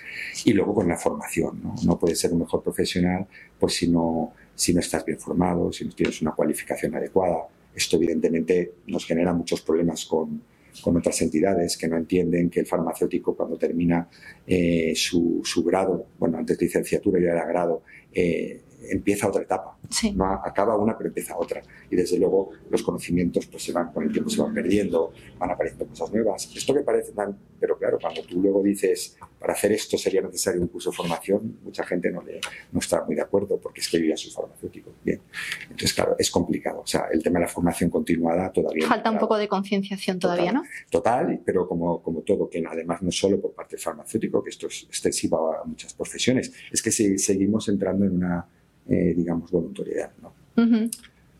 Y 0.44 0.52
luego 0.52 0.74
con 0.74 0.88
la 0.88 0.98
formación, 0.98 1.62
¿no? 1.62 1.74
No 1.84 1.98
puedes 1.98 2.18
ser 2.18 2.32
un 2.32 2.40
mejor 2.40 2.62
profesional 2.62 3.26
pues 3.58 3.74
si 3.74 3.88
no, 3.88 4.32
si 4.54 4.74
no 4.74 4.80
estás 4.80 5.04
bien 5.04 5.18
formado, 5.18 5.72
si 5.72 5.84
no 5.84 5.92
tienes 5.92 6.20
una 6.20 6.32
cualificación 6.32 6.94
adecuada. 6.94 7.46
Esto 7.74 7.96
evidentemente 7.96 8.72
nos 8.88 9.06
genera 9.06 9.32
muchos 9.32 9.62
problemas 9.62 10.04
con, 10.04 10.42
con 10.80 10.96
otras 10.96 11.20
entidades 11.22 11.76
que 11.76 11.88
no 11.88 11.96
entienden 11.96 12.48
que 12.48 12.60
el 12.60 12.66
farmacéutico 12.66 13.36
cuando 13.36 13.56
termina 13.56 14.08
eh, 14.46 14.92
su, 14.96 15.40
su, 15.44 15.62
grado, 15.62 16.06
bueno, 16.18 16.38
antes 16.38 16.58
de 16.58 16.66
licenciatura 16.66 17.20
ya 17.20 17.32
era 17.32 17.46
grado, 17.46 17.82
eh, 18.12 18.62
empieza 18.90 19.28
otra 19.28 19.42
etapa. 19.42 19.76
No 20.14 20.24
acaba 20.26 20.76
una, 20.76 20.96
pero 20.96 21.08
empieza 21.08 21.36
otra. 21.36 21.62
Y 21.90 21.96
desde 21.96 22.18
luego 22.18 22.50
los 22.70 22.82
conocimientos 22.82 23.46
pues, 23.46 23.62
se 23.62 23.72
van, 23.72 23.92
con 23.92 24.04
el 24.04 24.12
tiempo 24.12 24.30
se 24.30 24.40
van 24.40 24.54
perdiendo, 24.54 25.12
van 25.38 25.50
apareciendo 25.50 25.86
cosas 25.86 26.12
nuevas. 26.12 26.50
Esto 26.54 26.74
que 26.74 26.80
parece 26.80 27.12
tan... 27.12 27.36
Pero 27.60 27.78
claro, 27.78 27.98
cuando 28.00 28.22
tú 28.22 28.40
luego 28.40 28.62
dices, 28.62 29.16
para 29.42 29.52
hacer 29.52 29.72
esto 29.72 29.98
sería 29.98 30.22
necesario 30.22 30.62
un 30.62 30.68
curso 30.68 30.90
de 30.90 30.96
formación, 30.96 31.58
mucha 31.62 31.84
gente 31.84 32.10
no, 32.10 32.22
le, 32.22 32.40
no 32.72 32.80
está 32.80 33.04
muy 33.04 33.14
de 33.14 33.20
acuerdo 33.20 33.58
porque 33.58 33.80
es 33.80 33.88
que 33.88 34.00
yo 34.00 34.06
ya 34.06 34.16
soy 34.16 34.30
farmacéutico. 34.30 34.92
Bien. 35.04 35.20
Entonces, 35.64 35.92
claro, 35.92 36.16
es 36.18 36.30
complicado. 36.30 36.80
O 36.80 36.86
sea, 36.86 37.08
el 37.12 37.22
tema 37.22 37.38
de 37.38 37.46
la 37.46 37.48
formación 37.48 37.90
continuada 37.90 38.50
todavía... 38.50 38.86
Falta 38.86 39.10
un 39.10 39.18
poco 39.18 39.36
de 39.36 39.48
concienciación 39.48 40.18
todavía, 40.18 40.52
¿no? 40.52 40.62
Total, 40.88 41.40
pero 41.44 41.68
como, 41.68 42.02
como 42.02 42.20
todo, 42.20 42.48
que 42.48 42.64
además 42.66 43.02
no 43.02 43.10
solo 43.10 43.40
por 43.40 43.52
parte 43.52 43.76
del 43.76 43.82
farmacéutico, 43.82 44.42
que 44.42 44.50
esto 44.50 44.68
es 44.68 44.84
extensivo 44.84 45.52
a 45.52 45.64
muchas 45.64 45.92
profesiones, 45.92 46.52
es 46.70 46.80
que 46.80 46.90
si 46.90 47.18
seguimos 47.18 47.68
entrando 47.68 48.06
en 48.06 48.16
una 48.16 48.46
eh, 48.88 49.14
digamos, 49.16 49.50
voluntariedad. 49.50 50.10
¿no? 50.20 50.32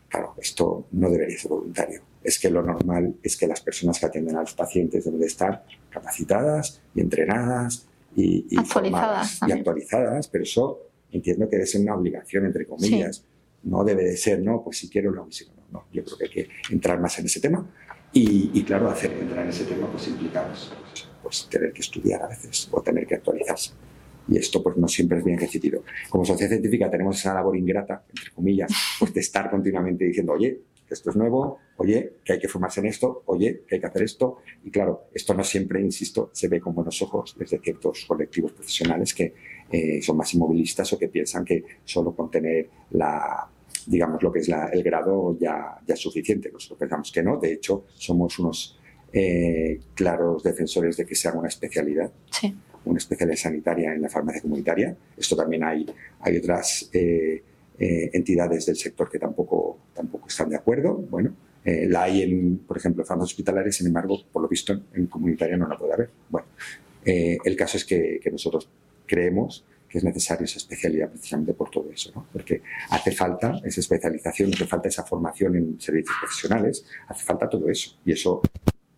Claro, 0.07 0.35
esto 0.39 0.87
no 0.91 1.09
debería 1.09 1.37
ser 1.37 1.49
voluntario. 1.49 2.01
Es 2.23 2.39
que 2.39 2.49
lo 2.49 2.63
normal 2.63 3.15
es 3.21 3.35
que 3.35 3.47
las 3.47 3.61
personas 3.61 3.99
que 3.99 4.05
atienden 4.05 4.37
a 4.37 4.41
los 4.41 4.53
pacientes 4.53 5.03
deben 5.03 5.19
de 5.19 5.27
estar 5.27 5.65
capacitadas 5.89 6.81
y 6.95 7.01
entrenadas 7.01 7.87
y, 8.15 8.57
actualizadas, 8.57 9.39
y 9.47 9.51
actualizadas, 9.51 10.27
pero 10.27 10.43
eso 10.43 10.79
entiendo 11.11 11.49
que 11.49 11.57
debe 11.57 11.67
ser 11.67 11.81
una 11.81 11.95
obligación, 11.95 12.45
entre 12.45 12.65
comillas. 12.65 13.25
No 13.63 13.83
debe 13.83 14.03
de 14.03 14.17
ser, 14.17 14.41
no, 14.41 14.61
pues 14.61 14.77
si 14.77 14.89
quiero 14.89 15.11
lo 15.11 15.25
no, 15.25 15.31
no. 15.71 15.85
Yo 15.93 16.03
creo 16.03 16.17
que 16.17 16.23
hay 16.25 16.29
que 16.29 16.49
entrar 16.69 16.99
más 16.99 17.17
en 17.19 17.25
ese 17.25 17.39
tema 17.39 17.65
y, 18.11 18.61
claro, 18.63 18.89
hacer 18.89 19.11
entrar 19.13 19.43
en 19.43 19.49
ese 19.49 19.63
tema 19.63 19.89
pues 19.89 20.07
implica 20.07 20.45
pues, 20.47 20.71
pues 21.21 21.47
tener 21.49 21.71
que 21.71 21.81
estudiar 21.81 22.21
a 22.21 22.27
veces 22.27 22.67
o 22.71 22.81
tener 22.81 23.07
que 23.07 23.15
actualizarse 23.15 23.71
y 24.27 24.37
esto 24.37 24.63
pues 24.63 24.77
no 24.77 24.87
siempre 24.87 25.19
es 25.19 25.23
bien 25.23 25.39
recibido. 25.39 25.83
Como 26.09 26.25
sociedad 26.25 26.51
científica 26.51 26.89
tenemos 26.89 27.17
esa 27.19 27.33
labor 27.33 27.57
ingrata, 27.57 28.03
entre 28.09 28.31
comillas, 28.31 28.71
pues 28.99 29.13
de 29.13 29.19
estar 29.19 29.49
continuamente 29.49 30.05
diciendo, 30.05 30.33
oye, 30.33 30.61
esto 30.93 31.09
es 31.09 31.15
nuevo, 31.15 31.59
oye, 31.77 32.13
que 32.23 32.33
hay 32.33 32.39
que 32.39 32.47
formarse 32.47 32.79
en 32.79 32.87
esto, 32.87 33.23
oye, 33.25 33.63
que 33.67 33.75
hay 33.75 33.81
que 33.81 33.87
hacer 33.87 34.03
esto. 34.03 34.37
Y 34.63 34.71
claro, 34.71 35.07
esto 35.13 35.33
no 35.33 35.43
siempre, 35.43 35.81
insisto, 35.81 36.29
se 36.33 36.47
ve 36.47 36.59
con 36.59 36.73
buenos 36.73 37.01
ojos 37.01 37.35
desde 37.37 37.59
ciertos 37.59 38.05
colectivos 38.07 38.53
profesionales 38.53 39.13
que 39.13 39.33
eh, 39.71 40.01
son 40.01 40.17
más 40.17 40.33
inmovilistas 40.33 40.91
o 40.93 40.99
que 40.99 41.09
piensan 41.09 41.43
que 41.43 41.63
solo 41.83 42.15
con 42.15 42.29
tener 42.31 42.69
la, 42.91 43.49
digamos, 43.87 44.21
lo 44.23 44.31
que 44.31 44.39
es 44.39 44.49
el 44.49 44.83
grado 44.83 45.37
ya, 45.39 45.79
ya 45.85 45.93
es 45.93 45.99
suficiente. 45.99 46.51
Nosotros 46.51 46.79
pensamos 46.79 47.11
que 47.11 47.23
no, 47.23 47.37
de 47.37 47.53
hecho, 47.53 47.85
somos 47.95 48.39
unos 48.39 48.79
eh, 49.11 49.79
claros 49.93 50.43
defensores 50.43 50.97
de 50.97 51.05
que 51.05 51.15
sea 51.15 51.33
una 51.33 51.47
especialidad. 51.47 52.11
Sí 52.31 52.55
una 52.85 52.97
especialidad 52.97 53.37
sanitaria 53.37 53.93
en 53.93 54.01
la 54.01 54.09
farmacia 54.09 54.41
comunitaria. 54.41 54.95
Esto 55.15 55.35
también 55.35 55.63
hay, 55.63 55.85
hay 56.19 56.37
otras 56.37 56.89
eh, 56.93 57.41
eh, 57.79 58.09
entidades 58.13 58.65
del 58.65 58.75
sector 58.75 59.09
que 59.09 59.19
tampoco, 59.19 59.79
tampoco 59.93 60.27
están 60.27 60.49
de 60.49 60.55
acuerdo. 60.55 60.93
Bueno, 60.95 61.35
eh, 61.65 61.87
la 61.87 62.03
hay 62.03 62.21
en, 62.21 62.59
por 62.59 62.77
ejemplo, 62.77 63.05
farmacias 63.05 63.33
hospitalarias, 63.33 63.75
sin 63.75 63.87
embargo, 63.87 64.19
por 64.31 64.41
lo 64.41 64.47
visto 64.47 64.81
en 64.93 65.07
comunitaria 65.07 65.57
no 65.57 65.67
la 65.67 65.77
puede 65.77 65.93
haber. 65.93 66.09
Bueno, 66.29 66.47
eh, 67.05 67.37
el 67.43 67.55
caso 67.55 67.77
es 67.77 67.85
que, 67.85 68.19
que, 68.21 68.31
nosotros 68.31 68.69
creemos 69.05 69.65
que 69.87 69.97
es 69.97 70.03
necesaria 70.03 70.45
esa 70.45 70.57
especialidad 70.57 71.09
precisamente 71.09 71.53
por 71.53 71.69
todo 71.69 71.91
eso, 71.91 72.11
¿no? 72.15 72.27
porque 72.33 72.61
hace 72.89 73.11
falta 73.11 73.61
esa 73.63 73.79
especialización, 73.79 74.51
hace 74.53 74.65
falta 74.65 74.89
esa 74.89 75.03
formación 75.03 75.55
en 75.55 75.79
servicios 75.79 76.15
profesionales, 76.19 76.85
hace 77.07 77.23
falta 77.23 77.47
todo 77.47 77.69
eso. 77.69 77.97
Y 78.05 78.11
eso 78.11 78.41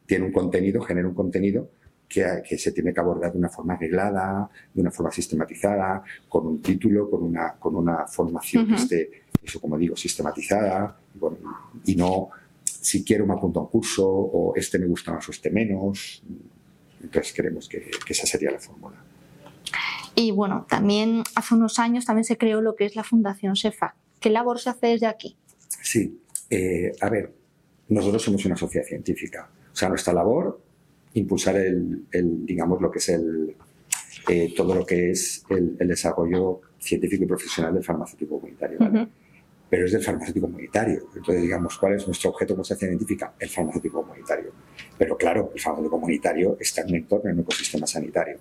tiene 0.05 0.25
un 0.25 0.31
contenido, 0.31 0.81
genera 0.81 1.07
un 1.07 1.13
contenido 1.13 1.69
que, 2.07 2.43
que, 2.47 2.57
se 2.57 2.71
tiene 2.71 2.93
que 2.93 2.99
abordar 2.99 3.31
de 3.31 3.37
una 3.37 3.49
forma 3.49 3.73
arreglada, 3.73 4.49
de 4.73 4.81
una 4.81 4.91
forma 4.91 5.11
sistematizada, 5.11 6.03
con 6.29 6.47
un 6.47 6.61
título, 6.61 7.09
con 7.09 7.23
una, 7.23 7.53
con 7.53 7.75
una 7.75 8.07
formación 8.07 8.65
uh 8.65 8.67
-huh. 8.67 8.69
que 8.69 8.81
esté, 8.81 9.09
eso 9.43 9.59
como 9.59 9.77
digo, 9.77 9.95
sistematizada, 9.95 10.97
y, 11.13 11.19
bueno, 11.19 11.37
y 11.85 11.95
no 11.95 12.29
si 12.65 13.03
quiero 13.03 13.25
me 13.25 13.33
apunto 13.33 13.59
a 13.59 13.63
un 13.63 13.69
curso 13.69 14.07
o 14.07 14.53
este 14.55 14.77
me 14.77 14.85
gusta 14.85 15.11
más 15.11 15.27
o 15.27 15.31
este 15.31 15.49
menos. 15.49 16.23
Entonces 17.01 17.33
creemos 17.35 17.67
que, 17.67 17.79
que 18.05 18.13
esa 18.13 18.27
sería 18.27 18.51
la 18.51 18.59
fórmula. 18.59 18.95
Y 20.15 20.31
bueno, 20.31 20.65
también 20.69 21.23
hace 21.35 21.55
unos 21.55 21.79
años 21.79 22.05
también 22.05 22.23
se 22.23 22.37
creó 22.37 22.61
lo 22.61 22.75
que 22.75 22.85
es 22.85 22.95
la 22.95 23.03
Fundación 23.03 23.55
SEFAC. 23.55 23.95
¿Qué 24.19 24.29
labor 24.29 24.59
se 24.59 24.69
hace 24.69 24.87
desde 24.87 25.07
aquí? 25.07 25.35
Sí, 25.81 26.21
eh, 26.49 26.91
a 27.01 27.09
ver, 27.09 27.33
nosotros 27.89 28.23
somos 28.23 28.45
una 28.45 28.55
sociedad 28.55 28.85
científica. 28.85 29.49
O 29.71 29.75
sea, 29.75 29.89
nuestra 29.89 30.13
labor, 30.13 30.61
impulsar 31.15 31.57
el, 31.57 32.05
el 32.11 32.45
digamos, 32.45 32.81
lo 32.81 32.89
que 32.89 32.99
es 32.99 33.09
el, 33.09 33.55
eh, 34.29 34.53
todo 34.55 34.75
lo 34.75 34.85
que 34.85 35.11
es 35.11 35.43
el, 35.49 35.75
el, 35.79 35.87
desarrollo 35.87 36.61
científico 36.79 37.23
y 37.25 37.27
profesional 37.27 37.73
del 37.73 37.83
farmacéutico 37.83 38.39
comunitario. 38.39 38.77
¿vale? 38.79 38.99
Uh 38.99 39.03
-huh 39.03 39.09
pero 39.69 39.85
es 39.85 39.91
del 39.91 40.03
farmacéutico 40.03 40.47
comunitario. 40.47 41.09
Entonces, 41.15 41.41
digamos, 41.41 41.77
¿cuál 41.77 41.93
es 41.93 42.05
nuestro 42.05 42.29
objeto 42.29 42.53
como 42.53 42.63
sociedad 42.63 42.91
científica? 42.91 43.33
El 43.39 43.49
farmacéutico 43.49 44.01
comunitario. 44.01 44.51
Pero 44.97 45.17
claro, 45.17 45.51
el 45.53 45.59
farmacéutico 45.59 45.99
comunitario 45.99 46.57
está 46.59 46.81
en 46.81 46.89
un 46.89 46.95
entorno, 46.95 47.29
en 47.29 47.35
un 47.35 47.41
ecosistema 47.41 47.87
sanitario. 47.87 48.39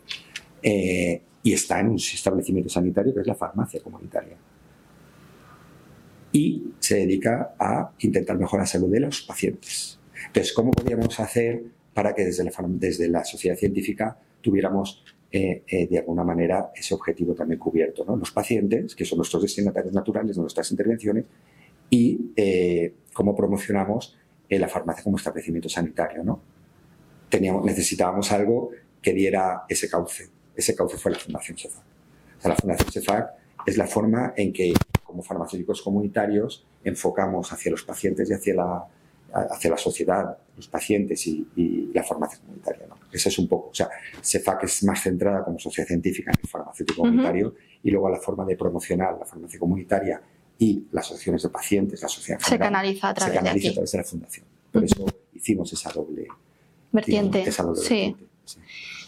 Eh, 0.62 1.20
y 1.42 1.52
está 1.52 1.80
en 1.80 1.88
un 1.88 1.96
establecimiento 1.96 2.70
sanitario 2.70 3.14
que 3.14 3.20
es 3.20 3.26
la 3.26 3.34
farmacia 3.34 3.80
comunitaria. 3.80 4.36
Y 6.32 6.72
se 6.78 6.96
dedica 6.96 7.54
a 7.58 7.92
intentar 8.00 8.38
mejorar 8.38 8.64
la 8.64 8.66
salud 8.66 8.90
de 8.90 9.00
los 9.00 9.22
pacientes. 9.22 9.98
Entonces, 10.26 10.52
¿cómo 10.52 10.70
podríamos 10.72 11.18
hacer 11.20 11.62
para 11.94 12.14
que 12.14 12.24
desde 12.24 13.08
la, 13.08 13.24
sociedad 13.24 13.56
científica 13.56 14.18
tuviéramos 14.40 15.04
eh, 15.30 15.62
eh, 15.66 15.86
de 15.86 15.98
alguna 15.98 16.24
manera 16.24 16.72
ese 16.74 16.92
objetivo 16.92 17.34
también 17.34 17.58
cubierto. 17.58 18.04
¿no? 18.04 18.16
Los 18.16 18.32
pacientes, 18.32 18.94
que 18.94 19.04
son 19.04 19.18
nuestros 19.18 19.42
destinatarios 19.42 19.94
naturales 19.94 20.36
de 20.36 20.42
nuestras 20.42 20.70
intervenciones, 20.72 21.24
y 21.88 22.32
eh, 22.36 22.92
cómo 23.12 23.34
promocionamos 23.34 24.16
la 24.48 24.68
farmacia 24.68 25.02
como 25.02 25.16
establecimiento 25.16 25.68
sanitario. 25.68 26.22
¿no? 26.22 26.40
Teníamos, 27.28 27.64
necesitábamos 27.64 28.30
algo 28.30 28.70
que 29.02 29.12
diera 29.12 29.64
ese 29.68 29.88
cauce. 29.88 30.28
Ese 30.54 30.76
cauce 30.76 30.96
fue 30.96 31.10
la 31.10 31.18
Fundación 31.18 31.58
CEFAC. 31.58 31.82
O 32.44 32.48
la 32.48 32.54
Fundación 32.54 32.92
CEFAC 32.92 33.30
es 33.66 33.76
la 33.76 33.86
forma 33.86 34.32
en 34.36 34.52
que, 34.52 34.72
como 35.02 35.22
farmacéuticos 35.22 35.82
comunitarios, 35.82 36.64
enfocamos 36.84 37.52
hacia 37.52 37.72
los 37.72 37.82
pacientes 37.82 38.30
y 38.30 38.34
hacia 38.34 38.54
la, 38.54 38.86
hacia 39.34 39.70
la 39.70 39.76
sociedad, 39.76 40.38
los 40.56 40.68
pacientes 40.68 41.26
y, 41.26 41.46
y 41.56 41.90
la 41.92 42.02
farmacia 42.04 42.38
comunitaria. 42.40 42.86
¿no? 42.86 42.96
Ese 43.12 43.28
es 43.28 43.38
un 43.38 43.48
poco, 43.48 43.70
o 43.70 43.74
sea, 43.74 43.88
CEFAC 44.22 44.64
es 44.64 44.84
más 44.84 45.02
centrada 45.02 45.44
como 45.44 45.58
sociedad 45.58 45.88
científica 45.88 46.30
en 46.32 46.38
el 46.42 46.48
farmacéutico 46.48 47.02
comunitario 47.02 47.48
uh 47.48 47.50
-huh. 47.50 47.78
y 47.82 47.90
luego 47.90 48.08
la 48.08 48.20
forma 48.20 48.44
de 48.44 48.56
promocionar 48.56 49.16
la 49.18 49.24
farmacia 49.24 49.58
comunitaria 49.58 50.20
y 50.58 50.86
las 50.92 51.06
asociaciones 51.06 51.42
de 51.42 51.48
pacientes, 51.48 52.00
la 52.02 52.08
sociedad 52.08 52.38
se 52.40 52.58
canaliza 52.58 53.08
a 53.08 53.14
través, 53.14 53.34
se 53.34 53.38
canaliza 53.38 53.52
de, 53.54 53.68
aquí. 53.68 53.68
a 53.68 53.72
través 53.74 53.92
de 53.92 53.98
la 53.98 54.04
fundación. 54.04 54.46
Por 54.72 54.82
uh 54.82 54.86
-huh. 54.86 54.92
eso 54.92 55.06
hicimos 55.32 55.72
esa 55.72 55.90
doble 55.92 56.28
vertiente. 56.92 57.38
Digamos, 57.38 57.54
esa 57.54 57.62
doble 57.62 57.80
sí. 57.82 57.94
vertiente. 57.94 58.26
Sí. 58.44 58.58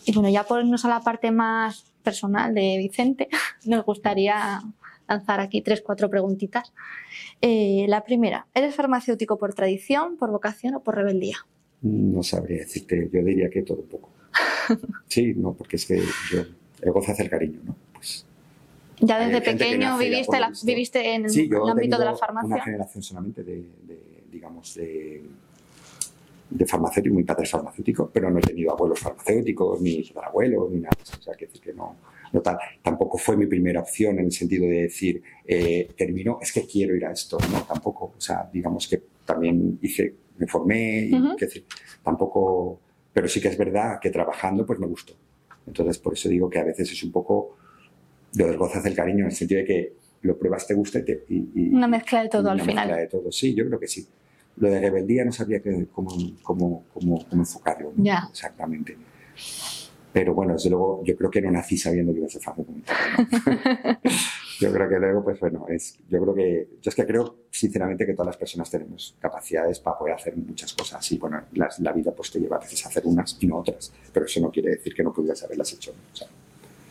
Y 0.07 0.12
bueno, 0.12 0.29
ya 0.29 0.45
por 0.45 0.61
irnos 0.61 0.85
a 0.85 0.89
la 0.89 1.01
parte 1.01 1.31
más 1.31 1.93
personal 2.03 2.55
de 2.55 2.79
Vicente, 2.79 3.29
nos 3.65 3.85
gustaría 3.85 4.61
lanzar 5.09 5.40
aquí 5.40 5.62
tres, 5.62 5.83
cuatro 5.83 6.11
preguntitas. 6.11 6.73
Eh, 7.40 7.87
la 7.88 8.05
primera, 8.05 8.47
¿eres 8.55 8.75
farmacéutico 8.75 9.38
por 9.38 9.55
tradición, 9.55 10.16
por 10.16 10.31
vocación 10.31 10.75
o 10.75 10.81
por 10.81 10.97
rebeldía? 10.97 11.37
No 11.83 12.23
sabría 12.23 12.59
decirte, 12.59 13.09
yo 13.12 13.23
diría 13.23 13.51
que 13.51 13.62
todo 13.62 13.79
un 13.79 13.88
poco. 13.88 14.11
Sí, 15.07 15.33
no, 15.37 15.53
porque 15.55 15.77
es 15.77 15.87
que 15.87 16.03
yo, 16.33 16.42
el 16.83 16.92
gozo 16.92 17.12
hace 17.12 17.23
el 17.23 17.31
cariño, 17.31 17.61
¿no? 17.64 17.77
Pues, 17.92 18.27
ya 18.99 19.19
desde 19.25 19.40
pequeño 19.40 19.97
viviste, 19.97 20.40
la, 20.40 20.53
viviste 20.64 21.14
en 21.14 21.25
el, 21.25 21.31
sí, 21.31 21.49
el 21.51 21.71
ámbito 21.71 21.99
de 21.99 22.05
la 22.05 22.16
farmacia. 22.16 22.49
Una 22.49 22.64
generación 22.64 23.03
solamente 23.03 23.45
de, 23.45 23.64
de 23.87 24.25
digamos, 24.31 24.75
de, 24.75 25.23
de 26.51 26.66
farmacéutico, 26.66 27.14
mi 27.14 27.25
padre 27.25 27.45
es 27.45 27.51
farmacéutico, 27.51 28.11
pero 28.12 28.31
no 28.31 28.38
he 28.38 28.42
tenido 28.42 28.73
abuelos 28.73 29.01
farmacéuticos, 29.01 29.81
ni 29.81 30.05
abuelos, 30.23 30.71
ni 30.71 30.81
nada. 30.81 30.97
O 31.19 31.23
sea, 31.23 31.35
que 31.35 31.47
decir 31.47 31.61
que 31.61 31.73
no, 31.73 31.97
no 32.33 32.41
tal. 32.41 32.59
Tampoco 32.83 33.19
fue 33.19 33.37
mi 33.37 33.47
primera 33.47 33.81
opción 33.81 34.19
en 34.19 34.27
el 34.27 34.33
sentido 34.33 34.67
de 34.67 34.83
decir, 34.83 35.23
eh, 35.47 35.89
terminó, 35.97 36.39
es 36.41 36.53
que 36.53 36.67
quiero 36.67 36.95
ir 36.95 37.05
a 37.07 37.12
esto. 37.12 37.39
No, 37.51 37.62
tampoco. 37.62 38.15
O 38.17 38.21
sea, 38.21 38.49
digamos 38.53 38.89
que 38.89 39.03
también 39.25 39.79
hice, 39.83 40.15
me 40.39 40.47
formé, 40.47 41.07
y, 41.07 41.15
uh 41.15 41.19
-huh. 41.19 41.39
decir, 41.39 41.65
tampoco, 42.03 42.81
pero 43.12 43.29
sí 43.29 43.41
que 43.41 43.49
es 43.49 43.59
verdad 43.59 43.99
que 44.01 44.11
trabajando 44.11 44.65
pues 44.65 44.79
me 44.79 44.87
gustó. 44.87 45.15
Entonces, 45.67 45.99
por 45.99 46.12
eso 46.12 46.29
digo 46.29 46.49
que 46.49 46.59
a 46.59 46.65
veces 46.65 46.91
es 46.93 47.03
un 47.03 47.12
poco 47.12 47.57
lo 48.37 48.47
del 48.47 48.57
gozo 48.57 48.79
hace 48.79 48.89
el 48.89 48.95
cariño, 48.95 49.21
en 49.21 49.27
el 49.27 49.33
sentido 49.33 49.61
de 49.61 49.67
que 49.67 49.93
lo 50.23 50.39
pruebas, 50.39 50.67
te 50.67 50.75
gusta 50.75 50.99
y, 50.99 51.05
te, 51.05 51.25
y, 51.29 51.49
y 51.55 51.69
una 51.75 51.89
mezcla 51.89 52.23
de 52.23 52.29
todo 52.29 52.43
una 52.43 52.53
al 52.53 52.61
final. 52.61 52.87
Mezcla 52.87 52.97
de 53.03 53.07
todo, 53.09 53.33
sí, 53.33 53.55
yo 53.55 53.67
creo 53.67 53.79
que 53.79 53.89
sí. 53.89 54.07
Lo 54.57 54.71
de 54.71 54.81
rebeldía 54.81 55.25
no 55.25 55.33
sabía 55.33 55.61
que, 55.61 55.87
cómo, 55.93 56.11
cómo, 56.43 56.85
cómo, 56.93 57.25
cómo 57.29 57.43
enfocarlo 57.43 57.93
¿no? 57.95 58.03
yeah. 58.03 58.27
exactamente. 58.31 58.97
Pero 60.16 60.33
bueno, 60.33 60.55
desde 60.55 60.70
luego, 60.70 61.02
yo 61.05 61.14
creo 61.14 61.31
que 61.31 61.42
no 61.42 61.50
nací 61.50 61.76
sabiendo 61.76 62.11
que 62.11 62.20
iba 62.20 62.26
a 62.26 62.31
ser 62.31 62.40
fácil 62.40 62.64
yo 64.61 64.72
creo 64.72 64.88
que 64.88 64.98
luego, 64.98 65.22
pues 65.22 65.38
bueno, 65.38 65.66
es, 65.68 65.98
yo 66.09 66.22
creo 66.22 66.35
que, 66.35 66.68
yo 66.81 66.88
es 66.88 66.94
que 66.94 67.05
creo 67.05 67.40
sinceramente 67.50 68.07
que 68.07 68.14
todas 68.14 68.29
las 68.29 68.38
personas 68.38 68.70
tenemos 68.70 69.14
capacidades 69.20 69.79
para 69.79 69.98
poder 69.98 70.14
hacer 70.14 70.35
muchas 70.35 70.72
cosas. 70.72 71.12
Y 71.12 71.18
bueno, 71.18 71.42
la, 71.52 71.68
la 71.81 71.92
vida 71.92 72.12
pues 72.12 72.31
te 72.31 72.40
lleva 72.40 72.57
a 72.57 72.61
veces 72.61 72.87
a 72.87 72.88
hacer 72.88 73.02
unas 73.05 73.37
y 73.40 73.46
no 73.46 73.59
otras. 73.59 73.92
Pero 74.11 74.24
eso 74.24 74.40
no 74.40 74.50
quiere 74.50 74.70
decir 74.70 74.94
que 74.94 75.02
no 75.02 75.12
pudieras 75.12 75.42
haberlas 75.42 75.70
hecho. 75.74 75.90
O 75.90 76.16
sea, 76.16 76.29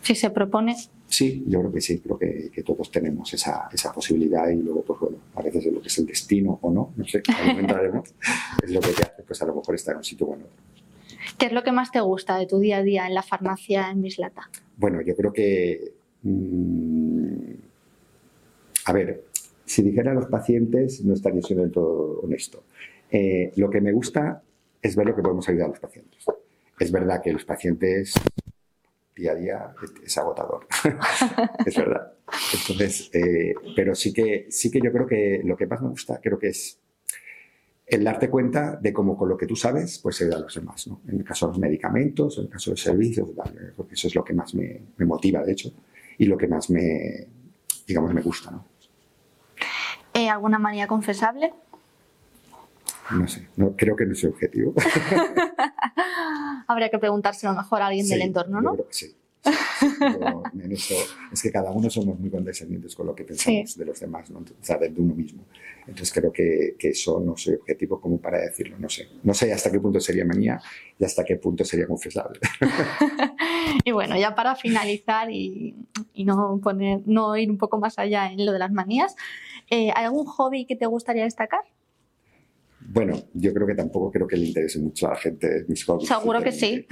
si 0.04 0.14
se 0.14 0.30
propone. 0.30 0.76
Sí, 1.08 1.44
yo 1.48 1.62
creo 1.62 1.72
que 1.72 1.82
sí, 1.82 1.98
creo 2.02 2.20
que, 2.20 2.52
que 2.54 2.62
todos 2.62 2.92
tenemos 2.92 3.34
esa, 3.34 3.70
esa, 3.74 3.92
posibilidad 3.92 4.48
y 4.50 4.58
luego, 4.58 4.84
pues 4.84 5.00
bueno, 5.00 5.18
a 5.34 5.42
veces 5.42 5.66
es 5.66 5.74
lo 5.74 5.82
que 5.82 5.88
es 5.88 5.98
el 5.98 6.06
destino 6.06 6.60
o 6.62 6.72
no, 6.72 6.94
no 6.96 7.06
sé, 7.08 7.24
entraremos, 7.58 8.14
es 8.64 8.70
lo 8.70 8.82
que 8.82 8.90
te 8.90 9.02
hace, 9.02 9.24
pues 9.24 9.42
a 9.42 9.46
lo 9.48 9.56
mejor 9.56 9.74
estar 9.74 9.94
en 9.94 9.98
un 9.98 10.04
sitio 10.04 10.28
bueno. 10.28 10.46
¿Qué 11.38 11.48
es 11.48 11.52
lo 11.52 11.64
que 11.64 11.72
más 11.72 11.92
te 11.92 12.00
gusta 12.00 12.38
de 12.38 12.46
tu 12.46 12.60
día 12.60 12.78
a 12.78 12.84
día 12.84 13.08
en 13.08 13.14
la 13.14 13.24
farmacia 13.24 13.90
en 13.90 14.02
Mislata? 14.02 14.50
Bueno, 14.78 15.02
yo 15.02 15.16
creo 15.16 15.34
que, 15.34 15.94
mmm, 16.24 17.54
a 18.86 18.94
ver, 18.94 19.24
si 19.66 19.82
dijera 19.82 20.12
a 20.12 20.14
los 20.14 20.28
pacientes 20.28 21.04
no 21.04 21.14
estaría 21.14 21.42
siendo 21.42 21.64
del 21.64 21.72
todo 21.72 22.20
honesto. 22.22 22.64
Eh, 23.12 23.52
lo 23.56 23.70
que 23.70 23.82
me 23.82 23.92
gusta 23.92 24.42
es 24.82 24.96
ver 24.96 25.08
lo 25.08 25.16
que 25.16 25.22
podemos 25.22 25.48
ayudar 25.50 25.66
a 25.66 25.70
los 25.70 25.80
pacientes. 25.80 26.26
Es 26.80 26.92
verdad 26.92 27.22
que 27.22 27.34
los 27.34 27.46
pacientes 27.46 28.14
día 29.16 29.32
a 29.32 29.36
día 29.36 29.76
es 30.04 30.18
agotador. 30.18 30.68
es 31.66 31.76
verdad. 31.78 32.14
Entonces, 32.54 33.10
eh, 33.14 33.56
pero 33.76 33.96
sí 33.96 34.14
que, 34.14 34.48
sí 34.50 34.70
que 34.70 34.80
yo 34.82 34.92
creo 34.92 35.08
que 35.08 35.42
lo 35.44 35.56
que 35.56 35.68
más 35.68 35.82
me 35.82 35.90
gusta, 35.90 36.20
creo 36.22 36.38
que 36.38 36.50
es 36.50 36.80
el 37.88 38.04
darte 38.04 38.30
cuenta 38.30 38.78
de 38.78 38.92
cómo 38.92 39.16
con 39.16 39.30
lo 39.30 39.38
que 39.38 39.46
tú 39.46 39.56
sabes, 39.56 40.00
pues 40.00 40.20
ayudar 40.22 40.40
a 40.40 40.42
los 40.44 40.56
demás, 40.56 40.88
¿no? 40.88 41.02
En 41.08 41.18
el 41.18 41.24
caso 41.24 41.46
de 41.46 41.52
los 41.52 41.60
medicamentos, 41.60 42.38
en 42.38 42.46
el 42.46 42.50
caso 42.50 42.72
de 42.72 42.74
los 42.74 42.82
servicios, 42.82 43.30
porque 43.76 43.94
eso 43.94 44.08
es 44.08 44.16
lo 44.16 44.24
que 44.24 44.34
más 44.34 44.56
me, 44.56 44.82
me, 44.98 45.06
motiva, 45.06 45.44
de 45.44 45.52
hecho, 45.52 45.72
y 46.18 46.26
lo 46.26 46.38
que 46.38 46.48
más 46.48 46.70
me, 46.70 47.28
digamos, 47.86 48.14
me 48.14 48.22
gusta, 48.22 48.52
¿no? 48.52 48.66
¿Eh, 50.14 50.30
¿Alguna 50.30 50.58
manía 50.58 50.88
confesable? 50.88 51.54
No 53.12 53.28
sé, 53.28 53.48
no, 53.58 53.76
creo 53.76 53.96
que 53.96 54.06
no 54.06 54.14
es 54.14 54.24
el 54.24 54.32
objetivo. 54.32 54.74
Habría 56.68 56.90
que 56.90 56.98
preguntárselo 56.98 57.54
mejor 57.54 57.82
a 57.82 57.88
alguien 57.88 58.06
sí, 58.06 58.14
del 58.14 58.24
entorno, 58.24 58.62
¿no? 58.62 58.72
Yo 58.72 58.76
creo 58.78 58.88
que 58.88 58.94
sí. 58.94 59.16
Sí, 59.90 59.98
sí. 60.00 60.60
en 60.64 60.72
eso, 60.72 60.96
es 61.32 61.42
que 61.42 61.52
cada 61.52 61.72
uno 61.72 61.90
somos 61.90 62.20
muy 62.20 62.30
condescendientes 62.30 62.96
con 62.96 63.08
lo 63.08 63.16
que 63.16 63.24
pensamos 63.24 63.78
de 63.78 63.86
los 63.86 64.00
demás, 64.00 64.30
¿no? 64.32 64.44
sea, 64.62 64.78
de 64.78 64.94
uno 64.98 65.14
mismo. 65.16 65.44
Entonces 65.88 66.12
creo 66.14 66.32
que, 66.32 66.76
que 66.78 66.90
eso 66.90 67.20
no 67.20 67.38
soy 67.38 67.56
objetivo 67.56 68.00
como 68.02 68.20
para 68.20 68.40
decirlo, 68.40 68.78
no 68.80 68.90
sé. 68.90 69.08
No 69.24 69.34
sé 69.34 69.54
hasta 69.54 69.72
qué 69.72 69.80
punto 69.80 70.00
sería 70.00 70.26
manía 70.26 70.60
y 70.98 71.06
hasta 71.06 71.24
qué 71.24 71.36
punto 71.36 71.64
sería 71.64 71.88
confesable. 71.88 72.40
y 73.86 73.92
bueno, 73.92 74.18
ya 74.18 74.34
para 74.34 74.56
finalizar 74.56 75.30
y, 75.32 75.76
y, 76.14 76.26
no, 76.26 76.60
poner, 76.64 77.02
no 77.06 77.38
ir 77.38 77.52
un 77.52 77.58
poco 77.58 77.80
más 77.80 78.00
allá 78.00 78.32
en 78.32 78.46
lo 78.46 78.52
de 78.52 78.60
las 78.60 78.72
manías, 78.72 79.16
eh, 79.70 79.92
¿hay 79.96 80.06
algún 80.06 80.26
hobby 80.26 80.66
que 80.66 80.76
te 80.76 80.86
gustaría 80.86 81.24
destacar? 81.24 81.62
Bueno, 82.88 83.16
yo 83.34 83.54
creo 83.54 83.66
que 83.66 83.76
tampoco 83.76 84.12
creo 84.12 84.28
que 84.28 84.38
le 84.38 84.46
interese 84.46 84.80
mucho 84.80 85.08
a 85.08 85.12
la 85.12 85.16
gente 85.16 85.66
mis 85.68 85.84
hobbies. 85.86 86.08
Seguro 86.08 86.42
que 86.42 86.52
sí. 86.52 86.86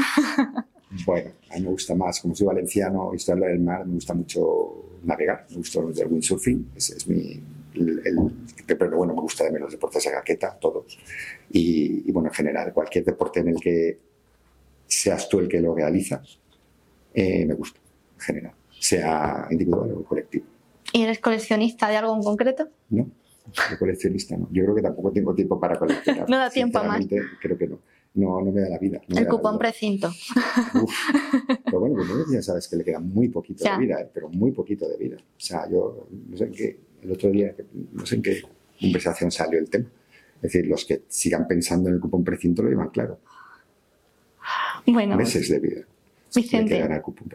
Bueno, 1.05 1.31
a 1.49 1.55
mí 1.55 1.61
me 1.61 1.69
gusta 1.69 1.95
más, 1.95 2.19
como 2.19 2.35
soy 2.35 2.47
valenciano 2.47 3.11
y 3.13 3.17
estoy 3.17 3.35
en 3.35 3.41
del 3.41 3.59
mar, 3.59 3.85
me 3.85 3.95
gusta 3.95 4.13
mucho 4.13 4.99
navegar, 5.03 5.45
me 5.49 5.57
gusta 5.57 5.79
el 5.79 6.07
windsurfing, 6.07 6.71
ese 6.75 6.97
es 6.97 7.07
mi, 7.07 7.41
pero 8.65 8.97
bueno, 8.97 9.13
me 9.13 9.21
gusta 9.21 9.43
también 9.43 9.63
los 9.63 9.71
deportes 9.71 10.03
de 10.03 10.11
raqueta, 10.11 10.57
todos. 10.59 10.97
Y, 11.51 12.11
bueno, 12.11 12.29
en 12.29 12.35
general, 12.35 12.73
cualquier 12.73 13.05
deporte 13.05 13.39
en 13.39 13.49
el 13.49 13.59
que 13.59 13.99
seas 14.87 15.27
tú 15.27 15.39
el 15.39 15.47
que 15.47 15.59
lo 15.59 15.73
realizas, 15.73 16.39
eh, 17.13 17.45
me 17.45 17.53
gusta, 17.55 17.79
en 18.15 18.19
general, 18.21 18.53
sea 18.79 19.47
individual 19.49 19.91
o 19.91 20.03
colectivo. 20.03 20.45
¿Y 20.91 21.03
eres 21.03 21.19
coleccionista 21.19 21.89
de 21.89 21.97
algo 21.97 22.15
en 22.15 22.21
concreto? 22.21 22.69
No, 22.89 23.09
soy 23.51 23.77
coleccionista 23.77 24.37
no. 24.37 24.47
Yo 24.51 24.63
creo 24.63 24.75
que 24.75 24.81
tampoco 24.81 25.11
tengo 25.11 25.33
tiempo 25.33 25.59
para 25.59 25.77
coleccionar. 25.77 26.25
no 26.29 26.37
da 26.37 26.49
tiempo 26.49 26.79
a 26.79 26.83
más. 26.83 27.05
Creo 27.41 27.57
que 27.57 27.67
no. 27.67 27.79
No, 28.15 28.41
no 28.41 28.51
me 28.51 28.61
da 28.61 28.69
la 28.69 28.77
vida. 28.77 29.01
el 29.07 29.27
cupón 29.27 29.57
precinto. 29.57 30.11
Pero 31.65 31.79
bueno, 31.79 31.95
pues 31.95 32.27
ya 32.31 32.41
sabes 32.43 32.67
que 32.67 32.75
le 32.75 32.83
queda 32.83 32.99
muy 32.99 33.29
poquito 33.29 33.63
de 33.63 33.77
vida, 33.77 34.01
¿eh? 34.01 34.09
pero 34.13 34.29
muy 34.29 34.51
poquito 34.51 34.87
de 34.87 34.97
vida. 34.97 35.17
O 35.17 35.39
sea, 35.39 35.67
yo 35.69 36.07
no 36.29 36.37
sé 36.37 36.45
en 36.45 36.51
qué, 36.51 36.79
el 37.01 37.11
otro 37.11 37.31
día, 37.31 37.55
no 37.91 38.05
sé 38.05 38.15
en 38.15 38.21
qué 38.21 38.41
conversación 38.79 39.31
salió 39.31 39.59
el 39.59 39.69
tema. 39.69 39.87
Es 40.35 40.41
decir, 40.41 40.67
los 40.67 40.85
que 40.85 41.03
sigan 41.07 41.47
pensando 41.47 41.89
en 41.89 41.95
el 41.95 42.01
cupón 42.01 42.23
precinto 42.23 42.61
lo 42.61 42.69
llevan 42.69 42.89
claro. 42.89 43.19
Bueno. 44.85 45.15
Meses 45.15 45.49
de 45.49 45.59
vida. 45.59 45.81
Vicente, 46.35 46.83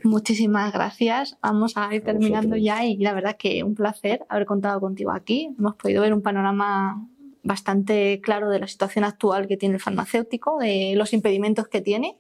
muchísimas 0.03 0.73
gracias. 0.73 1.39
Vamos 1.41 1.77
a 1.77 1.95
ir 1.95 2.03
terminando 2.03 2.57
ya 2.57 2.85
y 2.85 2.97
la 2.97 3.15
verdad 3.15 3.37
que 3.39 3.63
un 3.63 3.77
placer 3.77 4.27
haber 4.29 4.45
contado 4.45 4.81
contigo 4.81 5.13
aquí. 5.13 5.55
Hemos 5.57 5.77
podido 5.77 6.03
ver 6.03 6.13
un 6.13 6.21
panorama 6.21 7.09
bastante 7.43 8.21
claro 8.23 8.51
de 8.51 8.59
la 8.59 8.67
situación 8.67 9.05
actual 9.05 9.47
que 9.47 9.57
tiene 9.57 9.77
el 9.77 9.81
farmacéutico, 9.81 10.59
de 10.59 10.95
los 10.97 11.13
impedimentos 11.13 11.69
que 11.69 11.81
tiene 11.81 12.19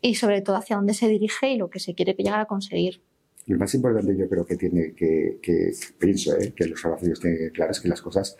y 0.00 0.14
sobre 0.14 0.40
todo 0.40 0.56
hacia 0.56 0.76
dónde 0.76 0.94
se 0.94 1.08
dirige 1.08 1.50
y 1.50 1.56
lo 1.56 1.70
que 1.70 1.80
se 1.80 1.94
quiere 1.94 2.14
llegar 2.14 2.40
a 2.40 2.46
conseguir. 2.46 3.02
Lo 3.46 3.58
más 3.58 3.74
importante 3.74 4.16
yo 4.16 4.28
creo 4.28 4.44
que 4.46 4.56
tiene 4.56 4.92
que, 4.94 5.38
que 5.42 5.72
pienso 5.98 6.36
eh, 6.38 6.52
que 6.54 6.66
los 6.66 6.80
farmacéuticos 6.80 7.20
tienen 7.20 7.38
que 7.38 7.50
claro 7.50 7.72
es 7.72 7.80
que 7.80 7.88
las 7.88 8.02
cosas 8.02 8.36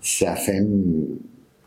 se 0.00 0.28
hacen 0.28 1.18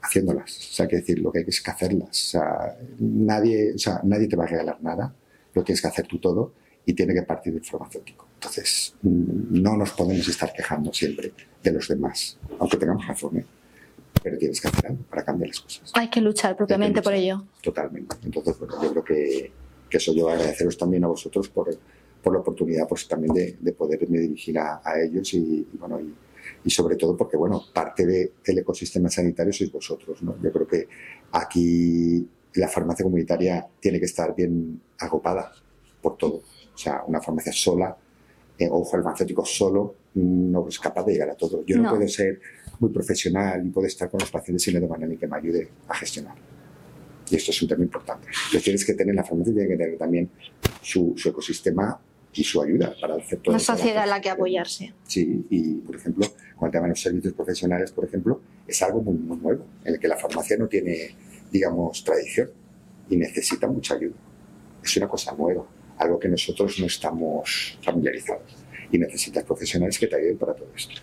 haciéndolas. 0.01 0.57
O 0.57 0.73
sea, 0.73 0.87
que 0.87 0.97
decir, 0.97 1.19
lo 1.19 1.31
que 1.31 1.39
hay 1.39 1.43
que 1.43 1.51
es 1.51 1.61
que 1.61 1.71
hacerlas. 1.71 2.09
O 2.09 2.13
sea, 2.13 2.77
nadie, 2.99 3.73
o 3.73 3.77
sea, 3.77 3.99
nadie 4.03 4.27
te 4.27 4.35
va 4.35 4.45
a 4.45 4.47
regalar 4.47 4.81
nada 4.81 5.13
lo 5.57 5.63
tienes 5.63 5.81
que 5.81 5.87
hacer 5.87 6.07
tú 6.07 6.19
todo 6.19 6.53
y 6.85 6.93
tiene 6.93 7.13
que 7.13 7.23
partir 7.23 7.53
del 7.53 7.65
farmacéutico. 7.65 8.27
Entonces, 8.35 8.95
mm, 9.01 9.61
no 9.61 9.75
nos 9.75 9.91
podemos 9.91 10.27
estar 10.27 10.53
quejando 10.53 10.93
siempre 10.93 11.33
de 11.61 11.71
los 11.71 11.87
demás, 11.87 12.37
aunque 12.59 12.77
tengamos 12.77 13.05
razón, 13.05 13.37
¿eh? 13.37 13.45
Pero 14.23 14.37
tienes 14.37 14.59
que 14.59 14.67
hacer 14.67 14.87
algo 14.87 15.03
para 15.03 15.23
cambiar 15.23 15.49
las 15.49 15.61
cosas. 15.61 15.91
Hay 15.93 16.09
que 16.09 16.21
luchar 16.21 16.55
propiamente 16.55 17.01
por 17.01 17.13
ello. 17.13 17.45
Totalmente. 17.61 18.15
Entonces, 18.23 18.57
bueno, 18.59 18.81
yo 18.81 18.91
creo 18.91 19.03
que, 19.03 19.51
que, 19.89 19.97
eso 19.97 20.13
yo 20.13 20.29
agradeceros 20.29 20.77
también 20.77 21.03
a 21.03 21.07
vosotros 21.07 21.49
por, 21.49 21.69
por 22.21 22.33
la 22.33 22.39
oportunidad 22.39 22.87
pues 22.87 23.07
también 23.07 23.33
de, 23.33 23.57
de 23.59 23.71
poderme 23.73 24.19
dirigir 24.19 24.57
a, 24.59 24.81
ellos 25.03 25.33
y, 25.33 25.67
bueno, 25.79 25.99
y, 25.99 26.13
y, 26.63 26.69
sobre 26.69 26.95
todo 26.95 27.15
porque, 27.15 27.37
bueno, 27.37 27.63
parte 27.73 28.05
de, 28.05 28.33
del 28.45 28.59
ecosistema 28.59 29.09
sanitario 29.09 29.53
sois 29.53 29.71
vosotros, 29.71 30.21
¿no? 30.23 30.35
Yo 30.41 30.51
creo 30.51 30.67
que 30.67 30.87
aquí 31.31 32.27
la 32.55 32.67
farmacia 32.67 33.03
comunitaria 33.03 33.67
tiene 33.79 33.99
que 33.99 34.05
estar 34.05 34.35
bien 34.35 34.81
agopada 34.99 35.51
por 36.01 36.17
todo. 36.17 36.37
O 36.73 36.77
sea, 36.77 37.03
una 37.07 37.21
farmacia 37.21 37.51
sola 37.51 37.95
eh, 38.57 38.67
o 38.69 38.79
un 38.79 38.85
farmacéutico 38.85 39.45
solo 39.45 39.95
no 40.15 40.67
es 40.67 40.79
capaz 40.79 41.05
de 41.05 41.13
llegar 41.13 41.29
a 41.29 41.35
todo. 41.35 41.63
Yo 41.65 41.77
no, 41.77 41.89
puedo 41.89 42.07
ser 42.07 42.39
muy 42.79 42.91
profesional 42.91 43.65
y 43.65 43.69
puedo 43.69 43.87
estar 43.87 44.09
con 44.09 44.19
los 44.19 44.31
pacientes 44.31 44.63
sin 44.63 44.79
de 44.79 44.87
manera 44.87 45.07
ni 45.07 45.17
que 45.17 45.27
me 45.27 45.37
ayude 45.37 45.69
a 45.87 45.95
gestionar. 45.95 46.35
Y 47.29 47.35
esto 47.35 47.51
es 47.51 47.61
un 47.61 47.67
tema 47.67 47.83
importante. 47.83 48.27
Entonces 48.27 48.63
tienes 48.63 48.85
que 48.85 48.93
tener, 48.93 49.13
la 49.13 49.23
farmacia 49.23 49.53
tiene 49.53 49.69
que 49.69 49.77
tener 49.77 49.97
también 49.97 50.29
su, 50.81 51.15
ecosistema 51.25 51.99
y 52.33 52.43
su 52.43 52.61
ayuda 52.61 52.93
para 53.01 53.15
hacer 53.15 53.39
todo. 53.39 53.53
Una 53.53 53.59
sociedad 53.59 54.03
en 54.03 54.09
la 54.09 54.21
que 54.21 54.29
apoyarse. 54.29 54.93
Sí, 55.05 55.45
y 55.49 55.73
por 55.75 55.95
ejemplo, 55.95 56.25
cuando 56.55 56.71
te 56.73 56.79
van 56.79 56.89
los 56.89 57.01
servicios 57.01 57.33
profesionales, 57.33 57.91
por 57.91 58.05
ejemplo, 58.05 58.41
es 58.65 58.81
algo 58.81 59.01
muy, 59.01 59.15
muy 59.15 59.37
nuevo, 59.37 59.65
en 59.83 59.95
el 59.95 59.99
que 59.99 60.07
la 60.07 60.15
farmacia 60.15 60.57
no 60.57 60.67
tiene 60.67 61.15
digamos, 61.51 62.03
tradición 62.03 62.49
y 63.09 63.17
necesita 63.17 63.67
mucha 63.67 63.95
ayuda. 63.95 64.15
Es 64.83 64.95
una 64.97 65.07
cosa 65.07 65.33
nueva, 65.33 65.65
algo 65.97 66.19
que 66.19 66.27
nosotros 66.27 66.79
no 66.79 66.85
estamos 66.85 67.77
familiarizados 67.81 68.55
y 68.91 68.97
necesitas 68.97 69.43
profesionales 69.43 69.97
que 69.97 70.07
te 70.07 70.15
ayuden 70.15 70.37
para 70.37 70.53
todo 70.53 70.69
esto. 70.75 71.01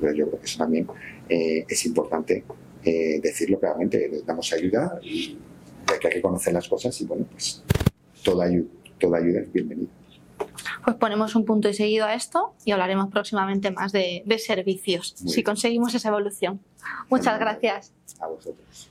Pero 0.00 0.12
yo 0.14 0.28
creo 0.28 0.40
que 0.40 0.46
eso 0.46 0.58
también 0.58 0.86
eh, 1.28 1.64
es 1.68 1.86
importante 1.86 2.44
eh, 2.84 3.20
decirlo 3.22 3.58
claramente, 3.58 4.22
damos 4.24 4.52
ayuda 4.52 4.98
y 5.02 5.36
hay 5.86 5.98
que 5.98 6.10
reconocer 6.10 6.52
las 6.52 6.68
cosas 6.68 6.98
y 7.00 7.04
bueno, 7.04 7.26
pues 7.30 7.62
toda 8.24 8.46
ayuda, 8.46 8.68
toda 8.98 9.18
ayuda 9.18 9.40
es 9.40 9.52
bienvenida. 9.52 9.90
Pues 10.84 10.96
ponemos 10.96 11.34
un 11.34 11.44
punto 11.44 11.68
y 11.68 11.74
seguido 11.74 12.06
a 12.06 12.14
esto 12.14 12.54
y 12.64 12.72
hablaremos 12.72 13.10
próximamente 13.10 13.70
más 13.70 13.92
de, 13.92 14.24
servicios, 14.38 15.14
si 15.16 15.42
conseguimos 15.42 15.94
esa 15.94 16.08
evolución. 16.08 16.60
Muchas 17.10 17.38
gracias. 17.38 17.92
A 18.18 18.26
vosotros. 18.28 18.90